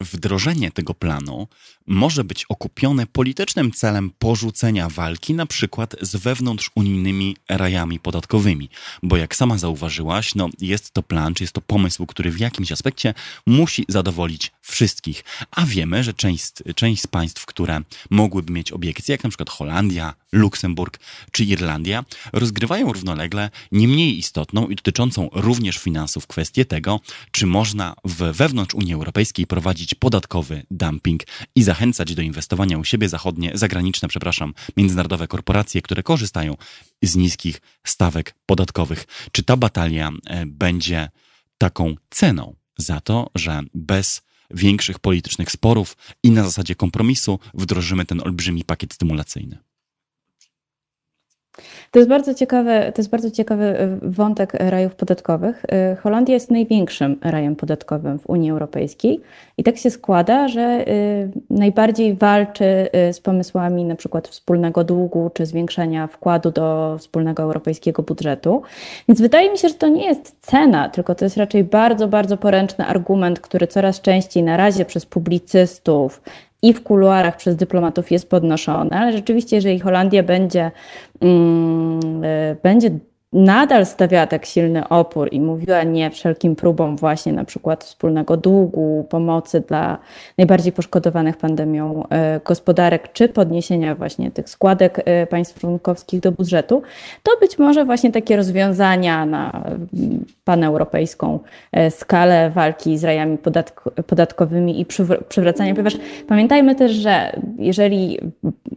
[0.00, 1.46] wdrożenie tego planu
[1.86, 8.68] może być okupione politycznym celem porzucenia walki na przykład z wewnątrzunijnymi rajami podatkowymi.
[9.02, 12.72] Bo jak sama zauważyłaś, no jest to plan, czy jest to pomysł, który w jakimś
[12.72, 13.14] aspekcie
[13.46, 15.24] musi zadowolić wszystkich.
[15.50, 17.80] A wiemy, że część, część z państw, które
[18.10, 21.00] mogłyby mieć obiekcje, jak na przykład Holandia, Luksemburg
[21.32, 27.00] czy Irlandia, rozgrywają równolegle nie mniej istotną i dotyczącą również finansów kwestię tego,
[27.30, 31.22] czy można w wewnątrz Unii Europejskiej prowadzić podatkowy dumping
[31.54, 31.75] i zachęcać
[32.14, 36.56] do inwestowania u siebie zachodnie, zagraniczne, przepraszam, międzynarodowe korporacje, które korzystają
[37.02, 39.06] z niskich stawek podatkowych.
[39.32, 41.08] Czy ta batalia e, będzie
[41.58, 48.20] taką ceną za to, że bez większych politycznych sporów i na zasadzie kompromisu wdrożymy ten
[48.20, 49.58] olbrzymi pakiet stymulacyjny?
[51.90, 55.62] To jest bardzo ciekawy, to jest bardzo ciekawy e, wątek rajów podatkowych.
[55.68, 59.20] E, Holandia jest największym rajem podatkowym w Unii Europejskiej
[59.58, 60.84] i tak się składa, że e,
[61.50, 68.62] najbardziej walczy z pomysłami na przykład wspólnego długu czy zwiększenia wkładu do wspólnego europejskiego budżetu.
[69.08, 72.36] Więc wydaje mi się, że to nie jest cena, tylko to jest raczej bardzo, bardzo
[72.36, 76.22] poręczny argument, który coraz częściej na razie przez publicystów,
[76.62, 80.70] i w kuluarach przez dyplomatów jest podnoszone, ale rzeczywiście, jeżeli Holandia będzie,
[81.20, 82.90] mm, e, będzie
[83.36, 89.06] nadal stawiała tak silny opór i mówiła nie wszelkim próbom właśnie na przykład wspólnego długu,
[89.10, 89.98] pomocy dla
[90.38, 96.82] najbardziej poszkodowanych pandemią e, gospodarek, czy podniesienia właśnie tych składek e, państw członkowskich do budżetu,
[97.22, 99.64] to być może właśnie takie rozwiązania na
[100.44, 101.38] paneuropejską
[101.72, 103.38] e, skalę walki z rajami
[104.06, 104.86] podatkowymi i
[105.28, 105.96] przywracania, ponieważ
[106.28, 108.18] pamiętajmy też, że jeżeli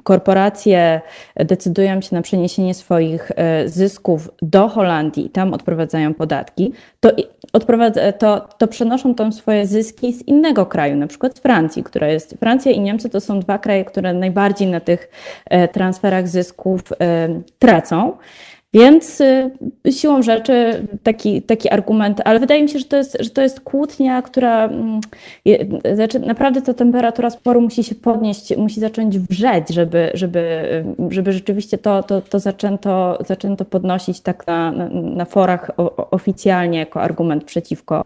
[0.03, 1.01] korporacje
[1.35, 3.31] decydują się na przeniesienie swoich
[3.65, 7.09] zysków do Holandii i tam odprowadzają podatki, to,
[7.53, 12.07] odprowadza, to, to przenoszą tam swoje zyski z innego kraju, na przykład z Francji, która
[12.07, 12.35] jest.
[12.39, 15.09] Francja i Niemcy to są dwa kraje, które najbardziej na tych
[15.45, 18.17] e, transferach zysków e, tracą.
[18.73, 19.51] Więc y,
[19.91, 23.61] siłą rzeczy taki, taki argument, ale wydaje mi się, że to jest, że to jest
[23.61, 25.01] kłótnia, która mm,
[25.93, 30.63] znaczy naprawdę ta temperatura sporu musi się podnieść, musi zacząć wrzeć, żeby, żeby,
[31.09, 35.71] żeby rzeczywiście to, to, to zaczęto, zaczęto podnosić tak na, na, forach
[36.11, 38.05] oficjalnie jako argument przeciwko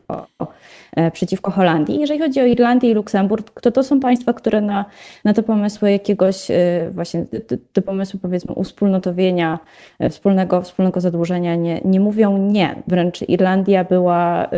[1.14, 2.00] przeciwko Holandii.
[2.00, 4.86] Jeżeli chodzi o Irlandię i Luksemburg, to to są państwa, które na,
[5.24, 9.60] na te pomysły jakiegoś e, właśnie, te, te pomysły powiedzmy uspólnotowienia,
[10.00, 12.76] e, wspólnego, wspólnego zadłużenia nie, nie mówią nie.
[12.88, 14.50] Wręcz Irlandia była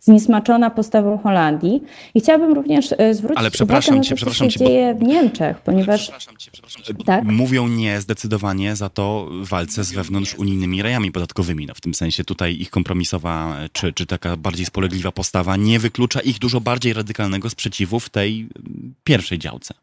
[0.00, 1.82] zniesmaczona postawą Holandii.
[2.14, 4.94] I chciałabym również zwrócić Ale przepraszam uwagę cię, na to, co przepraszam się cię, dzieje
[4.94, 6.02] w Niemczech, ponieważ...
[6.02, 6.96] Przepraszam cię, przepraszam.
[6.96, 7.24] Tak?
[7.24, 11.66] Mówią nie zdecydowanie za to walce z wewnątrz unijnymi rajami podatkowymi.
[11.66, 16.20] No, w tym sensie tutaj ich kompromisowa, czy, czy taka bardziej spolegliwa postawa nie wyklucza
[16.20, 19.74] ich dużo bardziej radykalnego sprzeciwu w tej mm, pierwszej działce.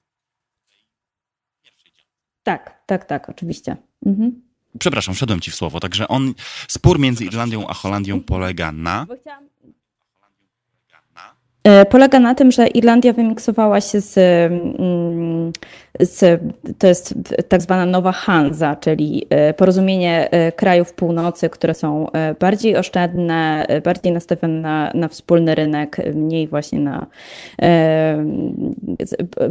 [2.44, 3.78] Tak, tak, tak, oczywiście.
[4.06, 4.42] Mhm.
[4.80, 5.80] Przepraszam, wszedłem ci w słowo.
[5.80, 6.34] Także on,
[6.68, 9.06] spór między Irlandią a Holandią polega na.
[11.90, 15.52] Polega na tym, że Irlandia wymiksowała się z, mm,
[16.00, 16.42] z,
[16.78, 17.14] to jest
[17.50, 19.28] tak zwana nowa Hanza, czyli
[19.58, 22.08] porozumienie krajów północy, które są
[22.40, 27.06] bardziej oszczędne, bardziej nastawione na, na wspólny rynek, mniej właśnie na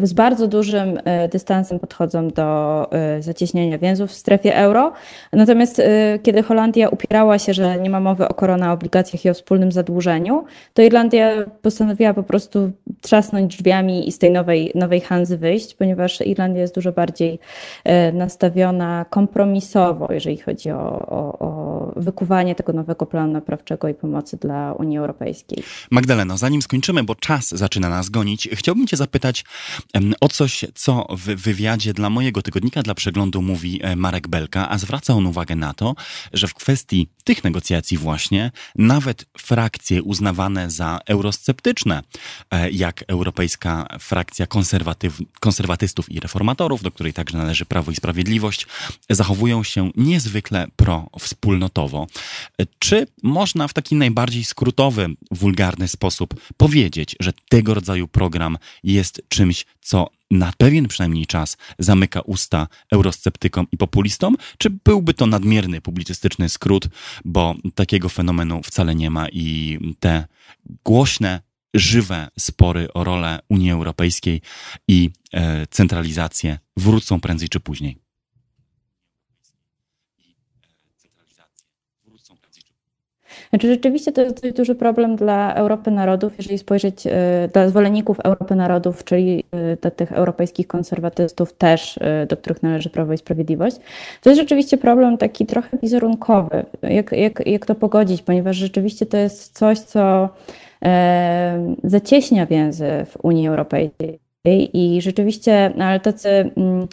[0.02, 0.98] z bardzo dużym
[1.32, 2.90] dystansem podchodzą do
[3.20, 4.92] zacieśniania więzów w strefie euro.
[5.32, 5.82] Natomiast
[6.22, 10.44] kiedy Holandia upierała się, że nie ma mowy o korona obligacjach i o wspólnym zadłużeniu,
[10.74, 11.30] to Irlandia
[11.62, 16.74] postanowiła po prostu trzasnąć drzwiami i z tej nowej, nowej Hanzy wyjść, ponieważ Irlandia jest
[16.74, 17.38] dużo bardziej
[17.84, 24.36] e, nastawiona kompromisowo, jeżeli chodzi o, o, o wykuwanie tego nowego planu naprawczego i pomocy
[24.36, 25.62] dla Unii Europejskiej.
[25.90, 29.44] Magdaleno, zanim skończymy, bo czas zaczyna nas gonić, chciałbym Cię zapytać
[30.20, 34.78] o coś, co w wywiadzie dla mojego tygodnika, dla przeglądu mówi e, Marek Belka, a
[34.78, 35.94] zwraca on uwagę na to,
[36.32, 42.02] że w kwestii tych negocjacji właśnie nawet frakcje uznawane za eurosceptyczne,
[42.50, 48.66] e, jak europejska frakcja konserwatyw, konserwatystów i reformatorów, do której także należy Prawo i Sprawiedliwość,
[49.10, 52.06] zachowują się niezwykle pro-wspólnotowo.
[52.78, 59.66] Czy można w taki najbardziej skrótowy, wulgarny sposób powiedzieć, że tego rodzaju program jest czymś,
[59.80, 66.48] co na pewien przynajmniej czas zamyka usta eurosceptykom i populistom, czy byłby to nadmierny publicystyczny
[66.48, 66.88] skrót,
[67.24, 70.26] bo takiego fenomenu wcale nie ma i te
[70.84, 71.40] głośne,
[71.74, 74.40] żywe spory o rolę Unii Europejskiej
[74.88, 78.04] i e, centralizację wrócą prędzej czy później?
[83.50, 88.20] Znaczy rzeczywiście to jest dość duży problem dla Europy Narodów, jeżeli spojrzeć, e, dla zwolenników
[88.20, 91.98] Europy Narodów, czyli e, dla tych europejskich konserwatystów też,
[92.28, 93.76] do których należy Prawo i Sprawiedliwość.
[94.22, 99.16] To jest rzeczywiście problem taki trochę wizerunkowy, jak, jak, jak to pogodzić, ponieważ rzeczywiście to
[99.16, 100.28] jest coś, co
[101.84, 104.18] zacieśnia więzy w Unii Europejskiej.
[104.72, 106.88] I rzeczywiście, no, ale tacy mm,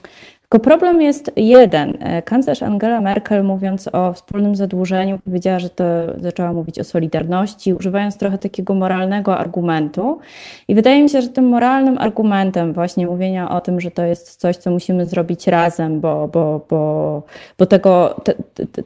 [0.51, 1.97] tylko problem jest jeden.
[1.99, 5.83] E, kanclerz Angela Merkel, mówiąc o wspólnym zadłużeniu, powiedziała, że to
[6.17, 10.19] zaczęła mówić o solidarności, używając trochę takiego moralnego argumentu.
[10.67, 14.35] I wydaje mi się, że tym moralnym argumentem właśnie mówienia o tym, że to jest
[14.35, 17.23] coś, co musimy zrobić razem, bo, bo, bo,
[17.57, 18.33] bo tego, te,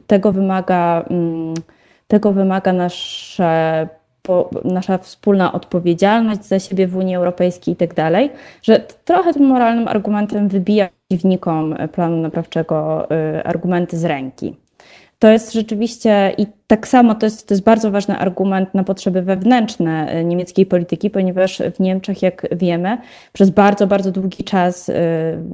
[0.06, 1.04] tego wymaga.
[1.10, 1.54] Mm,
[2.08, 3.88] tego wymaga nasze
[4.64, 8.30] nasza wspólna odpowiedzialność za siebie w Unii Europejskiej i tak dalej,
[8.62, 13.08] że trochę tym moralnym argumentem wybija przeciwnikom planu naprawczego
[13.38, 14.56] y, argumenty z ręki.
[15.18, 19.22] To jest rzeczywiście i tak samo to jest, to jest bardzo ważny argument na potrzeby
[19.22, 22.98] wewnętrzne e, niemieckiej polityki, ponieważ w Niemczech, jak wiemy,
[23.32, 24.92] przez bardzo, bardzo długi czas e,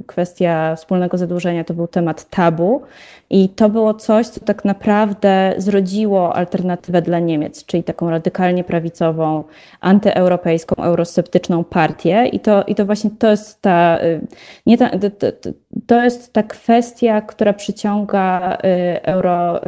[0.07, 2.81] kwestia wspólnego zadłużenia to był temat tabu
[3.29, 9.43] i to było coś, co tak naprawdę zrodziło alternatywę dla Niemiec, czyli taką radykalnie prawicową,
[9.81, 12.25] antyeuropejską, eurosceptyczną partię.
[12.25, 14.19] I to, i to właśnie to jest ta, e,
[14.65, 15.51] nie ta, to,
[15.87, 18.57] to jest ta kwestia, która przyciąga
[19.03, 19.61] euro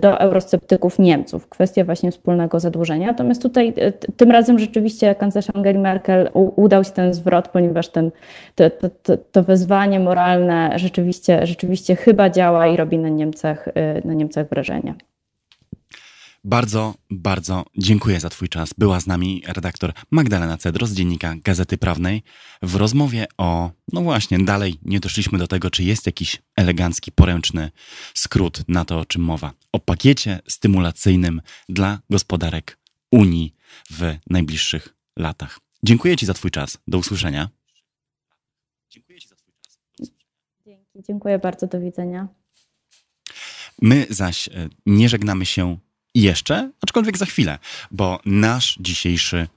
[0.00, 3.06] do eurosceptyków Niemców, kwestia właśnie wspólnego zadłużenia.
[3.06, 8.10] Natomiast tutaj e, tym razem rzeczywiście kanclerz Angeli Merkel udał się ten zwrot, ponieważ ten,
[8.54, 8.70] to,
[9.02, 14.48] to, to wezwanie moralne rzeczywiście, rzeczywiście chyba działa i robi na Niemcach, e, na Niemcach
[14.48, 14.94] wrażenie.
[16.44, 18.74] Bardzo, bardzo dziękuję za Twój czas.
[18.78, 22.22] Była z nami redaktor Magdalena Cedro z dziennika Gazety Prawnej
[22.62, 27.70] w rozmowie o, no właśnie, dalej nie doszliśmy do tego, czy jest jakiś elegancki, poręczny
[28.14, 29.52] skrót na to, o czym mowa.
[29.72, 32.78] O pakiecie stymulacyjnym dla gospodarek
[33.10, 33.54] Unii
[33.90, 35.60] w najbliższych latach.
[35.82, 36.78] Dziękuję Ci za Twój czas.
[36.88, 37.48] Do usłyszenia.
[38.90, 39.78] Dziękuję Ci za Twój czas.
[40.66, 41.66] Dzięki, dziękuję bardzo.
[41.66, 42.28] Do widzenia.
[43.82, 45.78] My zaś e, nie żegnamy się
[46.14, 47.58] jeszcze, aczkolwiek za chwilę,
[47.90, 49.48] bo nasz dzisiejszy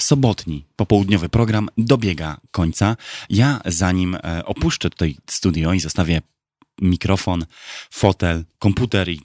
[0.00, 2.96] sobotni, popołudniowy program dobiega końca.
[3.30, 6.22] Ja zanim e, opuszczę tutaj studio i zostawię
[6.80, 7.46] mikrofon,
[7.90, 9.20] fotel, komputer i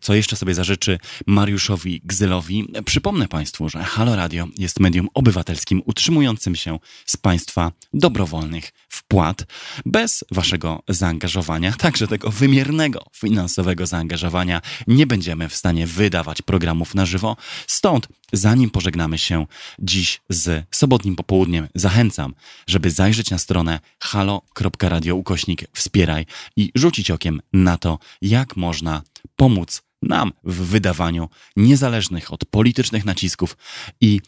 [0.00, 2.66] co jeszcze sobie zażyczy Mariuszowi Gzylowi.
[2.84, 9.46] Przypomnę Państwu, że Halo Radio jest medium obywatelskim utrzymującym się z Państwa dobrowolnych wpłat.
[9.86, 17.06] Bez Waszego zaangażowania, także tego wymiernego finansowego zaangażowania, nie będziemy w stanie wydawać programów na
[17.06, 17.36] żywo.
[17.66, 19.46] Stąd, zanim pożegnamy się
[19.78, 22.34] dziś z sobotnim popołudniem, zachęcam,
[22.66, 26.26] żeby zajrzeć na stronę halo.radio ukośnik wspieraj
[26.56, 29.02] i rzucić okiem na to, jak można
[29.36, 33.56] pomóc nam w wydawaniu niezależnych od politycznych nacisków
[34.00, 34.20] i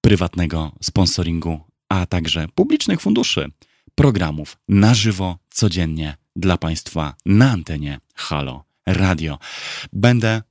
[0.00, 3.50] prywatnego sponsoringu, a także publicznych funduszy
[3.94, 9.38] programów na żywo codziennie dla Państwa na antenie Halo Radio.
[9.92, 10.42] Będę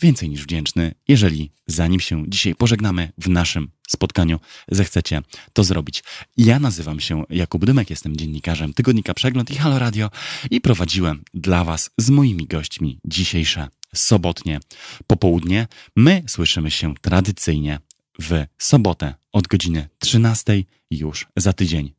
[0.00, 5.22] więcej niż wdzięczny, jeżeli zanim się dzisiaj pożegnamy w naszym spotkaniu, zechcecie
[5.52, 6.04] to zrobić.
[6.36, 10.10] Ja nazywam się Jakub Dymek, jestem dziennikarzem Tygodnika Przegląd i Halo Radio
[10.50, 14.60] i prowadziłem dla Was z moimi gośćmi dzisiejsze sobotnie
[15.06, 15.66] popołudnie.
[15.96, 17.78] My słyszymy się tradycyjnie
[18.20, 21.94] w sobotę od godziny 13 już za tydzień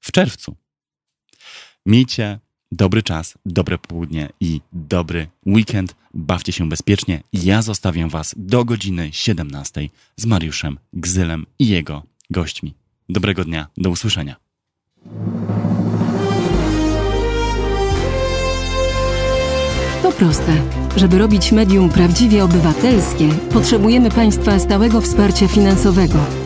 [0.00, 0.56] w czerwcu.
[1.86, 2.40] Miejcie
[2.72, 5.94] dobry czas, dobre południe i dobry weekend.
[6.14, 7.22] Bawcie się bezpiecznie.
[7.32, 12.74] Ja zostawiam Was do godziny 17 z Mariuszem Gzylem i jego gośćmi.
[13.08, 14.36] Dobrego dnia, do usłyszenia.
[20.02, 20.62] To proste.
[20.96, 26.45] Żeby robić medium prawdziwie obywatelskie, potrzebujemy Państwa stałego wsparcia finansowego.